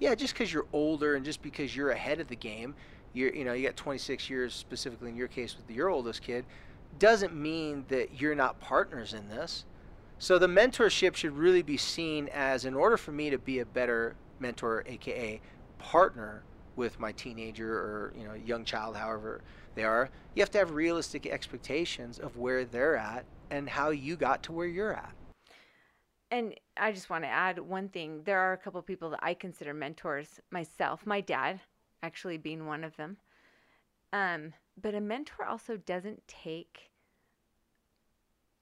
Yeah, 0.00 0.14
just 0.14 0.34
because 0.34 0.52
you're 0.52 0.66
older 0.72 1.16
and 1.16 1.24
just 1.24 1.42
because 1.42 1.74
you're 1.74 1.90
ahead 1.90 2.20
of 2.20 2.28
the 2.28 2.36
game, 2.36 2.74
you're 3.12 3.34
you 3.34 3.44
know 3.44 3.52
you 3.52 3.66
got 3.66 3.76
26 3.76 4.28
years 4.30 4.54
specifically 4.54 5.10
in 5.10 5.16
your 5.16 5.28
case 5.28 5.56
with 5.56 5.74
your 5.74 5.88
oldest 5.88 6.22
kid, 6.22 6.44
doesn't 6.98 7.34
mean 7.34 7.84
that 7.88 8.20
you're 8.20 8.34
not 8.34 8.60
partners 8.60 9.14
in 9.14 9.28
this. 9.28 9.64
So 10.18 10.38
the 10.38 10.48
mentorship 10.48 11.14
should 11.14 11.36
really 11.36 11.62
be 11.62 11.76
seen 11.76 12.28
as 12.28 12.64
in 12.64 12.74
order 12.74 12.96
for 12.96 13.12
me 13.12 13.30
to 13.30 13.38
be 13.38 13.60
a 13.60 13.66
better 13.66 14.16
mentor, 14.40 14.84
aka 14.86 15.40
partner 15.78 16.42
with 16.76 16.98
my 16.98 17.12
teenager 17.12 17.72
or 17.72 18.12
you 18.16 18.24
know 18.24 18.34
young 18.34 18.64
child, 18.64 18.96
however 18.96 19.42
they 19.74 19.84
are, 19.84 20.10
you 20.34 20.42
have 20.42 20.50
to 20.50 20.58
have 20.58 20.72
realistic 20.72 21.26
expectations 21.26 22.18
of 22.18 22.36
where 22.36 22.64
they're 22.64 22.96
at 22.96 23.24
and 23.50 23.68
how 23.68 23.90
you 23.90 24.16
got 24.16 24.42
to 24.42 24.52
where 24.52 24.66
you're 24.66 24.92
at 24.92 25.12
and 26.30 26.54
I 26.76 26.92
just 26.92 27.08
want 27.08 27.24
to 27.24 27.28
add 27.28 27.58
one 27.58 27.88
thing. 27.88 28.22
There 28.24 28.38
are 28.38 28.52
a 28.52 28.58
couple 28.58 28.82
people 28.82 29.10
that 29.10 29.20
I 29.22 29.34
consider 29.34 29.72
mentors 29.72 30.40
myself, 30.50 31.06
my 31.06 31.22
dad 31.22 31.60
actually 32.02 32.38
being 32.38 32.66
one 32.66 32.84
of 32.84 32.96
them. 32.96 33.16
Um, 34.12 34.54
but 34.80 34.94
a 34.94 35.00
mentor 35.00 35.44
also 35.44 35.76
doesn't 35.76 36.26
take 36.26 36.90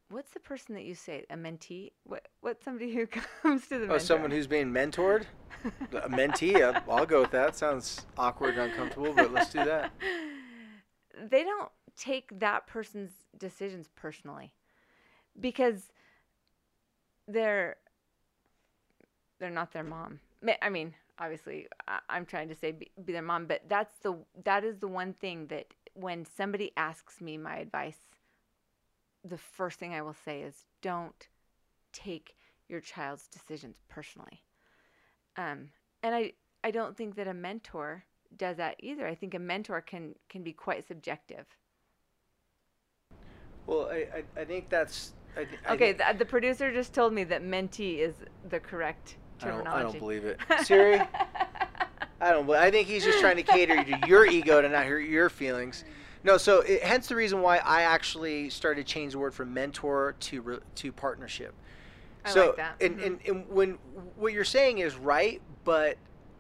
what's 0.09 0.31
the 0.31 0.41
person 0.41 0.75
that 0.77 0.85
you 0.85 0.95
say 0.95 1.25
a 1.31 1.37
mentee 1.37 1.91
what 2.05 2.29
what's 2.41 2.65
somebody 2.65 2.95
who 2.95 3.07
comes 3.43 3.63
to 3.67 3.71
the 3.71 3.85
oh 3.87 3.89
mentor? 3.89 3.99
someone 3.99 4.31
who's 4.31 4.47
being 4.47 4.71
mentored 4.71 5.25
a 5.65 6.09
mentee 6.09 6.63
I'll, 6.63 6.81
I'll 6.99 7.07
go 7.07 7.23
with 7.23 7.33
that 7.33 7.57
sounds 7.57 8.07
awkward 8.17 8.57
and 8.57 8.71
uncomfortable 8.71 9.13
but 9.13 9.33
let's 9.33 9.51
do 9.51 9.65
that 9.65 9.91
they 11.31 11.43
don't 11.43 11.73
take 11.97 12.39
that 12.39 12.67
person's 12.69 13.11
decisions 13.37 13.89
personally 13.97 14.53
because 15.41 15.91
they're 17.27 17.77
they're 19.39 19.51
not 19.51 19.73
their 19.73 19.85
mom. 19.85 20.21
I 20.63 20.71
mean, 20.71 20.95
obviously, 21.19 21.67
I, 21.89 22.01
am 22.17 22.27
trying 22.27 22.49
to 22.49 22.55
say 22.55 22.73
be, 22.73 22.91
be, 23.05 23.13
their 23.13 23.23
mom, 23.23 23.47
but 23.47 23.63
that's 23.69 23.99
the 23.99 24.17
that 24.45 24.65
is 24.65 24.79
the 24.79 24.89
one 24.89 25.13
thing 25.15 25.47
that 25.49 25.67
when 25.95 26.27
somebody 26.37 26.73
asks 26.77 27.21
me 27.21 27.39
my 27.39 27.57
advice, 27.57 27.99
the 29.25 29.39
first 29.39 29.79
thing 29.79 29.95
I 29.95 30.03
will 30.03 30.17
say 30.25 30.43
is 30.43 30.65
don't 30.83 31.29
take 31.93 32.37
your 32.69 32.81
child's 32.81 33.29
decisions 33.29 33.77
personally. 33.89 34.43
Um, 35.37 35.71
and 36.03 36.15
I 36.15 36.33
I 36.65 36.71
don't 36.71 36.97
think 36.97 37.17
that 37.17 37.29
a 37.29 37.35
mentor 37.35 38.05
does 38.37 38.57
that 38.57 38.77
either. 38.81 39.07
I 39.07 39.15
think 39.15 39.35
a 39.35 39.39
mentor 39.39 39.81
can 39.81 40.15
can 40.29 40.43
be 40.43 40.53
quite 40.53 40.87
subjective. 40.87 41.47
Well, 43.67 43.89
I, 43.91 44.07
I, 44.37 44.41
I 44.41 44.45
think 44.45 44.69
that's 44.69 45.15
I 45.37 45.47
I 45.69 45.75
okay, 45.75 45.93
the, 45.93 46.05
the, 46.19 46.25
producer 46.25 46.73
just 46.73 46.95
told 46.95 47.13
me 47.13 47.25
that 47.25 47.43
mentee 47.43 47.99
is 47.99 48.15
the 48.49 48.61
correct 48.61 49.17
terminology. 49.39 49.69
I 49.69 49.83
don't, 49.83 49.89
I 49.89 49.91
don't 49.91 49.99
believe 49.99 50.25
it. 50.25 50.41
Siri, 50.65 51.01
I 52.21 52.31
don't. 52.31 52.51
I 52.51 52.71
think 52.71 52.89
he's 52.89 53.05
just 53.05 53.21
trying 53.21 53.37
to 53.37 53.43
cater 53.43 53.83
to 53.85 54.09
your 54.09 54.27
ego 54.27 54.61
to 54.61 54.69
not 54.69 54.87
hurt 54.87 55.01
your 55.01 55.29
feelings. 55.29 55.85
No, 56.25 56.37
so 56.37 56.61
it, 56.61 56.83
hence 56.83 57.09
the 57.09 57.17
reason 57.17 57.41
why 57.41 57.59
I 57.59 57.83
actually 57.83 58.51
started 58.51 58.87
to 58.87 58.93
change 58.93 59.13
the 59.13 59.19
word 59.19 59.35
from 59.35 59.55
mentor 59.55 60.17
to 60.21 60.41
re, 60.41 60.59
to 60.77 60.93
partnership. 60.93 61.55
I 62.25 62.31
so, 62.31 62.47
like 62.47 62.57
that. 62.57 62.77
And, 62.81 62.97
mm-hmm. 62.97 63.07
and, 63.07 63.21
and 63.27 63.49
when 63.49 63.79
what 64.17 64.33
you're 64.33 64.45
saying 64.45 64.79
is 64.79 64.97
right, 64.97 65.41
but 65.65 65.97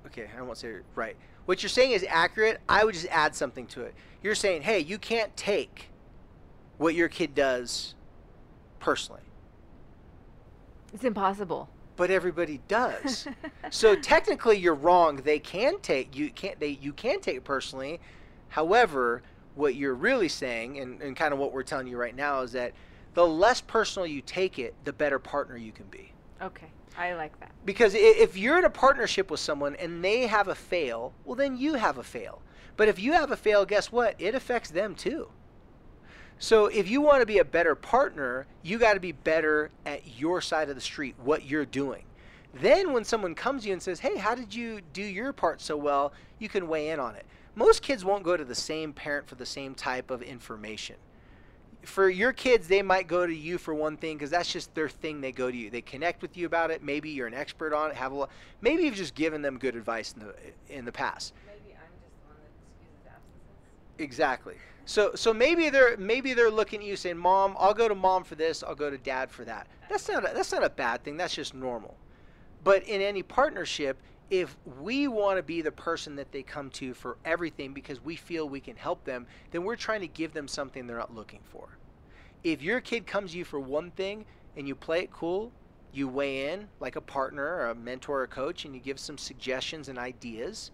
okay, 0.07 0.29
I 0.37 0.43
won't 0.43 0.59
say 0.59 0.77
right. 0.95 1.16
What 1.45 1.62
you're 1.62 1.70
saying 1.70 1.93
is 1.93 2.05
accurate. 2.09 2.61
I 2.68 2.85
would 2.85 2.95
just 2.95 3.07
add 3.11 3.35
something 3.35 3.66
to 3.68 3.83
it. 3.83 3.95
You're 4.23 4.35
saying, 4.35 4.62
hey, 4.62 4.81
you 4.81 4.99
can't 4.99 5.35
take 5.37 5.91
what 6.79 6.95
your 6.95 7.09
kid 7.09 7.35
does 7.35 7.95
personally. 8.81 9.20
It's 10.93 11.05
impossible. 11.05 11.68
But 11.97 12.11
everybody 12.11 12.61
does. 12.68 13.26
so 13.70 13.97
technically 14.01 14.59
you're 14.59 14.74
wrong. 14.74 15.16
They 15.16 15.38
can 15.38 15.80
take 15.80 16.16
you 16.16 16.30
can't 16.30 16.61
they 16.61 16.78
you 16.80 16.92
can 16.92 17.20
take 17.20 17.36
it 17.36 17.44
personally. 17.44 18.01
However, 18.49 19.22
what 19.55 19.74
you're 19.74 19.94
really 19.94 20.28
saying 20.28 20.78
and, 20.78 21.01
and 21.01 21.16
kind 21.16 21.32
of 21.32 21.38
what 21.38 21.53
we're 21.53 21.62
telling 21.62 21.86
you 21.86 21.97
right 21.97 22.14
now 22.14 22.42
is 22.42 22.53
that 22.53 22.72
the 23.14 23.26
less 23.26 23.62
personal 23.62 24.07
you 24.07 24.20
take 24.20 24.59
it, 24.59 24.74
the 24.84 24.92
better 24.92 25.18
partner 25.18 25.57
you 25.57 25.72
can 25.72 25.86
be. 25.86 26.12
Okay. 26.42 26.66
I 26.99 27.14
like 27.14 27.38
that. 27.40 27.53
Because 27.64 27.94
if 27.94 28.36
you're 28.36 28.59
in 28.59 28.64
a 28.64 28.70
partnership 28.70 29.30
with 29.30 29.40
someone 29.40 29.76
and 29.76 30.03
they 30.05 30.26
have 30.26 30.49
a 30.49 30.55
fail, 30.55 31.12
well, 31.24 31.34
then 31.34 31.57
you 31.57 31.74
have 31.74 31.99
a 31.99 32.03
fail. 32.03 32.40
But 32.76 32.88
if 32.88 32.99
you 32.99 33.12
have 33.12 33.32
a 33.32 33.36
fail, 33.36 33.64
guess 33.64 33.92
what? 33.92 34.14
It 34.18 34.34
affects 34.34 34.70
them 34.70 34.94
too. 34.94 35.28
So 36.39 36.66
if 36.66 36.91
you 36.91 37.01
want 37.01 37.20
to 37.20 37.26
be 37.26 37.39
a 37.39 37.45
better 37.45 37.74
partner, 37.74 38.47
you 38.62 38.78
got 38.78 38.95
to 38.95 39.01
be 39.01 39.12
better 39.12 39.70
at 39.87 40.18
your 40.18 40.41
side 40.41 40.68
of 40.68 40.74
the 40.74 40.80
street, 40.80 41.14
what 41.22 41.45
you're 41.45 41.64
doing. 41.64 42.05
Then 42.55 42.93
when 42.93 43.05
someone 43.05 43.34
comes 43.34 43.62
to 43.62 43.68
you 43.68 43.74
and 43.74 43.82
says, 43.82 44.01
"Hey, 44.01 44.16
how 44.16 44.34
did 44.34 44.55
you 44.55 44.80
do 44.93 45.03
your 45.03 45.32
part 45.32 45.61
so 45.61 45.76
well?" 45.76 46.12
you 46.39 46.49
can 46.49 46.68
weigh 46.68 46.91
in 46.91 47.01
on 47.01 47.14
it. 47.14 47.24
Most 47.55 47.82
kids 47.82 48.05
won't 48.05 48.22
go 48.22 48.37
to 48.37 48.45
the 48.45 48.55
same 48.55 48.93
parent 48.93 49.26
for 49.26 49.34
the 49.34 49.47
same 49.47 49.74
type 49.74 50.11
of 50.11 50.22
information. 50.22 50.97
For 51.82 52.11
your 52.11 52.32
kids, 52.32 52.68
they 52.68 52.82
might 52.82 53.07
go 53.07 53.26
to 53.26 53.34
you 53.34 53.59
for 53.59 53.72
one 53.72 53.97
thing 53.97 54.16
because 54.16 54.30
that's 54.30 54.53
just 54.53 54.74
their 54.74 54.89
thing. 54.89 55.20
They 55.20 55.32
go 55.32 55.51
to 55.51 55.57
you. 55.57 55.70
They 55.70 55.82
connect 55.82 56.20
with 56.20 56.37
you 56.37 56.45
about 56.45 56.70
it. 56.70 56.82
Maybe 56.82 57.11
you're 57.11 57.28
an 57.28 57.34
expert 57.34 57.72
on 57.72 57.91
it. 57.91 57.97
Have 57.97 58.12
a 58.12 58.28
maybe 58.61 58.82
you've 58.82 58.97
just 58.97 59.14
given 59.14 59.41
them 59.41 59.59
good 59.59 59.76
advice 59.76 60.12
in 60.12 60.20
the 60.20 60.34
in 60.68 60.84
the 60.84 60.93
past. 60.93 61.32
Maybe 61.47 61.74
I'm 61.74 61.93
just 62.03 62.16
the 62.20 62.28
one 62.28 62.37
that 62.43 62.51
excuses 62.59 63.07
absences. 63.07 63.99
Exactly. 63.99 64.57
So 64.87 65.11
so 65.16 65.34
maybe 65.34 65.68
they're 65.68 65.97
maybe 65.97 66.32
they're 66.32 66.51
looking 66.51 66.80
at 66.80 66.87
you 66.87 66.97
saying, 66.97 67.18
"Mom, 67.18 67.57
I'll 67.59 67.74
go 67.74 67.89
to 67.89 67.95
mom 67.95 68.22
for 68.22 68.37
this. 68.37 68.62
I'll 68.62 68.76
go 68.76 68.89
to 68.89 68.97
dad 68.97 69.30
for 69.32 69.45
that." 69.45 69.66
That's 69.91 70.09
not 70.09 70.30
a, 70.30 70.32
that's 70.32 70.53
not 70.53 70.64
a 70.64 70.70
bad 70.70 71.03
thing. 71.03 71.16
That's 71.16 71.34
just 71.34 71.55
normal. 71.55 71.97
But 72.62 72.84
in 72.84 73.03
any 73.03 73.24
partnership, 73.24 73.99
if 74.30 74.57
we 74.80 75.09
want 75.09 75.39
to 75.39 75.43
be 75.43 75.61
the 75.61 75.72
person 75.72 76.14
that 76.16 76.30
they 76.30 76.43
come 76.43 76.70
to 76.70 76.95
for 76.95 77.16
everything 77.24 77.74
because 77.74 78.03
we 78.05 78.14
feel 78.14 78.49
we 78.49 78.61
can 78.61 78.76
help 78.76 79.05
them, 79.05 79.26
then 79.51 79.64
we're 79.64 79.76
trying 79.76 80.01
to 80.01 80.09
give 80.09 80.32
them 80.32 80.47
something 80.47 80.87
they're 80.87 80.99
not 80.99 81.14
looking 81.14 81.41
for. 81.51 81.78
If 82.45 82.62
your 82.62 82.80
kid 82.80 83.09
comes 83.09 83.32
to 83.32 83.39
you 83.39 83.45
for 83.45 83.59
one 83.59 83.91
thing 83.91 84.24
and 84.57 84.68
you 84.68 84.76
play 84.76 85.01
it 85.01 85.12
cool, 85.12 85.51
you 85.93 86.07
weigh 86.07 86.53
in 86.53 86.68
like 86.78 86.95
a 86.95 87.01
partner 87.01 87.45
or 87.45 87.70
a 87.70 87.74
mentor 87.74 88.22
or 88.22 88.26
coach 88.28 88.64
and 88.64 88.74
you 88.74 88.80
give 88.80 89.01
some 89.01 89.18
suggestions 89.18 89.89
and 89.89 89.99
ideas, 89.99 90.70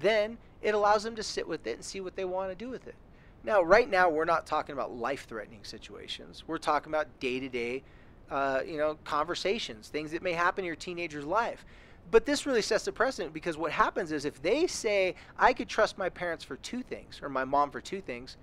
then 0.00 0.38
it 0.62 0.74
allows 0.74 1.02
them 1.02 1.16
to 1.16 1.22
sit 1.22 1.46
with 1.46 1.66
it 1.66 1.74
and 1.74 1.84
see 1.84 2.00
what 2.00 2.16
they 2.16 2.24
want 2.24 2.50
to 2.50 2.54
do 2.54 2.70
with 2.70 2.86
it. 2.86 2.94
Now, 3.42 3.62
right 3.62 3.88
now, 3.88 4.08
we're 4.10 4.24
not 4.24 4.46
talking 4.46 4.74
about 4.74 4.94
life-threatening 4.94 5.64
situations. 5.64 6.44
We're 6.46 6.58
talking 6.58 6.90
about 6.90 7.06
day-to-day, 7.20 7.82
uh, 8.30 8.60
you 8.66 8.76
know, 8.76 8.98
conversations, 9.04 9.88
things 9.88 10.10
that 10.12 10.22
may 10.22 10.32
happen 10.32 10.64
in 10.64 10.66
your 10.66 10.76
teenager's 10.76 11.24
life. 11.24 11.64
But 12.10 12.26
this 12.26 12.44
really 12.44 12.62
sets 12.62 12.84
the 12.84 12.92
precedent 12.92 13.32
because 13.32 13.56
what 13.56 13.72
happens 13.72 14.12
is 14.12 14.24
if 14.24 14.42
they 14.42 14.66
say, 14.66 15.14
I 15.38 15.52
could 15.52 15.68
trust 15.68 15.96
my 15.96 16.08
parents 16.08 16.44
for 16.44 16.56
two 16.56 16.82
things, 16.82 17.20
or 17.22 17.28
my 17.28 17.44
mom 17.44 17.70
for 17.70 17.80
two 17.80 18.00
things, 18.00 18.36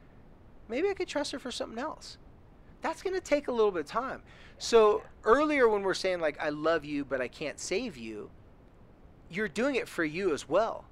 maybe 0.68 0.89
I 0.89 0.93
could 0.93 1.08
trust 1.08 1.32
her 1.32 1.39
for 1.39 1.52
something 1.52 1.80
else. 1.80 2.18
That's 2.82 3.02
going 3.02 3.16
to 3.16 3.22
take 3.22 3.48
a 3.48 3.52
little 3.52 3.72
bit 3.72 3.82
of 3.82 3.88
time. 3.88 4.22
So 4.58 5.04
earlier 5.24 5.68
when 5.68 5.84
we're 5.84 5.93
saying 5.93 6.20
like 6.20 6.39
I 6.39 6.50
love 6.50 6.86
you 6.86 7.06
but 7.06 7.22
I 7.22 7.28
can't 7.28 7.60
save 7.60 7.98
you, 7.98 8.30
you're 9.30 9.48
doing 9.48 9.76
it 9.76 9.88
for 9.88 10.06
you 10.06 10.34
as 10.34 10.48
well. 10.48 10.86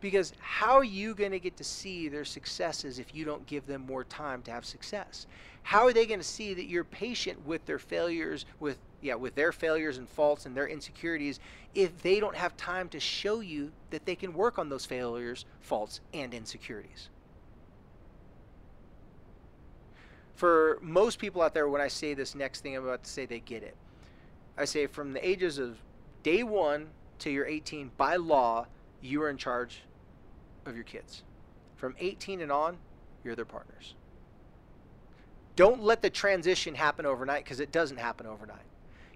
Because 0.00 0.32
how 0.38 0.76
are 0.76 0.84
you 0.84 1.14
going 1.14 1.32
to 1.32 1.40
get 1.40 1.56
to 1.56 1.64
see 1.64 2.08
their 2.08 2.24
successes 2.24 2.98
if 2.98 3.14
you 3.14 3.24
don't 3.24 3.46
give 3.46 3.66
them 3.66 3.84
more 3.86 4.04
time 4.04 4.42
to 4.42 4.50
have 4.50 4.64
success? 4.64 5.26
How 5.64 5.86
are 5.86 5.92
they 5.92 6.06
going 6.06 6.20
to 6.20 6.26
see 6.26 6.54
that 6.54 6.66
you're 6.66 6.84
patient 6.84 7.44
with 7.44 7.66
their 7.66 7.78
failures, 7.78 8.46
with 8.60 8.78
yeah, 9.00 9.14
with 9.14 9.34
their 9.34 9.52
failures 9.52 9.98
and 9.98 10.08
faults 10.08 10.44
and 10.46 10.56
their 10.56 10.66
insecurities 10.66 11.38
if 11.74 12.02
they 12.02 12.18
don't 12.18 12.34
have 12.34 12.56
time 12.56 12.88
to 12.88 12.98
show 12.98 13.40
you 13.40 13.70
that 13.90 14.04
they 14.06 14.16
can 14.16 14.34
work 14.34 14.58
on 14.58 14.68
those 14.68 14.84
failures, 14.84 15.44
faults, 15.60 16.00
and 16.12 16.34
insecurities? 16.34 17.08
For 20.34 20.78
most 20.80 21.18
people 21.18 21.42
out 21.42 21.54
there, 21.54 21.68
when 21.68 21.80
I 21.80 21.88
say 21.88 22.14
this 22.14 22.36
next 22.36 22.60
thing 22.60 22.76
I'm 22.76 22.84
about 22.84 23.02
to 23.02 23.10
say, 23.10 23.26
they 23.26 23.40
get 23.40 23.64
it. 23.64 23.76
I 24.56 24.64
say 24.64 24.86
from 24.86 25.12
the 25.12 25.28
ages 25.28 25.58
of 25.58 25.78
day 26.22 26.44
one 26.44 26.88
to 27.20 27.30
you're 27.30 27.46
18, 27.46 27.90
by 27.96 28.16
law, 28.16 28.66
you 29.00 29.22
are 29.22 29.30
in 29.30 29.36
charge 29.36 29.82
of 30.68 30.74
your 30.74 30.84
kids. 30.84 31.22
From 31.76 31.94
18 31.98 32.40
and 32.40 32.52
on, 32.52 32.76
you're 33.24 33.34
their 33.34 33.44
partners. 33.44 33.94
Don't 35.56 35.82
let 35.82 36.02
the 36.02 36.10
transition 36.10 36.74
happen 36.74 37.04
overnight 37.04 37.44
because 37.44 37.60
it 37.60 37.72
doesn't 37.72 37.96
happen 37.96 38.26
overnight. 38.26 38.62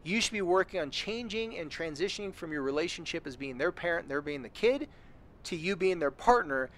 You 0.04 0.20
should 0.20 0.32
be 0.32 0.42
working 0.42 0.80
on 0.80 0.90
changing 0.90 1.56
and 1.56 1.70
transitioning 1.70 2.34
from 2.34 2.52
your 2.52 2.62
relationship 2.62 3.26
as 3.26 3.36
being 3.36 3.58
their 3.58 3.70
parent, 3.70 4.08
they're 4.08 4.20
being 4.20 4.42
the 4.42 4.48
kid, 4.48 4.88
to 5.44 5.56
you 5.56 5.76
being 5.76 6.00
their 6.00 6.10
partner 6.10 6.70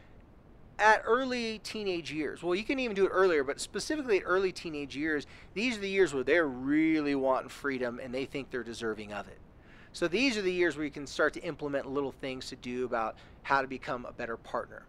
at 0.79 1.03
early 1.07 1.61
teenage 1.61 2.13
years. 2.13 2.43
Well, 2.43 2.55
you 2.55 2.65
can 2.65 2.79
even 2.79 2.95
do 2.95 3.07
it 3.07 3.11
earlier, 3.11 3.45
but 3.45 3.61
specifically 3.61 4.19
at 4.19 4.25
early 4.27 4.53
teenage 4.53 4.97
years, 4.97 5.27
these 5.55 5.79
are 5.79 5.81
the 5.81 5.89
years 5.89 6.13
where 6.13 6.25
they're 6.25 6.49
really 6.49 7.15
wanting 7.15 7.49
freedom 7.49 8.01
and 8.03 8.13
they 8.15 8.25
think 8.25 8.51
they're 8.51 8.65
deserving 8.65 9.13
of 9.13 9.29
it. 9.29 9.39
So 9.95 10.09
these 10.09 10.37
are 10.37 10.43
the 10.43 10.53
years 10.53 10.77
where 10.77 10.85
you 10.85 10.91
can 10.91 11.07
start 11.07 11.35
to 11.35 11.43
implement 11.45 11.89
little 11.89 12.11
things 12.11 12.49
to 12.49 12.57
do 12.57 12.85
about 12.85 13.15
how 13.45 13.63
to 13.63 13.69
become 13.69 14.05
a 14.05 14.13
better 14.13 14.37
partner. 14.37 14.83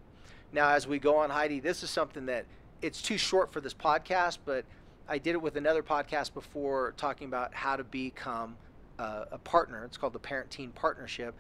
Now, 0.51 0.70
as 0.70 0.88
we 0.88 0.97
go 0.97 1.18
on, 1.18 1.30
Heidi, 1.30 1.60
this 1.60 1.84
is 1.84 1.91
something 1.91 2.26
that 2.26 2.45
it's 2.82 3.03
too 3.03 3.20
short 3.20 3.53
for 3.53 3.62
this 3.62 3.74
podcast, 3.74 4.39
but 4.45 4.66
I 5.08 5.20
did 5.20 5.36
it 5.36 5.41
with 5.43 5.58
another 5.58 5.84
podcast 5.84 6.34
before 6.34 6.95
talking 6.97 7.28
about 7.28 7.53
how 7.53 7.76
to 7.76 7.84
become 7.84 8.56
a, 8.97 9.28
a 9.34 9.38
partner. 9.38 9.86
It's 9.86 9.95
called 9.95 10.14
the 10.14 10.20
Parent 10.20 10.49
Teen 10.49 10.72
Partnership. 10.72 11.36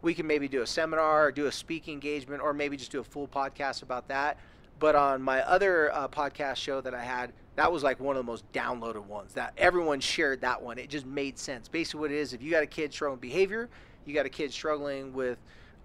We 0.00 0.14
can 0.14 0.26
maybe 0.26 0.48
do 0.48 0.62
a 0.62 0.66
seminar, 0.66 1.26
or 1.26 1.32
do 1.32 1.46
a 1.46 1.52
speaking 1.52 1.92
engagement, 1.92 2.40
or 2.40 2.54
maybe 2.54 2.78
just 2.78 2.92
do 2.92 3.00
a 3.00 3.04
full 3.04 3.28
podcast 3.28 3.82
about 3.82 4.08
that. 4.08 4.38
But 4.78 4.96
on 4.96 5.20
my 5.20 5.42
other 5.42 5.92
uh, 5.92 6.08
podcast 6.08 6.56
show 6.56 6.80
that 6.80 6.94
I 6.94 7.04
had, 7.04 7.34
that 7.56 7.70
was 7.70 7.82
like 7.82 8.00
one 8.00 8.16
of 8.16 8.24
the 8.24 8.30
most 8.30 8.50
downloaded 8.52 9.04
ones. 9.04 9.34
That 9.34 9.52
everyone 9.56 10.00
shared 10.00 10.40
that 10.40 10.60
one. 10.60 10.78
It 10.78 10.88
just 10.88 11.06
made 11.06 11.38
sense. 11.38 11.68
Basically, 11.68 12.00
what 12.00 12.10
it 12.10 12.18
is, 12.18 12.32
if 12.32 12.42
you 12.42 12.50
got 12.50 12.62
a 12.62 12.66
kid 12.66 12.92
struggling 12.92 13.16
with 13.16 13.22
behavior, 13.22 13.68
you 14.04 14.14
got 14.14 14.26
a 14.26 14.30
kid 14.30 14.52
struggling 14.52 15.12
with 15.12 15.38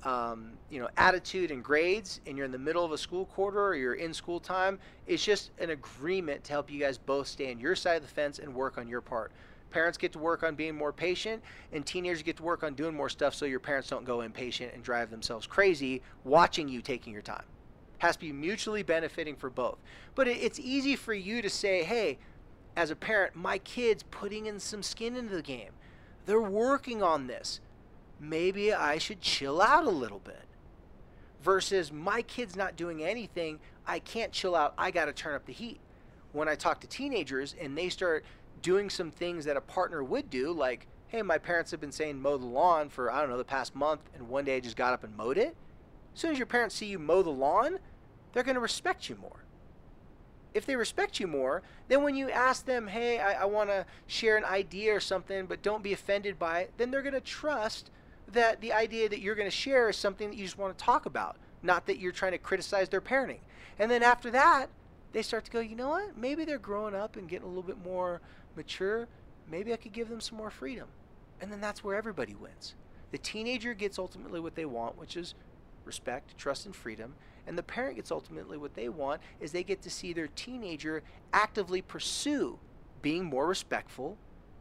um, 0.03 0.51
you 0.69 0.79
know, 0.79 0.89
attitude 0.97 1.51
and 1.51 1.63
grades, 1.63 2.21
and 2.25 2.37
you're 2.37 2.45
in 2.45 2.51
the 2.51 2.57
middle 2.57 2.85
of 2.85 2.91
a 2.91 2.97
school 2.97 3.25
quarter 3.25 3.63
or 3.65 3.75
you're 3.75 3.95
in 3.95 4.13
school 4.13 4.39
time, 4.39 4.79
it's 5.07 5.23
just 5.23 5.51
an 5.59 5.71
agreement 5.71 6.43
to 6.45 6.53
help 6.53 6.71
you 6.71 6.79
guys 6.79 6.97
both 6.97 7.27
stay 7.27 7.51
on 7.51 7.59
your 7.59 7.75
side 7.75 7.97
of 7.97 8.03
the 8.03 8.07
fence 8.07 8.39
and 8.39 8.53
work 8.53 8.77
on 8.77 8.87
your 8.87 9.01
part. 9.01 9.31
Parents 9.69 9.97
get 9.97 10.13
to 10.13 10.19
work 10.19 10.43
on 10.43 10.55
being 10.55 10.75
more 10.75 10.93
patient, 10.93 11.43
and 11.73 11.85
teenagers 11.85 12.23
get 12.23 12.37
to 12.37 12.43
work 12.43 12.63
on 12.63 12.73
doing 12.73 12.95
more 12.95 13.09
stuff 13.09 13.33
so 13.33 13.45
your 13.45 13.59
parents 13.59 13.89
don't 13.89 14.05
go 14.05 14.21
impatient 14.21 14.73
and 14.73 14.81
drive 14.81 15.09
themselves 15.09 15.45
crazy 15.45 16.01
watching 16.23 16.69
you 16.69 16.81
taking 16.81 17.11
your 17.11 17.21
time. 17.21 17.43
Has 17.99 18.15
to 18.15 18.21
be 18.21 18.31
mutually 18.31 18.83
benefiting 18.83 19.35
for 19.35 19.49
both. 19.49 19.77
But 20.15 20.27
it's 20.27 20.59
easy 20.59 20.95
for 20.95 21.13
you 21.13 21.41
to 21.41 21.49
say, 21.49 21.83
hey, 21.83 22.19
as 22.75 22.91
a 22.91 22.95
parent, 22.95 23.35
my 23.35 23.57
kid's 23.57 24.03
putting 24.03 24.45
in 24.45 24.59
some 24.59 24.83
skin 24.83 25.15
into 25.15 25.35
the 25.35 25.41
game. 25.41 25.71
They're 26.25 26.41
working 26.41 27.01
on 27.01 27.27
this 27.27 27.61
maybe 28.19 28.73
I 28.73 28.97
should 28.97 29.21
chill 29.21 29.61
out 29.61 29.85
a 29.85 29.91
little 29.91 30.19
bit. 30.19 30.43
Versus 31.41 31.91
my 31.91 32.21
kid's 32.23 32.55
not 32.55 32.75
doing 32.75 33.03
anything, 33.03 33.59
I 33.85 33.99
can't 33.99 34.31
chill 34.31 34.55
out, 34.55 34.73
I 34.77 34.91
got 34.91 35.05
to 35.05 35.13
turn 35.13 35.35
up 35.35 35.45
the 35.45 35.53
heat. 35.53 35.79
When 36.33 36.47
I 36.47 36.55
talk 36.55 36.81
to 36.81 36.87
teenagers 36.87 37.55
and 37.59 37.77
they 37.77 37.89
start 37.89 38.25
doing 38.61 38.89
some 38.89 39.11
things 39.11 39.45
that 39.45 39.55
a 39.55 39.61
partner 39.61 40.03
would 40.03 40.29
do, 40.29 40.51
like, 40.51 40.87
hey, 41.07 41.21
my 41.21 41.37
parents 41.37 41.71
have 41.71 41.79
been 41.79 41.91
saying 41.91 42.21
mow 42.21 42.37
the 42.37 42.45
lawn 42.45 42.89
for, 42.89 43.11
I 43.11 43.21
don't 43.21 43.29
know, 43.29 43.37
the 43.37 43.43
past 43.43 43.75
month, 43.75 44.01
and 44.13 44.27
one 44.27 44.45
day 44.45 44.57
I 44.57 44.59
just 44.59 44.75
got 44.75 44.93
up 44.93 45.03
and 45.03 45.15
mowed 45.15 45.37
it. 45.37 45.55
As 46.17 46.21
soon 46.21 46.31
as 46.31 46.39
your 46.39 46.47
parents 46.47 46.73
see 46.73 46.87
you 46.87 46.97
mow 46.97 47.21
the 47.21 47.29
lawn, 47.29 47.77
they're 48.33 48.43
going 48.43 48.55
to 48.55 48.59
respect 48.59 49.07
you 49.07 49.15
more 49.21 49.43
if 50.57 50.65
they 50.65 50.75
respect 50.75 51.19
you 51.19 51.27
more, 51.27 51.61
then 51.87 52.01
when 52.01 52.15
you 52.15 52.31
ask 52.31 52.65
them, 52.65 52.87
hey, 52.87 53.19
I, 53.19 53.43
I 53.43 53.45
want 53.45 53.69
to 53.69 53.85
share 54.07 54.37
an 54.37 54.43
idea 54.43 54.95
or 54.95 54.99
something, 54.99 55.45
but 55.45 55.61
don't 55.61 55.83
be 55.83 55.93
offended 55.93 56.39
by 56.39 56.61
it, 56.61 56.73
then 56.77 56.89
they're 56.89 57.03
going 57.03 57.13
to 57.13 57.21
trust 57.21 57.91
that 58.31 58.59
the 58.59 58.73
idea 58.73 59.07
that 59.07 59.19
you're 59.19 59.35
going 59.35 59.47
to 59.47 59.55
share 59.55 59.87
is 59.87 59.95
something 59.95 60.31
that 60.31 60.35
you 60.35 60.43
just 60.43 60.57
want 60.57 60.75
to 60.75 60.83
talk 60.83 61.05
about, 61.05 61.37
not 61.61 61.85
that 61.85 61.99
you're 61.99 62.11
trying 62.11 62.31
to 62.31 62.39
criticize 62.39 62.89
their 62.89 63.01
parenting. 63.01 63.39
And 63.77 63.89
then 63.89 64.01
after 64.01 64.31
that, 64.31 64.67
they 65.13 65.21
start 65.21 65.45
to 65.45 65.51
go, 65.51 65.59
you 65.59 65.75
know 65.75 65.89
what? 65.89 66.17
Maybe 66.17 66.43
they're 66.43 66.57
growing 66.57 66.95
up 66.95 67.17
and 67.17 67.29
getting 67.29 67.45
a 67.45 67.49
little 67.49 67.61
bit 67.61 67.83
more 67.85 68.19
mature. 68.55 69.07
Maybe 69.49 69.73
I 69.73 69.77
could 69.77 69.93
give 69.93 70.09
them 70.09 70.19
some 70.19 70.39
more 70.39 70.49
freedom. 70.49 70.87
And 71.39 71.51
then 71.51 71.61
that's 71.61 71.83
where 71.83 71.95
everybody 71.95 72.33
wins. 72.33 72.73
The 73.11 73.19
teenager 73.19 73.75
gets 73.75 73.99
ultimately 73.99 74.39
what 74.39 74.55
they 74.55 74.65
want, 74.65 74.97
which 74.97 75.15
is 75.15 75.35
respect, 75.87 76.37
trust, 76.37 76.65
and 76.65 76.75
freedom. 76.75 77.15
And 77.47 77.57
the 77.57 77.63
parent 77.63 77.95
gets 77.95 78.11
ultimately 78.11 78.57
what 78.57 78.75
they 78.75 78.89
want 78.89 79.21
is 79.39 79.51
they 79.51 79.63
get 79.63 79.81
to 79.83 79.89
see 79.89 80.13
their 80.13 80.27
teenager 80.27 81.01
actively 81.33 81.81
pursue 81.81 82.59
being 83.01 83.23
more 83.23 83.47
respectful, 83.47 84.17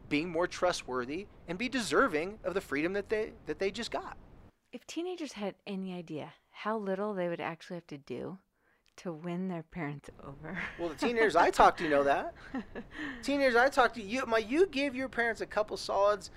being 0.09 0.29
more 0.29 0.47
trustworthy 0.47 1.27
and 1.47 1.57
be 1.57 1.69
deserving 1.69 2.39
of 2.43 2.53
the 2.53 2.61
freedom 2.61 2.93
that 2.93 3.09
they 3.09 3.33
that 3.45 3.59
they 3.59 3.69
just 3.69 3.91
got. 3.91 4.17
If 4.71 4.87
teenagers 4.87 5.33
had 5.33 5.55
any 5.65 5.93
idea 5.93 6.33
how 6.51 6.77
little 6.77 7.13
they 7.13 7.27
would 7.27 7.39
actually 7.39 7.75
have 7.75 7.87
to 7.87 7.97
do 7.97 8.39
to 8.97 9.13
win 9.13 9.47
their 9.47 9.63
parents 9.63 10.09
over. 10.27 10.57
Well, 10.79 10.89
the 10.89 10.95
teenagers 10.95 11.35
I 11.35 11.51
talk 11.51 11.77
to 11.77 11.87
know 11.87 12.03
that. 12.03 12.33
teenagers 13.23 13.55
I 13.55 13.69
talk 13.69 13.93
to, 13.93 14.01
you 14.01 14.25
my 14.25 14.39
you 14.39 14.65
give 14.65 14.95
your 14.95 15.07
parents 15.07 15.41
a 15.41 15.45
couple 15.45 15.77
solids, 15.77 16.31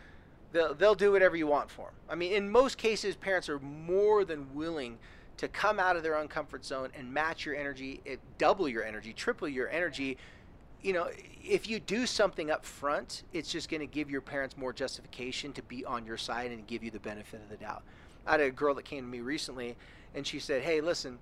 they'll 0.53 0.75
they'll 0.75 0.95
do 0.95 1.13
whatever 1.13 1.37
you 1.37 1.47
want 1.47 1.71
for 1.71 1.87
them. 1.87 1.95
I 2.09 2.15
mean, 2.15 2.33
in 2.33 2.51
most 2.51 2.79
cases, 2.79 3.17
parents 3.17 3.49
are 3.49 3.59
more 3.59 4.25
than 4.25 4.55
willing 4.55 4.99
to 5.37 5.49
come 5.49 5.81
out 5.81 5.97
of 5.97 6.03
their 6.03 6.15
uncomfort 6.15 6.65
zone 6.65 6.91
and 6.95 7.13
match 7.13 7.47
your 7.47 7.57
energy, 7.57 8.01
it, 8.05 8.21
double 8.39 8.69
your 8.69 8.85
energy, 8.85 9.13
triple 9.13 9.49
your 9.49 9.69
energy 9.71 10.19
you 10.83 10.93
know, 10.95 11.11
if 11.45 11.69
you 11.69 11.79
do 11.79 12.07
something 12.07 12.51
up 12.51 12.65
front, 12.65 13.25
it's 13.33 13.53
just 13.53 13.69
going 13.69 13.81
to 13.81 13.87
give 13.87 14.11
your 14.11 14.23
parents 14.23 14.57
more 14.57 14.73
justification 14.73 15.53
to 15.53 15.63
be 15.63 15.85
on 15.85 16.07
your 16.07 16.17
side 16.17 16.51
and 16.51 16.67
give 16.67 16.83
you 16.83 16.91
the 16.91 17.01
benefit 17.01 17.41
of 17.43 17.51
the 17.51 17.57
doubt. 17.57 17.83
I 18.27 18.33
had 18.33 18.41
a 18.41 18.51
girl 18.51 18.75
that 18.75 18.85
came 18.85 19.05
to 19.05 19.09
me 19.11 19.21
recently, 19.21 19.77
and 20.15 20.27
she 20.27 20.39
said, 20.39 20.63
"Hey, 20.63 20.81
listen, 20.81 21.19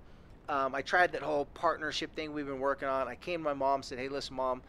Um, 0.47 0.73
I 0.73 0.81
tried 0.81 1.11
that 1.11 1.21
whole 1.21 1.45
partnership 1.53 2.15
thing 2.15 2.33
we've 2.33 2.47
been 2.47 2.59
working 2.59 2.87
on. 2.87 3.07
I 3.07 3.13
came 3.13 3.41
to 3.41 3.43
my 3.43 3.53
mom, 3.53 3.83
said, 3.83 3.99
"Hey, 3.99 4.09
listen, 4.09 4.35
mom, 4.35 4.63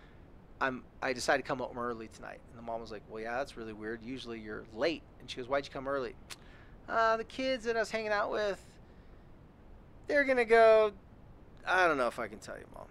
I'm 0.60 0.84
I 1.02 1.12
decided 1.12 1.42
to 1.42 1.48
come 1.48 1.58
home 1.58 1.78
early 1.78 2.08
tonight." 2.08 2.40
And 2.50 2.58
the 2.58 2.62
mom 2.62 2.80
was 2.80 2.90
like, 2.90 3.02
"Well, 3.08 3.22
yeah, 3.22 3.38
that's 3.38 3.56
really 3.56 3.72
weird. 3.72 4.02
Usually 4.02 4.38
you're 4.38 4.64
late." 4.74 5.02
And 5.20 5.30
she 5.30 5.38
goes, 5.38 5.48
"Why'd 5.48 5.64
you 5.64 5.72
come 5.72 5.88
early?" 5.88 6.14
Uh, 6.88 7.16
the 7.16 7.24
kids 7.24 7.64
that 7.64 7.76
I 7.76 7.80
was 7.80 7.90
hanging 7.90 8.12
out 8.12 8.30
with, 8.30 8.62
they're 10.06 10.24
gonna 10.24 10.44
go. 10.44 10.92
I 11.66 11.86
don't 11.86 11.98
know 11.98 12.08
if 12.08 12.18
I 12.18 12.28
can 12.28 12.38
tell 12.38 12.58
you, 12.58 12.66
mom. 12.74 12.88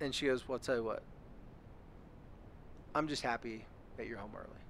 And 0.00 0.14
she 0.14 0.26
goes, 0.26 0.46
"Well, 0.48 0.56
I'll 0.56 0.60
tell 0.60 0.76
you 0.76 0.84
what. 0.84 1.02
I'm 2.94 3.08
just 3.08 3.22
happy 3.22 3.64
that 3.96 4.06
you're 4.06 4.18
home 4.18 4.32
early. 4.36 4.60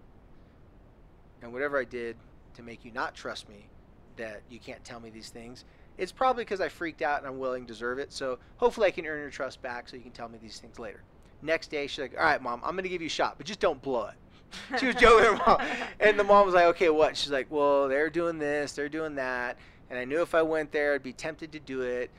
And 1.43 1.53
whatever 1.53 1.79
I 1.79 1.85
did 1.85 2.16
to 2.55 2.62
make 2.62 2.85
you 2.85 2.93
not 2.93 3.14
trust 3.14 3.49
me, 3.49 3.68
that 4.16 4.43
you 4.51 4.59
can't 4.59 4.85
tell 4.85 5.01
me 5.01 5.11
these 5.11 5.31
things." 5.31 5.64
It's 5.99 6.12
probably 6.12 6.45
because 6.45 6.61
I 6.62 6.68
freaked 6.68 7.03
out 7.03 7.18
and 7.18 7.27
I'm 7.27 7.39
willing 7.39 7.66
to 7.66 7.68
deserve 7.68 7.99
it. 7.99 8.12
So 8.12 8.39
hopefully 8.57 8.87
I 8.87 8.91
can 8.91 9.05
earn 9.07 9.21
your 9.21 9.31
trust 9.31 9.61
back 9.61 9.89
so 9.89 9.97
you 9.97 10.03
can 10.03 10.12
tell 10.12 10.29
me 10.29 10.39
these 10.39 10.59
things 10.59 10.79
later. 10.79 11.03
Next 11.43 11.70
day, 11.70 11.86
she's 11.86 11.99
like, 11.99 12.14
all 12.16 12.24
right, 12.24 12.41
mom, 12.41 12.61
I'm 12.64 12.72
going 12.72 12.84
to 12.84 12.88
give 12.88 13.01
you 13.01 13.07
a 13.07 13.11
shot, 13.11 13.34
but 13.38 13.47
just 13.47 13.61
don't 13.61 13.80
blow 13.80 14.07
it. 14.07 14.14
she 14.80 14.86
was 14.86 14.97
joking 14.97 15.24
her 15.24 15.36
mom. 15.36 15.61
And 16.01 16.18
the 16.18 16.24
mom 16.24 16.45
was 16.47 16.55
like, 16.55 16.66
okay, 16.66 16.91
what? 16.91 17.16
She's 17.16 17.30
like, 17.30 17.47
well, 17.51 17.88
they're 17.88 18.11
doing 18.11 18.38
this, 18.38 18.72
they're 18.72 18.88
doing 18.88 19.14
that. 19.14 19.57
And 19.88 19.99
I 19.99 20.05
knew 20.05 20.22
if 20.22 20.34
I 20.34 20.43
went 20.43 20.72
there, 20.72 20.95
I'd 20.95 21.03
be 21.03 21.12
tempted 21.12 21.53
to 21.53 21.61
do 21.61 21.82
it. 21.82 22.11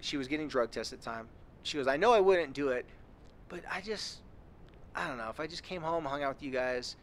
She 0.00 0.16
was 0.16 0.28
getting 0.28 0.48
drug 0.48 0.70
tests 0.70 0.92
at 0.92 1.00
the 1.00 1.04
time. 1.04 1.28
She 1.62 1.76
goes, 1.76 1.86
I 1.86 1.96
know 1.96 2.12
I 2.12 2.20
wouldn't 2.20 2.52
do 2.54 2.68
it, 2.68 2.86
but 3.48 3.60
I 3.70 3.80
just, 3.80 4.18
I 4.94 5.06
don't 5.06 5.18
know. 5.18 5.28
If 5.28 5.40
I 5.40 5.46
just 5.46 5.62
came 5.62 5.82
home, 5.82 6.04
hung 6.04 6.22
out 6.22 6.36
with 6.36 6.42
you 6.42 6.50
guys, 6.50 6.96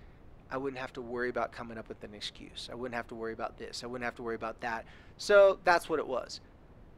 I 0.50 0.58
wouldn't 0.58 0.80
have 0.80 0.94
to 0.94 1.02
worry 1.02 1.30
about 1.30 1.52
coming 1.52 1.78
up 1.78 1.88
with 1.90 2.04
an 2.04 2.14
excuse. 2.14 2.70
I 2.72 2.76
wouldn't 2.76 2.96
have 2.96 3.08
to 3.08 3.16
worry 3.16 3.34
about 3.34 3.58
this. 3.58 3.84
I 3.84 3.88
wouldn't 3.88 4.06
have 4.06 4.16
to 4.16 4.24
worry 4.24 4.36
about 4.36 4.60
that. 4.62 4.86
So 5.18 5.60
that's 5.64 5.90
what 5.90 6.00
it 6.00 6.08
was. 6.08 6.40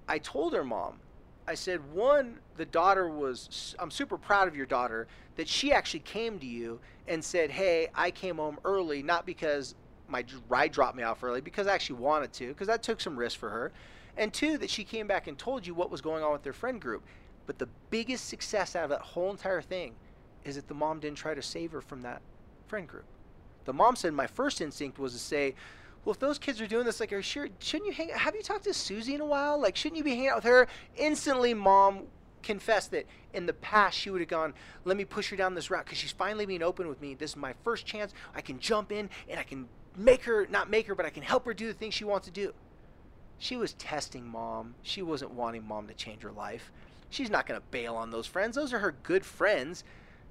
I 0.08 0.20
told 0.20 0.54
her 0.54 0.64
mom, 0.64 1.00
I 1.48 1.56
said, 1.56 1.94
one, 1.94 2.40
the 2.58 2.66
daughter 2.66 3.08
was, 3.10 3.76
I'm 3.80 3.90
super 3.90 4.18
proud 4.18 4.48
of 4.50 4.56
your 4.56 4.66
daughter 4.66 5.08
that 5.38 5.48
she 5.48 5.72
actually 5.72 6.02
came 6.02 6.40
to 6.40 6.46
you 6.46 6.80
and 7.08 7.24
said, 7.24 7.52
hey, 7.52 7.88
I 7.96 8.12
came 8.12 8.36
home 8.36 8.60
early, 8.66 9.02
not 9.02 9.26
because 9.26 9.76
my 10.10 10.26
ride 10.50 10.74
dropped 10.74 10.98
me 10.98 11.04
off 11.04 11.24
early, 11.24 11.40
because 11.40 11.68
I 11.68 11.74
actually 11.74 12.00
wanted 12.00 12.34
to, 12.34 12.48
because 12.50 12.68
that 12.68 12.84
took 12.84 13.00
some 13.00 13.16
risk 13.16 13.40
for 13.40 13.50
her. 13.50 13.72
And 14.18 14.34
two, 14.34 14.58
that 14.58 14.70
she 14.70 14.84
came 14.84 15.08
back 15.08 15.28
and 15.28 15.38
told 15.38 15.66
you 15.66 15.74
what 15.74 15.90
was 15.90 16.02
going 16.02 16.24
on 16.24 16.34
with 16.34 16.44
their 16.44 16.54
friend 16.54 16.82
group. 16.82 17.04
But 17.46 17.60
the 17.60 17.70
biggest 17.92 18.28
success 18.28 18.76
out 18.76 18.84
of 18.84 18.90
that 18.90 19.02
whole 19.02 19.32
entire 19.32 19.62
thing 19.62 19.96
is 20.44 20.56
that 20.56 20.68
the 20.68 20.74
mom 20.74 21.00
didn't 21.00 21.18
try 21.18 21.34
to 21.34 21.42
save 21.42 21.72
her 21.72 21.82
from 21.82 22.02
that 22.02 22.22
friend 22.68 22.88
group. 22.88 23.06
The 23.66 23.74
mom 23.74 23.96
said 23.96 24.14
my 24.14 24.28
first 24.28 24.60
instinct 24.60 25.00
was 25.00 25.14
to 25.14 25.20
say, 25.20 25.56
well, 26.08 26.14
if 26.14 26.20
those 26.20 26.40
kids 26.40 26.62
are 26.62 26.68
doing 26.68 26.86
this, 26.86 27.02
like, 27.02 27.12
are 27.12 27.22
sure? 27.22 27.50
Shouldn't 27.60 27.88
you 27.88 27.92
hang? 27.92 28.08
Have 28.18 28.34
you 28.34 28.42
talked 28.42 28.64
to 28.64 28.74
Susie 28.74 29.14
in 29.14 29.20
a 29.20 29.26
while? 29.26 29.60
Like, 29.60 29.76
shouldn't 29.76 29.98
you 29.98 30.06
be 30.06 30.12
hanging 30.12 30.30
out 30.30 30.38
with 30.38 30.46
her? 30.46 30.68
Instantly, 30.96 31.54
mom 31.54 32.04
confessed 32.42 32.92
that 32.92 33.06
in 33.34 33.46
the 33.46 33.52
past 33.52 33.98
she 33.98 34.10
would 34.10 34.22
have 34.22 34.30
gone, 34.30 34.54
let 34.86 34.96
me 34.96 35.04
push 35.04 35.30
her 35.32 35.36
down 35.36 35.54
this 35.54 35.70
route 35.70 35.84
because 35.84 35.98
she's 35.98 36.14
finally 36.14 36.46
being 36.46 36.64
open 36.64 36.88
with 36.88 37.02
me. 37.02 37.14
This 37.14 37.32
is 37.32 37.36
my 37.36 37.54
first 37.66 37.86
chance. 37.86 38.14
I 38.34 38.40
can 38.40 38.58
jump 38.58 38.94
in 38.94 39.10
and 39.28 39.38
I 39.38 39.44
can 39.44 39.68
make 39.98 40.24
her, 40.24 40.48
not 40.50 40.70
make 40.70 40.88
her, 40.88 40.96
but 40.96 41.06
I 41.06 41.10
can 41.10 41.24
help 41.24 41.44
her 41.44 41.54
do 41.54 41.68
the 41.68 41.74
things 41.74 41.94
she 41.94 42.06
wants 42.06 42.26
to 42.28 42.32
do. 42.32 42.54
She 43.38 43.58
was 43.58 43.74
testing 43.74 44.26
mom. 44.26 44.76
She 44.84 45.02
wasn't 45.02 45.32
wanting 45.32 45.68
mom 45.68 45.88
to 45.88 45.94
change 45.94 46.24
her 46.24 46.32
life. 46.32 46.72
She's 47.10 47.30
not 47.30 47.48
going 47.48 47.60
to 47.60 47.68
bail 47.70 47.98
on 47.98 48.12
those 48.12 48.28
friends. 48.28 48.56
Those 48.56 48.72
are 48.72 48.80
her 48.80 48.96
good 49.04 49.26
friends 49.26 49.84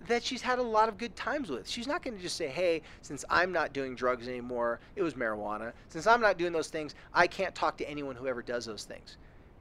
that 0.08 0.22
she's 0.22 0.42
had 0.42 0.58
a 0.58 0.62
lot 0.62 0.88
of 0.88 0.98
good 0.98 1.16
times 1.16 1.50
with. 1.50 1.68
She's 1.68 1.86
not 1.86 2.02
going 2.02 2.16
to 2.16 2.22
just 2.22 2.36
say, 2.36 2.48
hey, 2.48 2.82
since 3.02 3.24
I'm 3.28 3.52
not 3.52 3.72
doing 3.72 3.94
drugs 3.94 4.28
anymore, 4.28 4.80
it 4.94 5.02
was 5.02 5.14
marijuana. 5.14 5.72
Since 5.88 6.06
I'm 6.06 6.20
not 6.20 6.38
doing 6.38 6.52
those 6.52 6.68
things, 6.68 6.94
I 7.12 7.26
can't 7.26 7.54
talk 7.54 7.76
to 7.78 7.88
anyone 7.88 8.14
who 8.14 8.26
ever 8.26 8.42
does 8.42 8.64
those 8.64 8.84
things. 8.84 9.16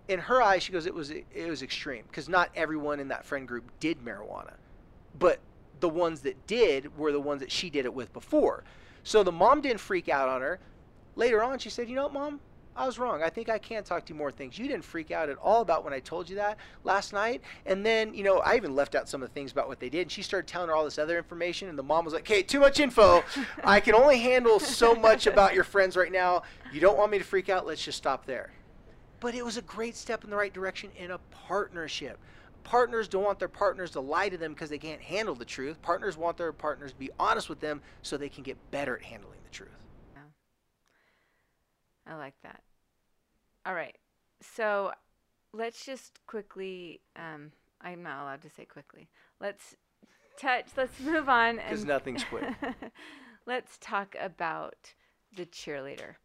In 0.07 0.19
her 0.19 0.41
eyes, 0.41 0.61
she 0.61 0.71
goes, 0.71 0.85
it 0.85 0.93
was 0.93 1.09
it 1.09 1.49
was 1.49 1.63
extreme 1.63 2.03
because 2.07 2.29
not 2.29 2.51
everyone 2.55 2.99
in 2.99 3.07
that 3.07 3.25
friend 3.25 3.47
group 3.47 3.71
did 3.79 3.97
marijuana, 4.05 4.53
but 5.17 5.39
the 5.79 5.89
ones 5.89 6.21
that 6.21 6.45
did 6.45 6.95
were 6.97 7.11
the 7.11 7.19
ones 7.19 7.39
that 7.41 7.51
she 7.51 7.71
did 7.71 7.85
it 7.85 7.93
with 7.93 8.13
before. 8.13 8.63
So 9.03 9.23
the 9.23 9.31
mom 9.31 9.61
didn't 9.61 9.79
freak 9.79 10.09
out 10.09 10.29
on 10.29 10.41
her. 10.41 10.59
Later 11.15 11.43
on, 11.43 11.57
she 11.59 11.69
said, 11.69 11.89
you 11.89 11.95
know 11.95 12.03
what, 12.03 12.13
mom, 12.13 12.39
I 12.77 12.85
was 12.85 12.99
wrong. 12.99 13.23
I 13.23 13.29
think 13.29 13.47
I 13.47 13.57
can 13.57 13.83
talk 13.83 14.05
to 14.05 14.13
you 14.13 14.17
more 14.17 14.31
things. 14.31 14.59
You 14.59 14.67
didn't 14.67 14.83
freak 14.83 15.09
out 15.09 15.29
at 15.29 15.37
all 15.37 15.61
about 15.61 15.85
when 15.85 15.93
I 15.93 15.99
told 15.99 16.29
you 16.29 16.35
that 16.35 16.57
last 16.83 17.13
night. 17.13 17.41
And 17.65 17.85
then, 17.85 18.13
you 18.13 18.23
know, 18.23 18.39
I 18.39 18.57
even 18.57 18.75
left 18.75 18.95
out 18.95 19.07
some 19.07 19.23
of 19.23 19.29
the 19.29 19.33
things 19.33 19.53
about 19.53 19.69
what 19.69 19.79
they 19.79 19.87
did. 19.87 20.01
And 20.01 20.11
she 20.11 20.21
started 20.21 20.47
telling 20.47 20.67
her 20.67 20.75
all 20.75 20.83
this 20.83 20.99
other 20.99 21.17
information. 21.17 21.69
And 21.69 21.79
the 21.79 21.83
mom 21.83 22.03
was 22.03 22.13
like, 22.13 22.23
okay, 22.23 22.43
too 22.43 22.59
much 22.59 22.81
info. 22.81 23.23
I 23.63 23.79
can 23.79 23.95
only 23.95 24.19
handle 24.19 24.59
so 24.59 24.93
much 24.93 25.25
about 25.25 25.55
your 25.55 25.63
friends 25.63 25.95
right 25.95 26.11
now. 26.11 26.43
You 26.73 26.81
don't 26.81 26.97
want 26.97 27.11
me 27.11 27.17
to 27.17 27.23
freak 27.23 27.47
out. 27.47 27.65
Let's 27.65 27.83
just 27.83 27.97
stop 27.97 28.25
there. 28.25 28.51
But 29.21 29.35
it 29.35 29.45
was 29.45 29.55
a 29.55 29.61
great 29.61 29.95
step 29.95 30.25
in 30.25 30.29
the 30.29 30.35
right 30.35 30.53
direction 30.53 30.89
in 30.97 31.11
a 31.11 31.19
partnership. 31.31 32.19
Partners 32.65 33.07
don't 33.07 33.23
want 33.23 33.39
their 33.39 33.47
partners 33.47 33.91
to 33.91 34.01
lie 34.01 34.27
to 34.27 34.37
them 34.37 34.53
because 34.53 34.69
they 34.69 34.79
can't 34.79 35.01
handle 35.01 35.35
the 35.35 35.45
truth. 35.45 35.81
Partners 35.81 36.17
want 36.17 36.35
their 36.35 36.51
partners 36.51 36.91
to 36.91 36.99
be 36.99 37.11
honest 37.19 37.47
with 37.47 37.61
them 37.61 37.79
so 38.01 38.17
they 38.17 38.27
can 38.27 38.43
get 38.43 38.57
better 38.71 38.97
at 38.97 39.03
handling 39.03 39.39
the 39.45 39.51
truth. 39.51 39.69
I 42.07 42.15
like 42.15 42.35
that. 42.43 42.61
All 43.65 43.73
right. 43.73 43.95
So 44.41 44.91
let's 45.53 45.85
just 45.85 46.19
quickly, 46.27 47.01
um, 47.15 47.51
I'm 47.81 48.03
not 48.03 48.23
allowed 48.23 48.41
to 48.43 48.49
say 48.49 48.65
quickly. 48.65 49.09
Let's 49.39 49.75
touch, 50.37 50.67
let's 50.77 50.99
move 50.99 51.29
on. 51.29 51.57
Because 51.57 51.85
nothing's 51.85 52.23
quick. 52.23 52.43
let's 53.45 53.77
talk 53.79 54.15
about 54.19 54.93
the 55.35 55.45
cheerleader. 55.45 56.15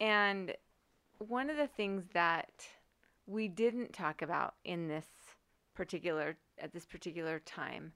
And 0.00 0.54
one 1.18 1.50
of 1.50 1.56
the 1.56 1.66
things 1.66 2.04
that 2.14 2.66
we 3.26 3.48
didn't 3.48 3.92
talk 3.92 4.22
about 4.22 4.54
in 4.64 4.88
this 4.88 5.06
particular, 5.74 6.36
at 6.58 6.72
this 6.72 6.86
particular 6.86 7.40
time, 7.40 7.92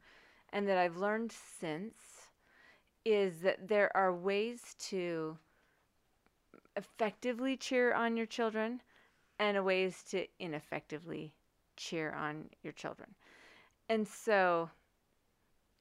and 0.53 0.69
that 0.69 0.79
I've 0.79 0.97
learned 0.97 1.33
since, 1.33 1.95
is 3.05 3.41
that 3.41 3.69
there 3.69 3.95
are 3.97 4.15
ways 4.15 4.77
to 4.89 5.39
effectively 6.77 7.57
cheer 7.57 7.95
on 7.95 8.17
your 8.17 8.27
children 8.27 8.81
and 9.39 9.57
a 9.57 9.63
ways 9.63 10.03
to 10.11 10.27
ineffectively 10.39 11.33
cheer 11.77 12.13
on 12.13 12.49
your 12.63 12.73
children. 12.73 13.15
And 13.89 14.07
so 14.07 14.71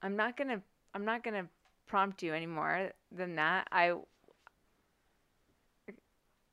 I'm 0.02 0.16
not 0.16 0.36
going 0.36 0.48
to 0.48 0.60
I'm 0.94 1.04
not 1.04 1.24
going 1.24 1.34
to 1.34 1.48
prompt 1.86 2.22
you 2.22 2.34
any 2.34 2.46
more 2.46 2.90
than 3.10 3.36
that. 3.36 3.68
I 3.72 3.94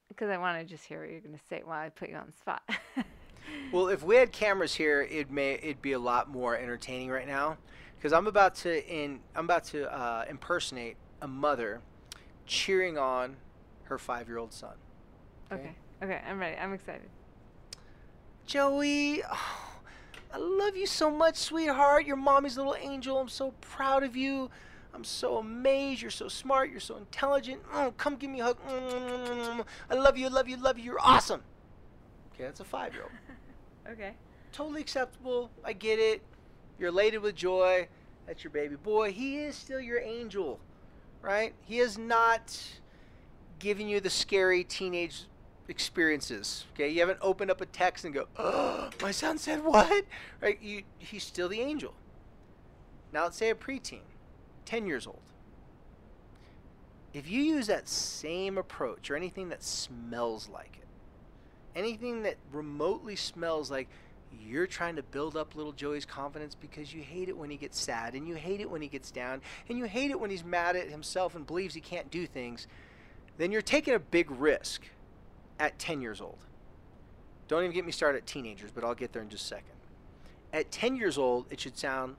because 0.08 0.30
I 0.30 0.38
want 0.38 0.60
to 0.60 0.66
just 0.66 0.86
hear 0.86 1.02
what 1.02 1.10
you're 1.10 1.22
going 1.22 1.36
to 1.36 1.46
say 1.50 1.62
while 1.64 1.80
I 1.80 1.90
put 1.90 2.10
you 2.10 2.16
on 2.16 2.28
the 2.28 2.34
spot. 2.34 2.62
well, 3.72 3.88
if 3.88 4.04
we 4.04 4.16
had 4.16 4.32
cameras 4.32 4.76
here, 4.76 5.02
it 5.02 5.32
may 5.32 5.54
it'd 5.54 5.82
be 5.82 5.94
a 5.94 6.00
lot 6.00 6.30
more 6.30 6.58
entertaining 6.58 7.10
right 7.10 7.28
now 7.28 7.58
because 7.98 8.14
I'm 8.14 8.28
about 8.28 8.56
to 8.56 8.88
in 8.88 9.20
I'm 9.36 9.46
about 9.46 9.66
to 9.66 9.92
uh, 9.94 10.26
impersonate 10.30 10.98
a 11.22 11.28
mother 11.28 11.82
cheering 12.46 12.98
on 12.98 13.38
her 13.92 13.98
five 13.98 14.28
year 14.28 14.38
old 14.38 14.54
son. 14.54 14.74
Okay? 15.52 15.62
okay. 15.62 15.76
Okay, 16.04 16.22
I'm 16.28 16.40
ready. 16.40 16.58
I'm 16.58 16.74
excited. 16.74 17.10
Joey, 18.48 19.22
oh, 19.24 19.80
I 20.34 20.38
love 20.38 20.76
you 20.76 20.88
so 20.88 21.12
much, 21.12 21.36
sweetheart. 21.36 22.06
You're 22.06 22.16
mommy's 22.16 22.58
little 22.58 22.76
angel. 22.80 23.20
I'm 23.20 23.30
so 23.30 23.54
proud 23.60 24.04
of 24.04 24.16
you. 24.16 24.50
I'm 24.94 25.04
so 25.04 25.38
amazed. 25.38 26.02
You're 26.02 26.10
so 26.10 26.30
smart. 26.30 26.72
You're 26.72 26.80
so 26.80 26.96
intelligent. 26.96 27.62
Oh, 27.74 27.94
come 27.98 28.16
give 28.16 28.30
me 28.30 28.40
a 28.40 28.46
hug. 28.46 28.58
Mm, 28.68 29.66
I 29.90 29.96
love 29.96 30.18
you. 30.18 30.28
I 30.28 30.30
love 30.30 30.48
you. 30.48 30.58
Love 30.58 30.78
you. 30.78 30.86
You're 30.86 31.02
awesome. 31.02 31.42
Okay, 32.34 32.46
that's 32.46 32.62
a 32.62 32.66
five 32.66 32.94
year 32.94 33.04
old. 33.04 33.12
okay. 33.94 34.14
Totally 34.54 34.82
acceptable. 34.82 35.52
I 35.64 35.74
get 35.74 36.00
it. 36.00 36.22
You're 36.80 36.90
elated 36.90 37.22
with 37.22 37.36
joy. 37.36 37.90
That's 38.26 38.44
your 38.44 38.52
baby 38.52 38.76
boy. 38.76 39.12
He 39.12 39.38
is 39.38 39.56
still 39.56 39.82
your 39.82 40.00
angel, 40.00 40.60
right? 41.22 41.54
He 41.66 41.80
is 41.80 41.98
not 41.98 42.58
giving 43.62 43.88
you 43.88 44.00
the 44.00 44.10
scary 44.10 44.64
teenage 44.64 45.24
experiences. 45.68 46.66
Okay, 46.74 46.90
you 46.90 47.00
haven't 47.00 47.20
opened 47.22 47.52
up 47.52 47.62
a 47.62 47.66
text 47.66 48.04
and 48.04 48.14
go, 48.14 48.28
"Oh, 48.38 48.90
my 49.02 49.12
son 49.12 49.38
said 49.38 49.64
what?" 49.64 50.06
Right? 50.42 50.62
You, 50.62 50.84
he's 50.98 51.24
still 51.24 51.48
the 51.48 51.62
angel. 51.62 51.94
Now 53.14 53.24
let's 53.24 53.38
say 53.38 53.50
a 53.50 53.56
preteen, 53.56 54.02
ten 54.66 54.86
years 54.88 55.08
old. 55.08 55.22
If 57.14 57.30
you 57.30 57.42
use 57.42 57.68
that 57.68 57.88
same 57.88 58.58
approach 58.58 59.12
or 59.12 59.16
anything 59.16 59.50
that 59.50 59.64
smells 59.64 60.50
like 60.50 60.78
it, 60.82 60.88
anything 61.78 62.24
that 62.24 62.38
remotely 62.52 63.16
smells 63.16 63.70
like 63.70 63.90
you're 64.40 64.68
trying 64.68 64.96
to 64.96 65.04
build 65.04 65.36
up 65.36 65.56
little 65.56 65.74
Joey's 65.74 66.06
confidence 66.06 66.56
because 66.56 66.94
you 66.94 67.02
hate 67.02 67.28
it 67.28 67.38
when 67.38 67.50
he 67.50 67.58
gets 67.58 67.80
sad 67.80 68.16
and 68.16 68.26
you 68.26 68.36
hate 68.36 68.62
it 68.62 68.70
when 68.70 68.82
he 68.82 68.88
gets 68.88 69.12
down 69.12 69.42
and 69.68 69.78
you 69.78 69.84
hate 69.86 70.10
it 70.10 70.20
when 70.20 70.30
he's 70.30 70.44
mad 70.46 70.78
at 70.78 70.90
himself 70.90 71.36
and 71.36 71.46
believes 71.46 71.76
he 71.76 71.82
can't 71.82 72.10
do 72.10 72.26
things 72.26 72.66
then 73.42 73.52
you're 73.52 73.62
taking 73.62 73.94
a 73.94 74.00
big 74.00 74.30
risk 74.32 74.84
at 75.60 75.78
10 75.80 76.02
years 76.02 76.22
old. 76.22 76.38
Don't 77.48 77.64
even 77.64 77.74
get 77.74 77.86
me 77.86 77.92
started 77.92 78.20
at 78.20 78.28
teenagers, 78.28 78.72
but 78.72 78.84
I'll 78.84 78.96
get 78.96 79.14
there 79.14 79.22
in 79.22 79.30
just 79.30 79.46
a 79.46 79.48
second. 79.48 79.74
At 80.54 80.72
10 80.72 80.96
years 80.96 81.18
old, 81.18 81.46
it 81.50 81.60
should 81.60 81.78
sound 81.78 82.16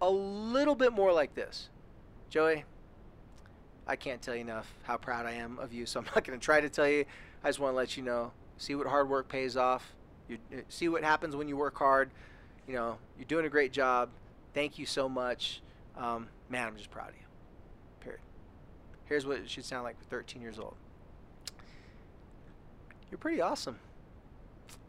a 0.00 0.10
little 0.10 0.74
bit 0.74 0.92
more 0.92 1.12
like 1.12 1.34
this 1.34 1.68
Joey, 2.30 2.64
I 3.86 3.96
can't 3.96 4.22
tell 4.22 4.34
you 4.34 4.40
enough 4.40 4.72
how 4.84 4.96
proud 4.96 5.26
I 5.26 5.32
am 5.32 5.58
of 5.58 5.72
you, 5.72 5.86
so 5.86 6.00
I'm 6.00 6.06
not 6.06 6.24
going 6.24 6.38
to 6.38 6.44
try 6.44 6.60
to 6.60 6.68
tell 6.68 6.88
you. 6.88 7.04
I 7.44 7.48
just 7.48 7.58
want 7.58 7.72
to 7.72 7.76
let 7.76 7.96
you 7.96 8.02
know 8.02 8.32
See 8.62 8.76
what 8.76 8.86
hard 8.86 9.08
work 9.08 9.28
pays 9.28 9.56
off. 9.56 9.92
You 10.28 10.38
see 10.68 10.88
what 10.88 11.02
happens 11.02 11.34
when 11.34 11.48
you 11.48 11.56
work 11.56 11.76
hard. 11.76 12.12
You 12.68 12.74
know, 12.74 12.98
you're 13.18 13.26
doing 13.26 13.44
a 13.44 13.48
great 13.48 13.72
job. 13.72 14.10
Thank 14.54 14.78
you 14.78 14.86
so 14.86 15.08
much. 15.08 15.62
Um, 15.96 16.28
man, 16.48 16.68
I'm 16.68 16.76
just 16.76 16.88
proud 16.88 17.08
of 17.08 17.16
you. 17.16 17.21
Here's 19.12 19.26
what 19.26 19.36
it 19.36 19.50
should 19.50 19.66
sound 19.66 19.84
like 19.84 19.98
for 19.98 20.06
13 20.06 20.40
years 20.40 20.58
old. 20.58 20.74
You're 23.10 23.18
pretty 23.18 23.42
awesome. 23.42 23.78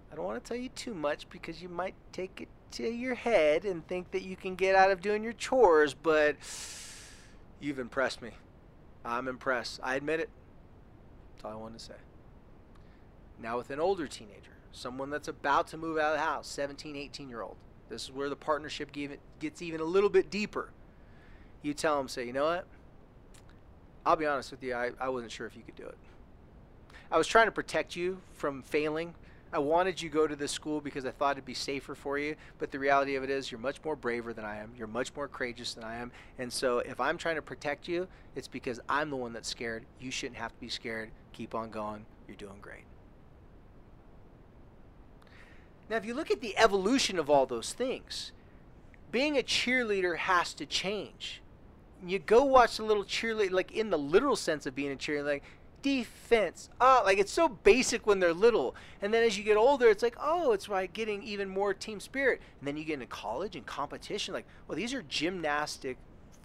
I 0.09 0.15
don't 0.15 0.23
want 0.23 0.41
to 0.41 0.47
tell 0.47 0.55
you 0.55 0.69
too 0.69 0.93
much 0.93 1.27
because 1.29 1.61
you 1.61 1.67
might 1.67 1.93
take 2.13 2.39
it 2.39 2.47
to 2.71 2.83
your 2.83 3.15
head 3.15 3.65
and 3.65 3.85
think 3.85 4.11
that 4.11 4.21
you 4.21 4.37
can 4.37 4.55
get 4.55 4.75
out 4.75 4.91
of 4.91 5.01
doing 5.01 5.25
your 5.25 5.33
chores, 5.33 5.93
but 5.93 6.37
you've 7.59 7.79
impressed 7.79 8.21
me. 8.21 8.29
I'm 9.03 9.27
impressed. 9.27 9.81
I 9.83 9.95
admit 9.95 10.21
it. 10.21 10.29
That's 11.35 11.43
all 11.43 11.51
I 11.51 11.55
wanted 11.55 11.79
to 11.79 11.83
say. 11.83 11.93
Now, 13.41 13.57
with 13.57 13.71
an 13.71 13.81
older 13.81 14.07
teenager, 14.07 14.53
someone 14.71 15.09
that's 15.09 15.27
about 15.27 15.67
to 15.67 15.77
move 15.77 15.97
out 15.97 16.13
of 16.13 16.19
the 16.19 16.25
house, 16.25 16.47
17, 16.47 16.95
18 16.95 17.27
year 17.27 17.41
old, 17.41 17.57
this 17.89 18.03
is 18.03 18.11
where 18.13 18.29
the 18.29 18.37
partnership 18.37 18.91
gets 19.41 19.61
even 19.61 19.81
a 19.81 19.83
little 19.83 20.09
bit 20.09 20.29
deeper. 20.29 20.69
You 21.61 21.73
tell 21.73 21.97
them, 21.97 22.07
say, 22.07 22.25
you 22.25 22.31
know 22.31 22.45
what? 22.45 22.67
I'll 24.05 24.15
be 24.15 24.25
honest 24.25 24.51
with 24.51 24.63
you, 24.63 24.73
I, 24.73 24.91
I 24.99 25.09
wasn't 25.09 25.31
sure 25.31 25.47
if 25.47 25.55
you 25.55 25.63
could 25.63 25.75
do 25.75 25.85
it. 25.85 25.97
I 27.11 27.17
was 27.17 27.27
trying 27.27 27.45
to 27.45 27.51
protect 27.51 27.95
you 27.95 28.19
from 28.33 28.61
failing. 28.63 29.13
I 29.53 29.59
wanted 29.59 30.01
you 30.01 30.09
to 30.09 30.13
go 30.13 30.25
to 30.25 30.35
this 30.35 30.51
school 30.51 30.81
because 30.81 31.05
I 31.05 31.11
thought 31.11 31.33
it'd 31.33 31.45
be 31.45 31.53
safer 31.53 31.93
for 31.93 32.17
you, 32.17 32.35
but 32.57 32.71
the 32.71 32.79
reality 32.79 33.15
of 33.15 33.23
it 33.23 33.29
is 33.29 33.51
you're 33.51 33.59
much 33.59 33.83
more 33.85 33.95
braver 33.95 34.33
than 34.33 34.45
I 34.45 34.57
am. 34.57 34.71
You're 34.75 34.87
much 34.87 35.15
more 35.15 35.27
courageous 35.27 35.75
than 35.75 35.83
I 35.83 35.97
am. 35.97 36.11
And 36.39 36.51
so 36.51 36.79
if 36.79 36.99
I'm 36.99 37.19
trying 37.19 37.35
to 37.35 37.41
protect 37.43 37.87
you, 37.87 38.07
it's 38.35 38.47
because 38.47 38.79
I'm 38.89 39.11
the 39.11 39.15
one 39.15 39.31
that's 39.31 39.47
scared. 39.47 39.85
You 39.99 40.09
shouldn't 40.09 40.37
have 40.37 40.53
to 40.53 40.59
be 40.59 40.69
scared. 40.69 41.11
Keep 41.33 41.53
on 41.53 41.69
going. 41.69 42.07
You're 42.27 42.35
doing 42.35 42.57
great. 42.63 42.85
Now, 45.87 45.97
if 45.97 46.05
you 46.05 46.15
look 46.15 46.31
at 46.31 46.41
the 46.41 46.57
evolution 46.57 47.19
of 47.19 47.29
all 47.29 47.45
those 47.45 47.73
things, 47.73 48.31
being 49.11 49.37
a 49.37 49.43
cheerleader 49.43 50.17
has 50.17 50.55
to 50.55 50.65
change. 50.65 51.42
You 52.05 52.19
go 52.19 52.43
watch 52.43 52.77
the 52.77 52.83
little 52.83 53.03
cheerleader, 53.03 53.51
like 53.51 53.71
in 53.71 53.89
the 53.89 53.97
literal 53.97 54.35
sense 54.35 54.65
of 54.65 54.75
being 54.75 54.91
a 54.91 54.95
cheerleader, 54.95 55.25
like 55.25 55.43
defense. 55.81 56.69
Ah, 56.81 57.01
like 57.05 57.17
it's 57.19 57.31
so 57.31 57.47
basic 57.47 58.07
when 58.07 58.19
they're 58.19 58.33
little. 58.33 58.75
And 59.01 59.13
then 59.13 59.23
as 59.23 59.37
you 59.37 59.43
get 59.43 59.57
older, 59.57 59.89
it's 59.89 60.01
like, 60.01 60.15
oh, 60.19 60.51
it's 60.53 60.67
like 60.67 60.93
getting 60.93 61.21
even 61.23 61.49
more 61.49 61.73
team 61.73 61.99
spirit. 61.99 62.41
And 62.59 62.67
then 62.67 62.77
you 62.77 62.83
get 62.83 62.95
into 62.95 63.05
college 63.05 63.55
and 63.55 63.65
competition, 63.65 64.33
like, 64.33 64.45
well, 64.67 64.75
these 64.75 64.93
are 64.93 65.03
gymnastic 65.03 65.97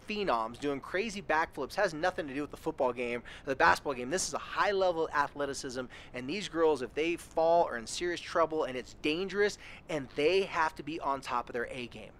phenoms 0.08 0.58
doing 0.58 0.80
crazy 0.80 1.20
backflips 1.20 1.74
has 1.74 1.92
nothing 1.92 2.26
to 2.26 2.34
do 2.34 2.40
with 2.40 2.50
the 2.50 2.56
football 2.56 2.92
game 2.92 3.22
the 3.44 3.54
basketball 3.54 3.94
game. 3.94 4.10
This 4.10 4.26
is 4.26 4.34
a 4.34 4.38
high 4.38 4.72
level 4.72 5.08
athleticism, 5.14 5.84
and 6.14 6.28
these 6.28 6.48
girls, 6.48 6.82
if 6.82 6.94
they 6.94 7.16
fall, 7.16 7.64
are 7.64 7.76
in 7.76 7.86
serious 7.86 8.20
trouble, 8.20 8.64
and 8.64 8.76
it's 8.76 8.94
dangerous, 9.02 9.58
and 9.88 10.08
they 10.16 10.42
have 10.42 10.74
to 10.76 10.82
be 10.82 10.98
on 11.00 11.20
top 11.20 11.48
of 11.48 11.52
their 11.52 11.68
A 11.70 11.86
game. 11.88 12.10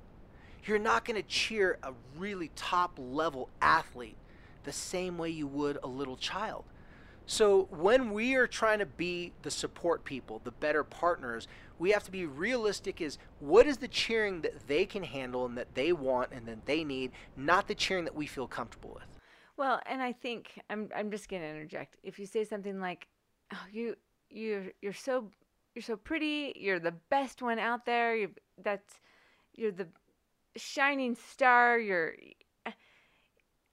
You're 0.68 0.78
not 0.78 1.06
going 1.06 1.16
to 1.16 1.26
cheer 1.26 1.78
a 1.82 1.94
really 2.18 2.50
top 2.54 2.98
level 2.98 3.48
athlete 3.62 4.18
the 4.64 4.72
same 4.72 5.16
way 5.16 5.30
you 5.30 5.46
would 5.46 5.78
a 5.82 5.86
little 5.86 6.18
child. 6.18 6.64
So 7.24 7.68
when 7.70 8.12
we 8.12 8.34
are 8.34 8.46
trying 8.46 8.78
to 8.80 8.86
be 8.86 9.32
the 9.40 9.50
support 9.50 10.04
people, 10.04 10.42
the 10.44 10.50
better 10.50 10.84
partners, 10.84 11.48
we 11.78 11.90
have 11.92 12.04
to 12.04 12.10
be 12.10 12.26
realistic 12.26 13.00
is 13.00 13.16
what 13.40 13.66
is 13.66 13.78
the 13.78 13.88
cheering 13.88 14.42
that 14.42 14.66
they 14.68 14.84
can 14.84 15.04
handle 15.04 15.46
and 15.46 15.56
that 15.56 15.74
they 15.74 15.92
want 15.92 16.32
and 16.32 16.46
that 16.46 16.66
they 16.66 16.84
need, 16.84 17.12
not 17.34 17.66
the 17.66 17.74
cheering 17.74 18.04
that 18.04 18.14
we 18.14 18.26
feel 18.26 18.46
comfortable 18.46 18.92
with. 18.94 19.20
Well, 19.56 19.80
and 19.86 20.02
I 20.02 20.12
think 20.12 20.60
I'm 20.68 20.90
I'm 20.94 21.10
just 21.10 21.30
going 21.30 21.42
to 21.42 21.48
interject. 21.48 21.96
If 22.02 22.18
you 22.18 22.26
say 22.26 22.44
something 22.44 22.78
like, 22.78 23.08
"Oh, 23.52 23.66
you 23.72 23.96
you 24.30 24.70
you're 24.82 24.92
so 24.92 25.30
you're 25.74 25.82
so 25.82 25.96
pretty, 25.96 26.52
you're 26.56 26.78
the 26.78 26.94
best 27.10 27.40
one 27.40 27.58
out 27.58 27.84
there, 27.86 28.14
you 28.14 28.30
that's 28.62 29.00
you're 29.54 29.72
the 29.72 29.88
shining 30.56 31.14
star, 31.14 31.78
you're 31.78 32.14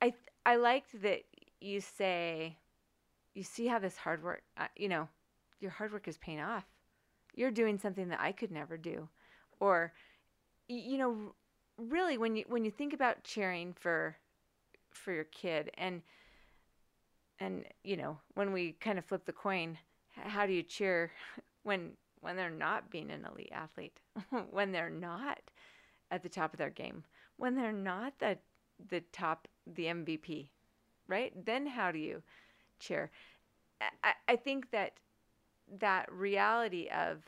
I 0.02 0.14
I 0.46 0.56
liked 0.58 1.02
that 1.02 1.24
you 1.62 1.82
say 1.82 2.58
you 3.36 3.44
see 3.44 3.68
how 3.68 3.78
this 3.78 3.98
hard 3.98 4.24
work, 4.24 4.42
uh, 4.58 4.68
you 4.76 4.90
know, 4.90 5.08
your 5.60 5.72
hard 5.72 5.94
work 5.94 6.08
is 6.08 6.18
paying 6.18 6.40
off. 6.40 6.66
You're 7.36 7.52
doing 7.52 7.78
something 7.78 8.08
that 8.10 8.22
I 8.22 8.32
could 8.32 8.52
never 8.52 8.78
do. 8.78 9.10
Or, 9.60 9.94
you 10.68 10.98
know, 10.98 11.36
really 11.78 12.18
when 12.18 12.38
you, 12.38 12.46
when 12.48 12.64
you 12.64 12.72
think 12.72 12.94
about 12.94 13.24
cheering 13.24 13.74
for, 13.78 14.16
for 14.92 15.12
your 15.12 15.26
kid 15.26 15.70
and, 15.78 16.02
and, 17.40 17.66
you 17.84 17.98
know, 17.98 18.18
when 18.36 18.54
we 18.54 18.72
kind 18.80 18.98
of 18.98 19.04
flip 19.04 19.26
the 19.26 19.34
coin, 19.34 19.78
how 20.12 20.46
do 20.46 20.54
you 20.54 20.64
cheer 20.64 21.12
when, 21.64 21.92
when 22.22 22.38
they're 22.38 22.50
not 22.50 22.90
being 22.90 23.12
an 23.12 23.28
elite 23.30 23.52
athlete, 23.52 24.00
when 24.52 24.72
they're 24.72 24.90
not 24.90 25.40
at 26.12 26.24
the 26.24 26.30
top 26.30 26.54
of 26.54 26.58
their 26.58 26.70
game, 26.70 27.04
when 27.38 27.56
they're 27.56 27.72
not 27.72 28.14
the, 28.20 28.38
the 28.90 29.02
top, 29.12 29.48
the 29.66 29.86
MVP, 29.86 30.50
right? 31.08 31.34
Then 31.46 31.68
how 31.68 31.92
do 31.92 32.00
you, 32.00 32.22
cheer. 32.80 33.12
I, 34.04 34.14
I 34.28 34.36
think 34.36 34.72
that 34.72 34.94
that 35.80 36.12
reality 36.12 36.88
of, 36.88 37.24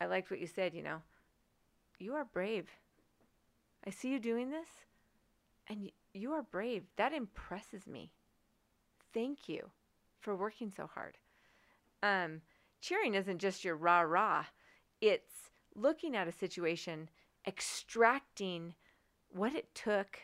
I 0.00 0.06
liked 0.06 0.30
what 0.30 0.40
you 0.40 0.46
said, 0.46 0.74
you 0.74 0.82
know, 0.82 1.02
you 1.98 2.14
are 2.14 2.24
brave. 2.24 2.68
I 3.86 3.90
see 3.90 4.10
you 4.10 4.18
doing 4.18 4.50
this, 4.50 4.68
and 5.68 5.90
you 6.12 6.32
are 6.32 6.42
brave. 6.42 6.84
That 6.96 7.12
impresses 7.12 7.86
me. 7.86 8.10
Thank 9.14 9.48
you 9.48 9.70
for 10.18 10.34
working 10.34 10.70
so 10.70 10.88
hard. 10.92 11.16
Um, 12.02 12.42
cheering 12.80 13.14
isn't 13.14 13.38
just 13.38 13.64
your 13.64 13.76
rah 13.76 14.00
rah, 14.00 14.44
it's 15.00 15.50
looking 15.74 16.16
at 16.16 16.28
a 16.28 16.32
situation, 16.32 17.08
extracting 17.46 18.74
what 19.30 19.54
it 19.54 19.74
took. 19.74 20.18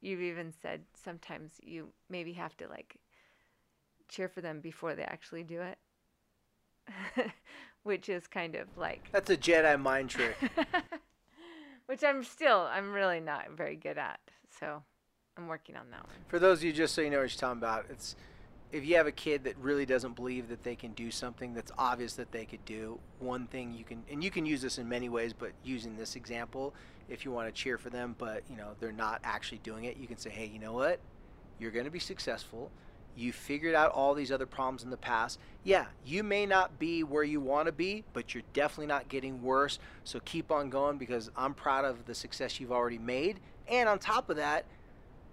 You've 0.00 0.22
even 0.22 0.52
said 0.52 0.82
sometimes 0.94 1.52
you 1.62 1.88
maybe 2.08 2.32
have 2.34 2.56
to 2.58 2.68
like 2.68 2.96
cheer 4.08 4.28
for 4.28 4.40
them 4.40 4.60
before 4.60 4.94
they 4.94 5.04
actually 5.04 5.44
do 5.44 5.60
it 5.60 5.78
which 7.82 8.08
is 8.08 8.26
kind 8.26 8.54
of 8.54 8.66
like 8.76 9.08
that's 9.12 9.30
a 9.30 9.36
jedi 9.36 9.80
mind 9.80 10.10
trick. 10.10 10.36
Which 11.86 12.04
i'm 12.04 12.22
still 12.22 12.68
i'm 12.70 12.92
really 12.92 13.20
not 13.20 13.50
very 13.56 13.76
good 13.76 13.98
at 13.98 14.20
so 14.60 14.82
i'm 15.36 15.48
working 15.48 15.76
on 15.76 15.90
that 15.90 16.06
one. 16.06 16.16
For 16.28 16.38
those 16.38 16.58
of 16.58 16.64
you 16.64 16.72
just 16.72 16.94
so 16.94 17.00
you 17.00 17.10
know 17.10 17.18
what 17.18 17.32
you're 17.32 17.38
talking 17.40 17.58
about 17.58 17.86
it's 17.90 18.14
if 18.72 18.84
you 18.84 18.96
have 18.96 19.06
a 19.06 19.12
kid 19.12 19.44
that 19.44 19.56
really 19.58 19.84
doesn't 19.84 20.14
believe 20.14 20.48
that 20.48 20.62
they 20.62 20.76
can 20.76 20.92
do 20.92 21.10
something 21.10 21.54
that's 21.54 21.72
obvious 21.76 22.14
that 22.14 22.30
they 22.30 22.44
could 22.44 22.64
do 22.64 22.98
one 23.18 23.46
thing 23.46 23.72
you 23.72 23.84
can 23.84 24.02
and 24.10 24.22
you 24.22 24.30
can 24.30 24.46
use 24.46 24.62
this 24.62 24.78
in 24.78 24.88
many 24.88 25.08
ways 25.08 25.32
but 25.32 25.50
using 25.64 25.96
this 25.96 26.16
example 26.16 26.72
if 27.10 27.24
you 27.24 27.32
want 27.32 27.48
to 27.48 27.52
cheer 27.52 27.76
for 27.76 27.90
them, 27.90 28.14
but 28.18 28.42
you 28.48 28.56
know 28.56 28.68
they're 28.78 28.92
not 28.92 29.20
actually 29.24 29.58
doing 29.58 29.84
it, 29.84 29.96
you 29.96 30.06
can 30.06 30.16
say, 30.16 30.30
hey, 30.30 30.46
you 30.46 30.58
know 30.58 30.72
what? 30.72 31.00
You're 31.58 31.72
going 31.72 31.84
to 31.84 31.90
be 31.90 31.98
successful. 31.98 32.70
You 33.16 33.32
figured 33.32 33.74
out 33.74 33.90
all 33.90 34.14
these 34.14 34.30
other 34.30 34.46
problems 34.46 34.84
in 34.84 34.90
the 34.90 34.96
past. 34.96 35.38
Yeah, 35.64 35.86
you 36.06 36.22
may 36.22 36.46
not 36.46 36.78
be 36.78 37.02
where 37.02 37.24
you 37.24 37.40
want 37.40 37.66
to 37.66 37.72
be, 37.72 38.04
but 38.12 38.32
you're 38.32 38.44
definitely 38.54 38.86
not 38.86 39.08
getting 39.08 39.42
worse. 39.42 39.78
So 40.04 40.20
keep 40.20 40.50
on 40.52 40.70
going 40.70 40.96
because 40.96 41.30
I'm 41.36 41.52
proud 41.52 41.84
of 41.84 42.06
the 42.06 42.14
success 42.14 42.60
you've 42.60 42.72
already 42.72 42.98
made. 42.98 43.40
And 43.68 43.88
on 43.88 43.98
top 43.98 44.30
of 44.30 44.36
that, 44.36 44.64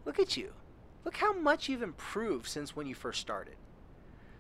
look 0.06 0.20
at 0.20 0.36
you. 0.36 0.52
Look 1.06 1.18
how 1.18 1.34
much 1.34 1.70
you've 1.70 1.82
improved 1.82 2.48
since 2.48 2.76
when 2.76 2.88
you 2.88 2.96
first 2.96 3.22
started. 3.22 3.56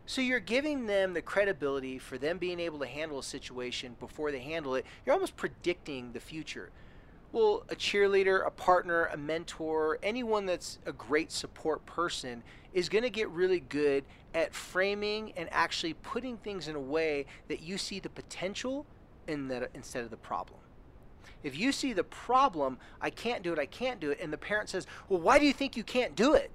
So 0.05 0.21
you're 0.21 0.39
giving 0.39 0.85
them 0.85 1.13
the 1.13 1.21
credibility 1.21 1.99
for 1.99 2.17
them 2.17 2.37
being 2.37 2.59
able 2.59 2.79
to 2.79 2.87
handle 2.87 3.19
a 3.19 3.23
situation 3.23 3.95
before 3.99 4.31
they 4.31 4.39
handle 4.39 4.75
it. 4.75 4.85
You're 5.05 5.13
almost 5.13 5.35
predicting 5.35 6.13
the 6.13 6.19
future 6.19 6.71
well, 7.31 7.63
a 7.69 7.75
cheerleader, 7.75 8.45
a 8.45 8.51
partner, 8.51 9.05
a 9.05 9.17
mentor, 9.17 9.99
anyone 10.01 10.45
that's 10.45 10.79
a 10.85 10.93
great 10.93 11.31
support 11.31 11.85
person 11.85 12.41
is 12.73 12.89
going 12.89 13.03
to 13.03 13.09
get 13.09 13.29
really 13.29 13.59
good 13.59 14.05
at 14.33 14.53
framing 14.53 15.33
and 15.35 15.49
actually 15.51 15.93
putting 15.93 16.37
things 16.37 16.67
in 16.67 16.75
a 16.75 16.79
way 16.79 17.25
that 17.47 17.61
you 17.61 17.77
see 17.77 17.99
the 17.99 18.09
potential 18.09 18.85
in 19.27 19.51
instead 19.73 20.03
of 20.03 20.09
the 20.09 20.17
problem. 20.17 20.59
If 21.43 21.57
you 21.57 21.71
see 21.71 21.93
the 21.93 22.03
problem, 22.03 22.77
I 23.01 23.09
can't 23.09 23.43
do 23.43 23.53
it, 23.53 23.59
I 23.59 23.65
can't 23.65 23.99
do 23.99 24.11
it, 24.11 24.19
and 24.21 24.31
the 24.31 24.37
parent 24.37 24.69
says, 24.69 24.87
Well, 25.09 25.19
why 25.19 25.39
do 25.39 25.45
you 25.45 25.53
think 25.53 25.77
you 25.77 25.83
can't 25.83 26.15
do 26.15 26.33
it? 26.33 26.51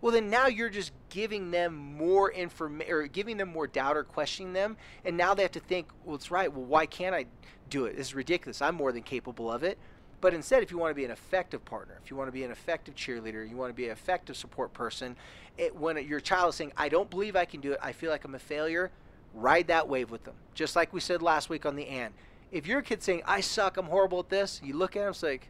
Well, 0.00 0.12
then 0.12 0.30
now 0.30 0.46
you're 0.46 0.70
just 0.70 0.92
giving 1.10 1.50
them 1.50 1.76
more 1.76 2.32
information 2.32 2.92
or 2.92 3.06
giving 3.06 3.36
them 3.36 3.50
more 3.50 3.66
doubt 3.66 3.96
or 3.96 4.04
questioning 4.04 4.54
them. 4.54 4.78
And 5.04 5.16
now 5.16 5.34
they 5.34 5.42
have 5.42 5.52
to 5.52 5.60
think, 5.60 5.88
Well, 6.04 6.16
it's 6.16 6.30
right. 6.30 6.52
Well, 6.52 6.64
why 6.64 6.86
can't 6.86 7.14
I 7.14 7.26
do 7.68 7.84
it? 7.84 7.96
This 7.96 8.08
is 8.08 8.14
ridiculous. 8.14 8.62
I'm 8.62 8.74
more 8.74 8.92
than 8.92 9.02
capable 9.02 9.50
of 9.50 9.62
it. 9.62 9.78
But 10.20 10.34
instead, 10.34 10.62
if 10.62 10.70
you 10.70 10.78
want 10.78 10.90
to 10.90 10.94
be 10.94 11.04
an 11.04 11.10
effective 11.10 11.64
partner, 11.64 11.98
if 12.02 12.10
you 12.10 12.16
want 12.16 12.28
to 12.28 12.32
be 12.32 12.44
an 12.44 12.50
effective 12.50 12.94
cheerleader, 12.94 13.48
you 13.48 13.56
want 13.56 13.70
to 13.70 13.74
be 13.74 13.86
an 13.86 13.92
effective 13.92 14.36
support 14.36 14.72
person, 14.74 15.16
it, 15.56 15.74
when 15.74 15.96
your 16.06 16.20
child 16.20 16.50
is 16.50 16.56
saying, 16.56 16.72
I 16.76 16.88
don't 16.88 17.08
believe 17.08 17.36
I 17.36 17.46
can 17.46 17.60
do 17.60 17.72
it, 17.72 17.78
I 17.82 17.92
feel 17.92 18.10
like 18.10 18.24
I'm 18.24 18.34
a 18.34 18.38
failure, 18.38 18.90
ride 19.34 19.68
that 19.68 19.88
wave 19.88 20.10
with 20.10 20.24
them. 20.24 20.34
Just 20.54 20.76
like 20.76 20.92
we 20.92 21.00
said 21.00 21.22
last 21.22 21.48
week 21.48 21.64
on 21.64 21.74
the 21.74 21.86
and. 21.86 22.12
If 22.50 22.66
your 22.66 22.82
kid's 22.82 23.04
saying, 23.04 23.22
I 23.26 23.40
suck, 23.40 23.76
I'm 23.76 23.86
horrible 23.86 24.20
at 24.20 24.28
this, 24.28 24.60
you 24.62 24.74
look 24.74 24.96
at 24.96 25.02
him 25.02 25.08
and 25.08 25.16
say, 25.16 25.40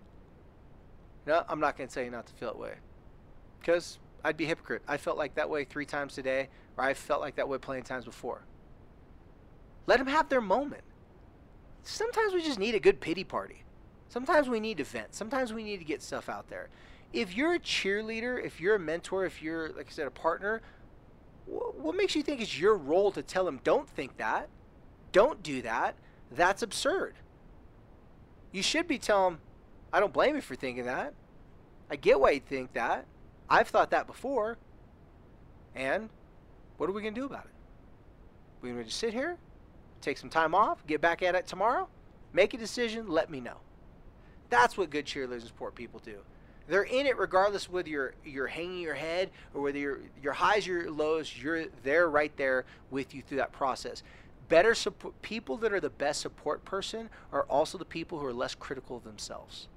No, 1.27 1.45
I'm 1.49 1.61
not 1.61 1.77
going 1.77 1.89
to 1.89 1.95
tell 1.95 2.05
you 2.05 2.11
not 2.11 2.27
to 2.27 2.35
feel 2.35 2.53
that 2.53 2.59
way. 2.59 2.75
Because 3.59 3.99
I'd 4.25 4.37
be 4.37 4.47
hypocrite. 4.47 4.83
I 4.87 4.97
felt 4.97 5.17
like 5.17 5.35
that 5.35 5.49
way 5.49 5.65
three 5.65 5.87
times 5.87 6.15
today, 6.15 6.49
or 6.77 6.85
I 6.85 6.95
felt 6.95 7.21
like 7.21 7.37
that 7.37 7.49
way 7.49 7.59
plenty 7.59 7.81
of 7.81 7.87
times 7.87 8.05
before. 8.05 8.43
Let 9.87 9.99
them 9.99 10.09
have 10.09 10.29
their 10.29 10.41
moment. 10.41 10.83
Sometimes 11.83 12.35
we 12.35 12.43
just 12.43 12.59
need 12.59 12.75
a 12.75 12.81
good 12.81 13.01
pity 13.01 13.25
party. 13.25 13.65
Sometimes 14.09 14.49
we 14.49 14.61
need 14.61 14.77
to 14.79 14.85
vent. 14.85 15.15
Sometimes 15.15 15.53
we 15.53 15.63
need 15.63 15.79
to 15.79 15.85
get 15.85 16.03
stuff 16.03 16.29
out 16.29 16.49
there. 16.49 16.69
If 17.13 17.37
you're 17.37 17.55
a 17.55 17.59
cheerleader, 17.59 18.45
if 18.45 18.61
you're 18.61 18.75
a 18.75 18.79
mentor, 18.79 19.25
if 19.25 19.43
you're, 19.43 19.71
like 19.71 19.87
I 19.89 19.91
said, 19.91 20.07
a 20.07 20.11
partner, 20.11 20.61
what 21.47 21.97
makes 21.97 22.15
you 22.15 22.23
think 22.23 22.41
it's 22.41 22.59
your 22.59 22.77
role 22.77 23.11
to 23.13 23.23
tell 23.23 23.45
them, 23.45 23.61
don't 23.65 23.89
think 23.89 24.17
that? 24.19 24.49
Don't 25.13 25.43
do 25.43 25.63
that. 25.63 25.97
That's 26.31 26.63
absurd. 26.63 27.15
You 28.53 28.63
should 28.63 28.87
be 28.87 28.99
telling 28.99 29.35
them, 29.35 29.41
I 29.93 30.01
don't 30.01 30.13
blame 30.13 30.37
you 30.37 30.41
for 30.41 30.55
thinking 30.55 30.85
that. 30.85 31.15
I 31.91 31.97
get 31.97 32.21
why 32.21 32.31
you 32.31 32.41
think 32.41 32.73
that. 32.75 33.07
I've 33.49 33.69
thought 33.69 33.91
that 33.91 34.07
before. 34.07 34.59
And 35.75 36.09
what 36.77 36.89
are 36.89 36.93
we 36.93 37.03
going 37.03 37.15
to 37.15 37.21
do 37.21 37.27
about 37.27 37.45
it? 37.45 37.51
We're 38.63 38.73
going 38.73 38.85
to 38.85 38.89
just 38.89 39.01
sit 39.01 39.13
here, 39.13 39.37
take 40.01 40.19
some 40.19 40.31
time 40.31 40.55
off, 40.55 40.87
get 40.87 41.01
back 41.01 41.23
at 41.23 41.35
it 41.35 41.47
tomorrow, 41.47 41.89
make 42.33 42.55
a 42.55 42.59
decision, 42.59 43.09
let 43.09 43.31
me 43.31 43.41
know. 43.41 43.57
That's 44.51 44.77
what 44.77 44.91
good 44.91 45.07
cheerleaders 45.07 45.33
and 45.33 45.43
support 45.45 45.75
people 45.75 46.01
do. 46.01 46.19
They're 46.69 46.83
in 46.83 47.07
it 47.07 47.19
regardless 47.19 47.69
whether 47.69 47.89
you're 47.89 48.15
you're 48.25 48.47
hanging 48.47 48.81
your 48.81 48.95
head 48.95 49.31
or 49.55 49.63
whether 49.63 49.79
you're 49.79 50.01
your 50.23 50.33
highs 50.33 50.69
or 50.69 50.83
your 50.83 50.91
lows. 50.91 51.37
You're 51.37 51.65
they're 51.83 52.09
right 52.09 52.37
there 52.37 52.65
with 52.91 53.13
you 53.13 53.23
through 53.23 53.39
that 53.39 53.51
process. 53.51 54.05
Better 54.51 54.75
support 54.75 55.23
people 55.23 55.57
that 55.59 55.73
are 55.73 55.81
the 55.81 55.89
best 55.89 56.21
support 56.21 56.65
person 56.67 57.09
are 57.33 57.45
also 57.45 57.79
the 57.79 57.85
people 57.87 58.19
who 58.19 58.27
are 58.27 58.33
less 58.35 58.55
critical 58.55 58.99
of 58.99 59.05
themselves. 59.05 59.69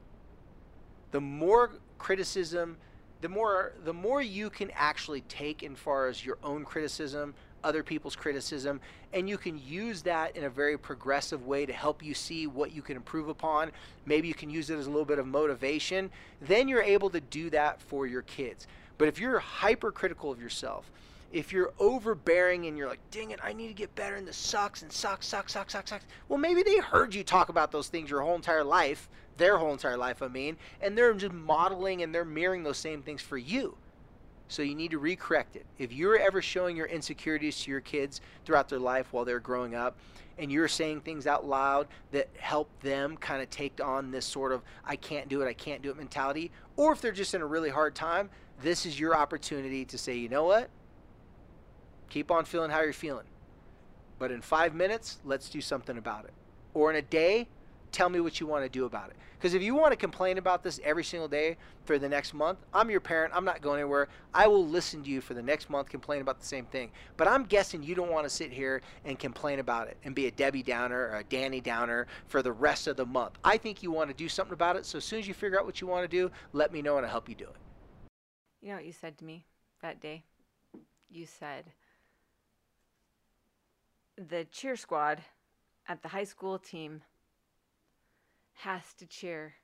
The 1.11 1.21
more 1.21 1.71
criticism, 1.97 2.75
the 3.21 3.29
more 3.29 3.73
the 3.85 3.93
more 3.93 4.21
you 4.21 4.49
can 4.49 4.71
actually 4.73 5.21
take 5.21 5.63
in 5.63 5.75
far 5.75 6.07
as 6.07 6.25
your 6.25 6.37
own 6.43 6.65
criticism 6.65 7.33
other 7.63 7.83
people's 7.83 8.15
criticism, 8.15 8.81
and 9.13 9.29
you 9.29 9.37
can 9.37 9.57
use 9.57 10.01
that 10.03 10.35
in 10.35 10.43
a 10.43 10.49
very 10.49 10.77
progressive 10.77 11.45
way 11.45 11.65
to 11.65 11.73
help 11.73 12.03
you 12.03 12.13
see 12.13 12.47
what 12.47 12.73
you 12.73 12.81
can 12.81 12.95
improve 12.95 13.29
upon. 13.29 13.71
Maybe 14.05 14.27
you 14.27 14.33
can 14.33 14.49
use 14.49 14.69
it 14.69 14.77
as 14.77 14.87
a 14.87 14.89
little 14.89 15.05
bit 15.05 15.19
of 15.19 15.27
motivation. 15.27 16.11
Then 16.41 16.67
you're 16.67 16.83
able 16.83 17.09
to 17.11 17.21
do 17.21 17.49
that 17.51 17.81
for 17.81 18.05
your 18.05 18.23
kids. 18.23 18.67
But 18.97 19.07
if 19.07 19.19
you're 19.19 19.39
hypercritical 19.39 20.31
of 20.31 20.41
yourself, 20.41 20.91
if 21.33 21.51
you're 21.51 21.73
overbearing 21.79 22.67
and 22.67 22.77
you're 22.77 22.87
like, 22.87 23.01
dang 23.09 23.31
it, 23.31 23.39
I 23.43 23.53
need 23.53 23.67
to 23.67 23.73
get 23.73 23.93
better 23.95 24.15
and 24.15 24.27
this 24.27 24.37
sucks 24.37 24.83
and 24.83 24.91
sucks, 24.91 25.27
sucks, 25.27 25.51
sucks, 25.51 25.73
sucks, 25.73 25.89
sucks. 25.89 26.05
Well, 26.29 26.37
maybe 26.37 26.61
they 26.61 26.77
heard 26.77 27.13
you 27.15 27.23
talk 27.23 27.49
about 27.49 27.71
those 27.71 27.87
things 27.87 28.09
your 28.09 28.21
whole 28.21 28.35
entire 28.35 28.63
life, 28.63 29.09
their 29.37 29.57
whole 29.57 29.71
entire 29.71 29.97
life, 29.97 30.21
I 30.21 30.27
mean, 30.27 30.57
and 30.79 30.95
they're 30.95 31.11
just 31.15 31.33
modeling 31.33 32.03
and 32.03 32.13
they're 32.13 32.23
mirroring 32.23 32.61
those 32.61 32.77
same 32.77 33.01
things 33.01 33.21
for 33.21 33.37
you. 33.37 33.75
So 34.47 34.61
you 34.61 34.75
need 34.75 34.91
to 34.91 34.99
recorrect 34.99 35.55
it. 35.55 35.65
If 35.79 35.91
you're 35.91 36.17
ever 36.17 36.39
showing 36.39 36.77
your 36.77 36.85
insecurities 36.85 37.59
to 37.63 37.71
your 37.71 37.81
kids 37.81 38.21
throughout 38.45 38.69
their 38.69 38.77
life 38.77 39.11
while 39.11 39.25
they're 39.25 39.39
growing 39.39 39.73
up, 39.73 39.97
and 40.37 40.51
you're 40.51 40.67
saying 40.67 41.01
things 41.01 41.25
out 41.25 41.45
loud 41.45 41.87
that 42.11 42.29
help 42.37 42.69
them 42.81 43.17
kind 43.17 43.41
of 43.41 43.49
take 43.49 43.83
on 43.83 44.11
this 44.11 44.25
sort 44.25 44.51
of 44.51 44.61
I 44.85 44.95
can't 44.95 45.29
do 45.29 45.41
it, 45.41 45.47
I 45.47 45.53
can't 45.53 45.81
do 45.81 45.89
it 45.89 45.97
mentality, 45.97 46.51
or 46.75 46.91
if 46.91 47.01
they're 47.01 47.11
just 47.11 47.33
in 47.33 47.41
a 47.41 47.45
really 47.45 47.69
hard 47.69 47.95
time, 47.95 48.29
this 48.61 48.85
is 48.85 48.99
your 48.99 49.15
opportunity 49.15 49.85
to 49.85 49.97
say, 49.97 50.15
you 50.15 50.29
know 50.29 50.43
what? 50.43 50.69
Keep 52.09 52.31
on 52.31 52.45
feeling 52.45 52.71
how 52.71 52.81
you're 52.81 52.93
feeling. 52.93 53.25
But 54.19 54.31
in 54.31 54.41
five 54.41 54.73
minutes, 54.73 55.19
let's 55.23 55.49
do 55.49 55.61
something 55.61 55.97
about 55.97 56.25
it. 56.25 56.33
Or 56.73 56.89
in 56.89 56.95
a 56.95 57.01
day, 57.01 57.47
tell 57.91 58.09
me 58.09 58.19
what 58.19 58.39
you 58.39 58.47
want 58.47 58.63
to 58.63 58.69
do 58.69 58.85
about 58.85 59.09
it. 59.09 59.15
Because 59.37 59.53
if 59.53 59.61
you 59.61 59.75
want 59.75 59.91
to 59.91 59.97
complain 59.97 60.37
about 60.37 60.63
this 60.63 60.79
every 60.85 61.03
single 61.03 61.27
day 61.27 61.57
for 61.83 61.99
the 61.99 62.07
next 62.07 62.33
month, 62.33 62.59
I'm 62.73 62.89
your 62.89 63.01
parent. 63.01 63.33
I'm 63.35 63.43
not 63.43 63.61
going 63.61 63.81
anywhere. 63.81 64.07
I 64.33 64.47
will 64.47 64.65
listen 64.65 65.03
to 65.03 65.09
you 65.09 65.19
for 65.19 65.33
the 65.33 65.41
next 65.41 65.69
month, 65.69 65.89
complain 65.89 66.21
about 66.21 66.39
the 66.39 66.45
same 66.45 66.65
thing. 66.65 66.91
But 67.17 67.27
I'm 67.27 67.43
guessing 67.43 67.83
you 67.83 67.93
don't 67.93 68.09
want 68.09 68.23
to 68.23 68.29
sit 68.29 68.53
here 68.53 68.81
and 69.03 69.19
complain 69.19 69.59
about 69.59 69.89
it 69.89 69.97
and 70.05 70.15
be 70.15 70.27
a 70.27 70.31
Debbie 70.31 70.63
Downer 70.63 71.09
or 71.09 71.17
a 71.17 71.23
Danny 71.25 71.59
Downer 71.59 72.07
for 72.25 72.41
the 72.41 72.53
rest 72.53 72.87
of 72.87 72.95
the 72.95 73.05
month. 73.05 73.33
I 73.43 73.57
think 73.57 73.83
you 73.83 73.91
want 73.91 74.09
to 74.09 74.15
do 74.15 74.29
something 74.29 74.53
about 74.53 74.77
it. 74.77 74.85
So 74.85 74.97
as 74.97 75.03
soon 75.03 75.19
as 75.19 75.27
you 75.27 75.33
figure 75.33 75.59
out 75.59 75.65
what 75.65 75.81
you 75.81 75.87
want 75.87 76.09
to 76.09 76.17
do, 76.17 76.31
let 76.53 76.71
me 76.71 76.81
know 76.81 76.95
and 76.95 77.05
I'll 77.05 77.11
help 77.11 77.27
you 77.27 77.35
do 77.35 77.45
it. 77.45 77.55
You 78.61 78.69
know 78.69 78.75
what 78.75 78.85
you 78.85 78.93
said 78.93 79.17
to 79.17 79.25
me 79.25 79.45
that 79.81 79.99
day? 79.99 80.23
You 81.09 81.25
said, 81.25 81.65
the 84.17 84.45
cheer 84.51 84.75
squad 84.75 85.21
at 85.87 86.01
the 86.01 86.09
high 86.09 86.23
school 86.23 86.57
team 86.57 87.01
has 88.53 88.93
to 88.97 89.05
cheer 89.05 89.55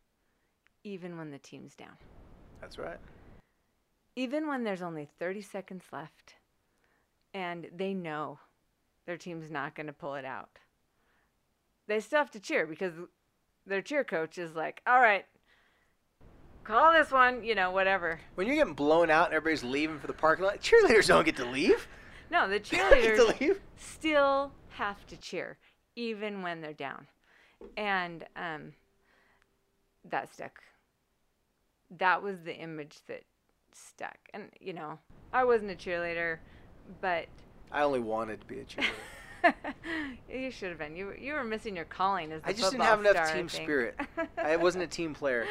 even 0.84 1.18
when 1.18 1.32
the 1.32 1.38
team's 1.38 1.76
down. 1.76 1.97
That's 2.62 2.78
right. 2.78 2.97
Even 4.16 4.47
when 4.47 4.64
there's 4.64 4.82
only 4.82 5.08
30 5.20 5.41
seconds 5.41 5.86
left 5.91 6.36
and 7.34 7.68
they 7.76 7.93
know 7.93 8.39
their 9.06 9.18
team's 9.18 9.50
not 9.50 9.76
going 9.76 9.88
to 9.88 9.93
pull 9.93 10.16
it 10.16 10.26
out. 10.26 10.50
They 11.88 12.00
still 12.00 12.20
have 12.20 12.32
to 12.32 12.39
cheer 12.39 12.66
because 12.68 12.93
their 13.66 13.82
cheer 13.82 14.04
coach 14.04 14.38
is 14.38 14.56
like, 14.56 14.82
all 14.86 15.00
right, 15.00 15.26
call 16.64 16.93
this 16.93 17.12
one, 17.12 17.43
you 17.43 17.56
know, 17.56 17.72
whatever. 17.72 18.20
When 18.36 18.47
you're 18.47 18.56
getting 18.56 18.74
blown 18.74 19.10
out 19.10 19.28
and 19.28 19.36
everybody's 19.36 19.64
leaving 19.64 20.00
for 20.00 20.08
the 20.08 20.14
parking 20.14 20.45
lot, 20.45 20.62
cheerleaders 20.62 21.08
don't 21.08 21.26
get 21.26 21.38
to 21.38 21.45
leave. 21.45 21.88
No, 22.32 22.47
the 22.47 22.59
cheerleaders 22.59 23.57
still 23.77 24.51
have 24.69 25.05
to 25.07 25.17
cheer 25.17 25.57
even 25.95 26.41
when 26.41 26.61
they're 26.61 26.73
down. 26.73 27.07
And 27.75 28.23
um, 28.36 28.73
that 30.09 30.32
stuck. 30.32 30.61
That 31.97 32.21
was 32.21 32.41
the 32.41 32.55
image 32.55 32.97
that 33.07 33.23
stuck. 33.73 34.17
And, 34.34 34.49
you 34.59 34.73
know, 34.73 34.99
I 35.34 35.43
wasn't 35.43 35.71
a 35.71 35.75
cheerleader, 35.75 36.38
but. 37.01 37.25
I 37.71 37.82
only 37.82 37.99
wanted 37.99 38.41
to 38.41 38.47
be 38.47 38.59
a 38.59 38.65
cheerleader. 38.65 39.53
you 40.30 40.51
should 40.51 40.69
have 40.69 40.77
been. 40.77 40.95
You, 40.95 41.13
you 41.19 41.34
were 41.34 41.43
missing 41.43 41.75
your 41.75 41.86
calling 41.86 42.32
as 42.32 42.43
a 42.43 42.49
I 42.49 42.53
just 42.53 42.71
didn't 42.71 42.84
have 42.84 43.03
enough 43.03 43.34
team 43.34 43.49
spirit. 43.49 43.99
I 44.38 44.55
wasn't 44.57 44.84
a 44.84 44.88
team 44.88 45.15
player. 45.15 45.45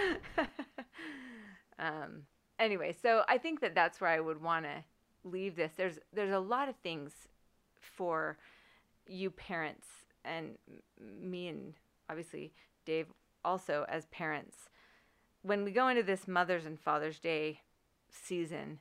um, 1.78 2.22
anyway, 2.58 2.94
so 3.02 3.22
I 3.28 3.38
think 3.38 3.60
that 3.60 3.74
that's 3.74 4.00
where 4.00 4.10
I 4.10 4.20
would 4.20 4.40
want 4.40 4.64
to 4.66 4.84
leave 5.24 5.56
this. 5.56 5.72
There's 5.76 5.98
there's 6.12 6.32
a 6.32 6.38
lot 6.38 6.68
of 6.68 6.76
things 6.76 7.12
for 7.80 8.38
you 9.06 9.30
parents 9.30 9.86
and 10.24 10.58
me 11.00 11.48
and 11.48 11.74
obviously 12.10 12.52
Dave 12.84 13.06
also 13.44 13.86
as 13.88 14.06
parents, 14.06 14.68
when 15.42 15.64
we 15.64 15.70
go 15.70 15.88
into 15.88 16.02
this 16.02 16.28
Mother's 16.28 16.66
and 16.66 16.78
Father's 16.78 17.18
Day 17.18 17.60
season, 18.10 18.78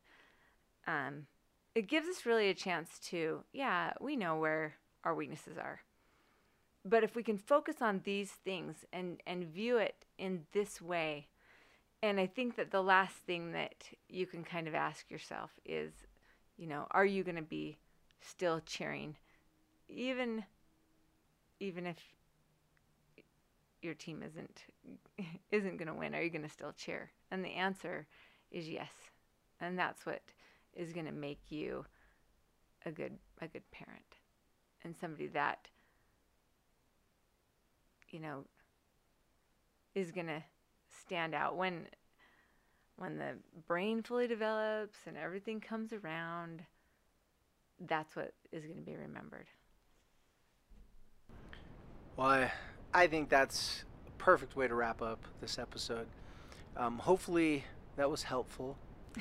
um, 0.88 1.28
it 1.76 1.88
gives 1.88 2.08
us 2.08 2.26
really 2.26 2.50
a 2.50 2.54
chance 2.54 3.00
to, 3.10 3.44
yeah, 3.54 3.94
we 4.02 4.16
know 4.16 4.38
where 4.38 4.76
our 5.04 5.14
weaknesses 5.14 5.58
are. 5.58 5.82
But 6.84 7.04
if 7.04 7.16
we 7.16 7.24
can 7.24 7.38
focus 7.38 7.78
on 7.82 8.02
these 8.04 8.32
things 8.32 8.86
and, 8.92 9.22
and 9.28 9.46
view 9.46 9.78
it 9.78 10.06
in 10.18 10.46
this 10.54 10.82
way, 10.82 11.28
and 12.02 12.20
I 12.20 12.28
think 12.28 12.56
that 12.56 12.72
the 12.72 12.84
last 12.84 13.16
thing 13.16 13.52
that 13.52 13.76
you 14.10 14.26
can 14.26 14.44
kind 14.44 14.68
of 14.68 14.76
ask 14.76 15.10
yourself 15.12 15.52
is, 15.66 15.92
you 16.58 16.68
know, 16.68 16.88
are 16.92 17.06
you 17.06 17.24
going 17.24 17.36
to 17.36 17.42
be 17.42 17.78
still 18.22 18.62
cheering, 18.66 19.16
even, 19.88 20.44
even 21.60 21.86
if 21.86 21.98
your 23.82 23.94
team 23.94 24.24
isn't 24.24 24.64
isn't 25.52 25.78
going 25.78 25.88
to 25.88 25.94
win, 25.94 26.16
are 26.16 26.22
you 26.22 26.30
going 26.30 26.44
to 26.44 26.50
still 26.50 26.74
cheer? 26.74 27.12
And 27.32 27.44
the 27.44 27.54
answer 27.54 28.08
is 28.52 28.68
yes. 28.68 28.92
And 29.62 29.78
that's 29.78 30.06
what 30.06 30.22
is 30.74 30.94
going 30.94 31.06
to 31.06 31.12
make 31.12 31.40
you 31.50 31.86
a 32.86 32.92
good 32.92 33.18
a 33.42 33.48
good 33.48 33.70
parent 33.72 34.18
and 34.84 34.96
somebody 34.96 35.28
that 35.28 35.68
you 38.12 38.20
know 38.20 38.46
is 39.96 40.12
going 40.12 40.28
to 40.28 40.44
stand 41.02 41.34
out 41.34 41.58
when 41.58 41.88
when 42.98 43.18
the 43.18 43.34
brain 43.68 44.04
fully 44.04 44.28
develops 44.28 44.98
and 45.06 45.18
everything 45.18 45.60
comes 45.60 45.94
around 45.94 46.64
that's 47.88 48.16
what 48.16 48.34
is 48.52 48.64
going 48.66 48.78
to 48.78 48.82
be 48.82 48.96
remembered 48.96 49.48
why 52.16 52.52
I 52.94 53.08
think 53.08 53.30
that's 53.30 53.84
a 54.08 54.12
perfect 54.18 54.56
way 54.56 54.68
to 54.68 54.74
wrap 54.74 55.02
up 55.02 55.24
this 55.40 55.60
episode. 55.60 56.08
Um, 56.76 56.98
hopefully 56.98 57.64
that 57.96 58.10
was 58.10 58.24
helpful. 58.24 58.76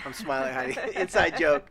I'm 0.04 0.14
smiling, 0.14 0.54
Heidi. 0.54 0.78
Inside 0.96 1.38
joke. 1.38 1.68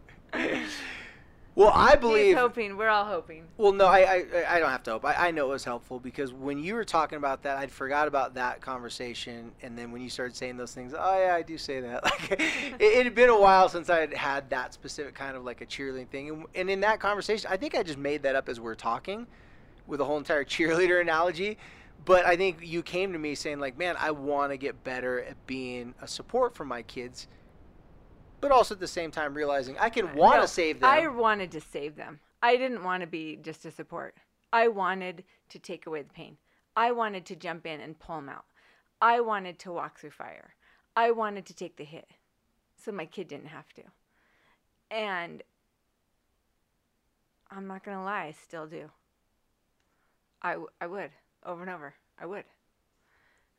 Well, 1.56 1.72
I 1.74 1.96
believe. 1.96 2.26
He's 2.28 2.36
hoping. 2.36 2.76
We're 2.76 2.90
all 2.90 3.06
hoping. 3.06 3.46
Well, 3.58 3.72
no, 3.72 3.86
I, 3.86 4.26
I, 4.36 4.56
I 4.56 4.60
don't 4.60 4.70
have 4.70 4.84
to 4.84 4.92
hope. 4.92 5.06
I, 5.06 5.28
I 5.28 5.32
know 5.32 5.46
it 5.46 5.54
was 5.54 5.64
helpful 5.64 6.02
because 6.02 6.34
when 6.34 6.60
you 6.62 6.76
were 6.76 6.84
talking 6.84 7.18
about 7.18 7.44
that, 7.44 7.58
I'd 7.58 7.72
forgot 7.72 8.10
about 8.10 8.34
that 8.34 8.60
conversation, 8.60 9.54
and 9.62 9.78
then 9.78 9.94
when 9.94 10.02
you 10.02 10.10
started 10.10 10.36
saying 10.36 10.58
those 10.58 10.74
things, 10.74 10.94
oh 10.98 11.18
yeah, 11.18 11.34
I 11.34 11.42
do 11.42 11.58
say 11.58 11.80
that. 11.80 12.04
Like, 12.06 12.40
it, 12.80 13.04
had 13.04 13.16
been 13.16 13.30
a 13.30 13.40
while 13.40 13.70
since 13.70 13.90
I 13.90 14.00
had 14.00 14.14
had 14.14 14.50
that 14.50 14.74
specific 14.74 15.16
kind 15.16 15.36
of 15.36 15.44
like 15.44 15.62
a 15.62 15.66
cheerleading 15.66 16.08
thing, 16.10 16.30
and, 16.30 16.46
and 16.54 16.70
in 16.70 16.82
that 16.82 17.00
conversation, 17.00 17.50
I 17.52 17.58
think 17.58 17.74
I 17.74 17.84
just 17.84 17.98
made 17.98 18.24
that 18.24 18.36
up 18.36 18.50
as 18.50 18.60
we 18.60 18.66
we're 18.66 18.76
talking, 18.76 19.26
with 19.88 20.02
a 20.02 20.06
whole 20.06 20.18
entire 20.18 20.44
cheerleader 20.46 21.02
analogy. 21.02 21.58
But 22.04 22.26
I 22.26 22.36
think 22.36 22.60
you 22.62 22.84
came 22.84 23.14
to 23.14 23.20
me 23.20 23.34
saying 23.34 23.60
like, 23.60 23.78
man, 23.78 23.96
I 23.98 24.12
want 24.12 24.52
to 24.52 24.58
get 24.58 24.84
better 24.84 25.22
at 25.24 25.48
being 25.48 25.96
a 26.02 26.08
support 26.08 26.54
for 26.54 26.66
my 26.66 26.84
kids, 26.84 27.28
but 28.42 28.52
also 28.52 28.76
at 28.76 28.80
the 28.80 28.88
same 28.88 29.12
time 29.12 29.34
realizing 29.34 29.78
I 29.80 29.90
can 29.90 30.16
want 30.16 30.36
to 30.36 30.42
no, 30.42 30.46
save 30.46 30.80
them. 30.80 30.90
I 30.90 31.08
wanted 31.08 31.52
to 31.52 31.62
save 31.62 31.96
them. 31.96 32.20
I 32.42 32.58
didn't 32.58 32.84
want 32.84 33.02
to 33.02 33.08
be 33.08 33.38
just 33.42 33.66
a 33.66 33.72
support. 33.72 34.16
I 34.54 34.68
wanted 34.68 35.24
to 35.50 35.60
take 35.60 35.86
away 35.86 36.04
the 36.04 36.14
pain. 36.14 36.38
I 36.76 36.92
wanted 36.92 37.26
to 37.28 37.36
jump 37.36 37.66
in 37.66 37.80
and 37.80 38.00
pull 38.00 38.18
them 38.18 38.30
out. 38.30 38.46
I 39.02 39.20
wanted 39.20 39.60
to 39.60 39.72
walk 39.72 40.00
through 40.00 40.12
fire. 40.12 40.56
I 40.96 41.12
wanted 41.12 41.46
to 41.48 41.54
take 41.54 41.78
the 41.78 41.84
hit 41.84 42.12
so 42.76 42.92
my 42.92 43.06
kid 43.06 43.28
didn't 43.28 43.48
have 43.48 43.74
to. 43.74 43.84
And 44.92 45.44
I'm 47.50 47.68
not 47.68 47.84
going 47.84 47.98
to 47.98 48.04
lie, 48.04 48.26
I 48.26 48.32
still 48.32 48.68
do. 48.68 48.92
I, 50.42 50.52
w- 50.52 50.70
I 50.80 50.88
would, 50.88 51.12
over 51.46 51.62
and 51.62 51.72
over. 51.72 51.96
I 52.20 52.26
would. 52.26 52.44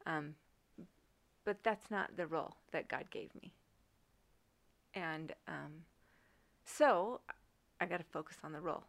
Um, 0.06 0.34
but 1.44 1.62
that's 1.62 1.90
not 1.90 2.16
the 2.16 2.26
role 2.26 2.56
that 2.72 2.88
God 2.88 3.10
gave 3.10 3.34
me. 3.34 3.52
And 4.96 5.34
um, 5.46 5.84
so 6.64 7.20
I 7.80 7.86
got 7.86 7.98
to 7.98 8.04
focus 8.04 8.38
on 8.42 8.52
the 8.52 8.60
role 8.60 8.82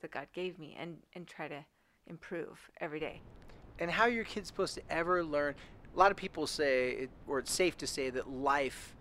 that 0.00 0.12
God 0.12 0.28
gave 0.32 0.58
me 0.58 0.76
and, 0.78 0.98
and 1.14 1.26
try 1.26 1.48
to 1.48 1.64
improve 2.06 2.70
every 2.80 3.00
day. 3.00 3.20
And 3.78 3.90
how 3.90 4.04
are 4.04 4.10
your 4.10 4.24
kids 4.24 4.46
supposed 4.46 4.74
to 4.76 4.82
ever 4.88 5.24
learn? 5.24 5.54
A 5.94 5.98
lot 5.98 6.10
of 6.12 6.16
people 6.16 6.46
say, 6.46 6.92
it, 6.92 7.10
or 7.26 7.40
it's 7.40 7.52
safe 7.52 7.76
to 7.78 7.86
say 7.86 8.08
that 8.10 8.30
life, 8.30 8.94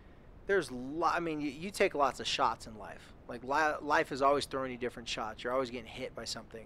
there's, 0.48 0.72
lo- 0.72 1.12
I 1.14 1.20
mean, 1.20 1.40
you, 1.40 1.52
you 1.52 1.70
take 1.70 1.94
lots 1.94 2.20
of 2.20 2.28
shots 2.28 2.66
in 2.66 2.78
life. 2.78 3.14
Like 3.28 3.44
li- 3.44 3.78
life 3.82 4.12
is 4.12 4.22
always 4.22 4.46
throwing 4.46 4.72
you 4.72 4.78
different 4.78 5.08
shots. 5.08 5.44
You're 5.44 5.54
always 5.54 5.70
getting 5.70 5.86
hit 5.86 6.16
by 6.16 6.26
something. 6.26 6.66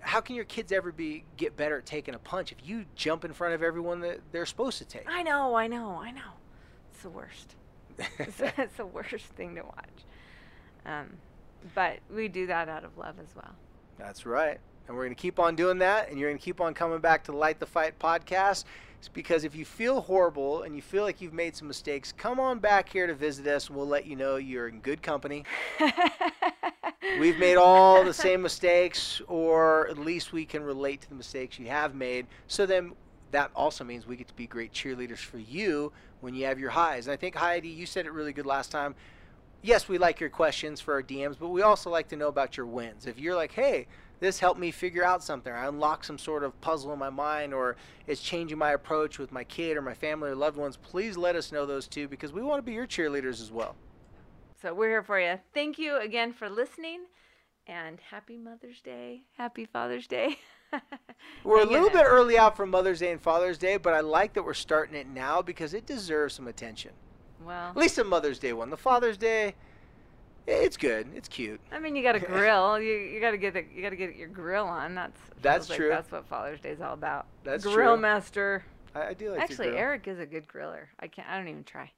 How 0.00 0.20
can 0.20 0.36
your 0.36 0.44
kids 0.44 0.72
ever 0.72 0.92
be 0.92 1.24
get 1.36 1.56
better 1.56 1.78
at 1.78 1.86
taking 1.86 2.14
a 2.14 2.18
punch 2.18 2.52
if 2.52 2.58
you 2.64 2.84
jump 2.96 3.24
in 3.24 3.32
front 3.32 3.54
of 3.54 3.62
everyone 3.62 4.00
that 4.00 4.20
they're 4.32 4.46
supposed 4.46 4.78
to 4.78 4.84
take? 4.84 5.04
I 5.08 5.22
know, 5.22 5.54
I 5.54 5.68
know, 5.68 6.00
I 6.02 6.10
know. 6.10 6.32
It's 6.92 7.02
the 7.02 7.10
worst. 7.10 7.54
it's, 8.18 8.76
the 8.76 8.86
worst 8.86 9.26
thing 9.36 9.54
to 9.54 9.62
watch. 9.62 10.04
Um, 10.84 11.16
but 11.74 11.98
we 12.14 12.28
do 12.28 12.46
that 12.46 12.68
out 12.68 12.84
of 12.84 12.96
love 12.96 13.16
as 13.20 13.34
well. 13.34 13.54
That's 13.98 14.26
right. 14.26 14.58
And 14.86 14.96
we're 14.96 15.04
going 15.04 15.14
to 15.14 15.20
keep 15.20 15.38
on 15.38 15.56
doing 15.56 15.78
that. 15.78 16.10
And 16.10 16.18
you're 16.18 16.28
going 16.28 16.38
to 16.38 16.44
keep 16.44 16.60
on 16.60 16.74
coming 16.74 17.00
back 17.00 17.24
to 17.24 17.32
the 17.32 17.38
Light 17.38 17.58
the 17.58 17.66
Fight 17.66 17.98
podcast. 17.98 18.64
It's 18.98 19.08
because 19.08 19.44
if 19.44 19.54
you 19.54 19.64
feel 19.64 20.00
horrible 20.00 20.62
and 20.62 20.74
you 20.74 20.82
feel 20.82 21.02
like 21.02 21.20
you've 21.20 21.32
made 21.32 21.56
some 21.56 21.68
mistakes, 21.68 22.12
come 22.12 22.40
on 22.40 22.58
back 22.58 22.88
here 22.88 23.06
to 23.06 23.14
visit 23.14 23.46
us 23.46 23.68
and 23.68 23.76
we'll 23.76 23.86
let 23.86 24.06
you 24.06 24.16
know 24.16 24.36
you're 24.36 24.68
in 24.68 24.80
good 24.80 25.02
company. 25.02 25.44
We've 27.20 27.38
made 27.38 27.56
all 27.56 28.04
the 28.04 28.14
same 28.14 28.42
mistakes, 28.42 29.22
or 29.28 29.88
at 29.88 29.98
least 29.98 30.32
we 30.32 30.44
can 30.44 30.62
relate 30.62 31.02
to 31.02 31.08
the 31.08 31.14
mistakes 31.14 31.58
you 31.58 31.66
have 31.68 31.94
made. 31.94 32.26
So 32.48 32.66
then 32.66 32.92
that 33.30 33.50
also 33.54 33.84
means 33.84 34.06
we 34.06 34.16
get 34.16 34.28
to 34.28 34.34
be 34.34 34.46
great 34.46 34.72
cheerleaders 34.72 35.18
for 35.18 35.38
you 35.38 35.92
when 36.20 36.34
you 36.34 36.46
have 36.46 36.58
your 36.58 36.70
highs. 36.70 37.06
And 37.06 37.12
I 37.12 37.16
think, 37.16 37.34
Heidi, 37.34 37.68
you 37.68 37.86
said 37.86 38.06
it 38.06 38.12
really 38.12 38.32
good 38.32 38.46
last 38.46 38.70
time. 38.70 38.94
Yes, 39.62 39.88
we 39.88 39.98
like 39.98 40.20
your 40.20 40.30
questions 40.30 40.80
for 40.80 40.94
our 40.94 41.02
DMs, 41.02 41.36
but 41.38 41.48
we 41.48 41.62
also 41.62 41.90
like 41.90 42.08
to 42.08 42.16
know 42.16 42.28
about 42.28 42.56
your 42.56 42.66
wins. 42.66 43.06
If 43.06 43.18
you're 43.18 43.34
like, 43.34 43.52
hey, 43.52 43.86
this 44.20 44.38
helped 44.38 44.60
me 44.60 44.70
figure 44.70 45.04
out 45.04 45.22
something, 45.22 45.52
I 45.52 45.66
unlocked 45.66 46.06
some 46.06 46.18
sort 46.18 46.44
of 46.44 46.58
puzzle 46.60 46.92
in 46.92 46.98
my 46.98 47.10
mind, 47.10 47.52
or 47.52 47.76
it's 48.06 48.22
changing 48.22 48.58
my 48.58 48.72
approach 48.72 49.18
with 49.18 49.32
my 49.32 49.44
kid 49.44 49.76
or 49.76 49.82
my 49.82 49.94
family 49.94 50.30
or 50.30 50.34
loved 50.34 50.56
ones, 50.56 50.76
please 50.76 51.16
let 51.16 51.36
us 51.36 51.52
know 51.52 51.66
those 51.66 51.88
too 51.88 52.08
because 52.08 52.32
we 52.32 52.42
want 52.42 52.58
to 52.58 52.62
be 52.62 52.72
your 52.72 52.86
cheerleaders 52.86 53.40
as 53.40 53.50
well. 53.50 53.76
So 54.62 54.72
we're 54.72 54.88
here 54.88 55.02
for 55.02 55.20
you. 55.20 55.38
Thank 55.52 55.78
you 55.78 55.98
again 55.98 56.32
for 56.32 56.48
listening 56.48 57.00
and 57.66 57.98
happy 58.10 58.36
Mother's 58.36 58.80
Day. 58.80 59.22
Happy 59.36 59.64
Father's 59.64 60.06
Day. 60.06 60.38
We're 61.44 61.60
a 61.62 61.66
little 61.66 61.90
bit 61.90 62.04
early 62.04 62.38
out 62.38 62.56
for 62.56 62.66
Mother's 62.66 62.98
Day 62.98 63.12
and 63.12 63.20
Father's 63.20 63.58
Day, 63.58 63.76
but 63.76 63.94
I 63.94 64.00
like 64.00 64.32
that 64.34 64.42
we're 64.44 64.54
starting 64.54 64.96
it 64.96 65.06
now 65.06 65.42
because 65.42 65.74
it 65.74 65.86
deserves 65.86 66.34
some 66.34 66.48
attention. 66.48 66.90
Well, 67.44 67.70
At 67.70 67.76
least 67.76 67.96
the 67.96 68.04
Mother's 68.04 68.38
Day 68.38 68.52
one. 68.52 68.70
The 68.70 68.76
Father's 68.76 69.16
Day, 69.16 69.54
it's 70.46 70.76
good. 70.76 71.08
It's 71.14 71.28
cute. 71.28 71.60
I 71.70 71.78
mean, 71.78 71.94
you 71.94 72.02
got 72.02 72.12
to 72.12 72.20
grill. 72.26 72.80
You, 72.80 72.92
you 72.92 73.20
got 73.20 73.32
to 73.32 73.38
get 73.38 73.54
the, 73.54 73.64
you 73.72 73.82
got 73.82 73.90
to 73.90 73.96
get 73.96 74.16
your 74.16 74.28
grill 74.28 74.66
on. 74.66 74.94
That's 74.94 75.20
That's 75.42 75.68
like 75.68 75.76
true. 75.78 75.88
That's 75.88 76.10
what 76.10 76.26
Father's 76.26 76.60
Day 76.60 76.70
is 76.70 76.80
all 76.80 76.94
about. 76.94 77.26
That's 77.44 77.64
grill 77.64 77.94
true. 77.94 78.02
master. 78.02 78.64
I, 78.94 79.08
I 79.08 79.14
do 79.14 79.30
like 79.30 79.38
to 79.38 79.42
Actually. 79.42 79.76
Eric 79.76 80.08
is 80.08 80.18
a 80.18 80.26
good 80.26 80.48
griller. 80.48 80.86
I 81.00 81.08
can't. 81.08 81.28
I 81.28 81.36
don't 81.36 81.48
even 81.48 81.64
try. 81.64 81.90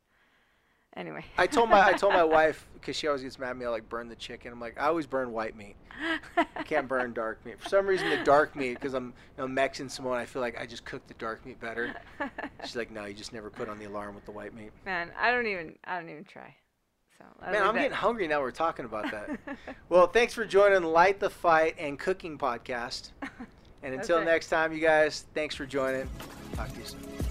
Anyway. 0.96 1.24
I 1.36 1.46
told 1.46 1.70
my 1.70 1.84
I 1.84 1.92
told 1.92 2.12
my 2.14 2.24
wife 2.38 2.66
because 2.74 2.96
she 2.96 3.06
always 3.06 3.22
gets 3.22 3.38
mad 3.38 3.50
at 3.50 3.56
me. 3.56 3.66
I 3.66 3.68
like 3.68 3.88
burn 3.88 4.08
the 4.08 4.16
chicken. 4.16 4.52
I'm 4.52 4.60
like 4.60 4.80
I 4.80 4.86
always 4.86 5.06
burn 5.06 5.32
white 5.32 5.56
meat. 5.56 5.76
I 6.36 6.62
can't 6.64 6.88
burn 6.88 7.12
dark 7.12 7.44
meat. 7.44 7.60
For 7.60 7.68
some 7.68 7.86
reason, 7.86 8.08
the 8.10 8.24
dark 8.24 8.54
meat 8.56 8.74
because 8.74 8.94
I'm 8.94 9.06
you 9.06 9.42
know, 9.42 9.48
Mexican 9.48 9.88
Samoan. 9.88 10.16
I 10.18 10.24
feel 10.24 10.42
like 10.42 10.60
I 10.60 10.66
just 10.66 10.84
cook 10.84 11.06
the 11.06 11.14
dark 11.14 11.44
meat 11.46 11.60
better. 11.60 11.94
She's 12.64 12.76
like, 12.76 12.90
no, 12.90 13.04
you 13.04 13.14
just 13.14 13.32
never 13.32 13.50
put 13.50 13.68
on 13.68 13.78
the 13.78 13.84
alarm 13.86 14.14
with 14.14 14.24
the 14.24 14.30
white 14.32 14.54
meat. 14.54 14.70
Man, 14.84 15.10
I 15.18 15.30
don't 15.30 15.46
even. 15.46 15.74
I 15.84 16.00
don't 16.00 16.08
even 16.08 16.24
try. 16.24 16.54
So 17.18 17.24
Man, 17.50 17.62
I'm 17.62 17.74
that- 17.74 17.82
getting 17.82 17.96
hungry 17.96 18.28
now. 18.28 18.40
We're 18.40 18.50
talking 18.52 18.84
about 18.84 19.10
that. 19.10 19.38
well, 19.88 20.06
thanks 20.06 20.34
for 20.34 20.44
joining 20.44 20.84
Light 20.84 21.18
the 21.18 21.28
Fight 21.30 21.74
and 21.78 21.98
Cooking 21.98 22.38
podcast. 22.38 23.10
And 23.82 23.94
until 23.94 24.24
next 24.24 24.48
time, 24.48 24.72
you 24.72 24.80
guys, 24.80 25.26
thanks 25.34 25.54
for 25.54 25.66
joining. 25.66 26.08
Talk 26.54 26.72
to 26.72 26.78
you 26.80 26.86
soon. 26.86 27.27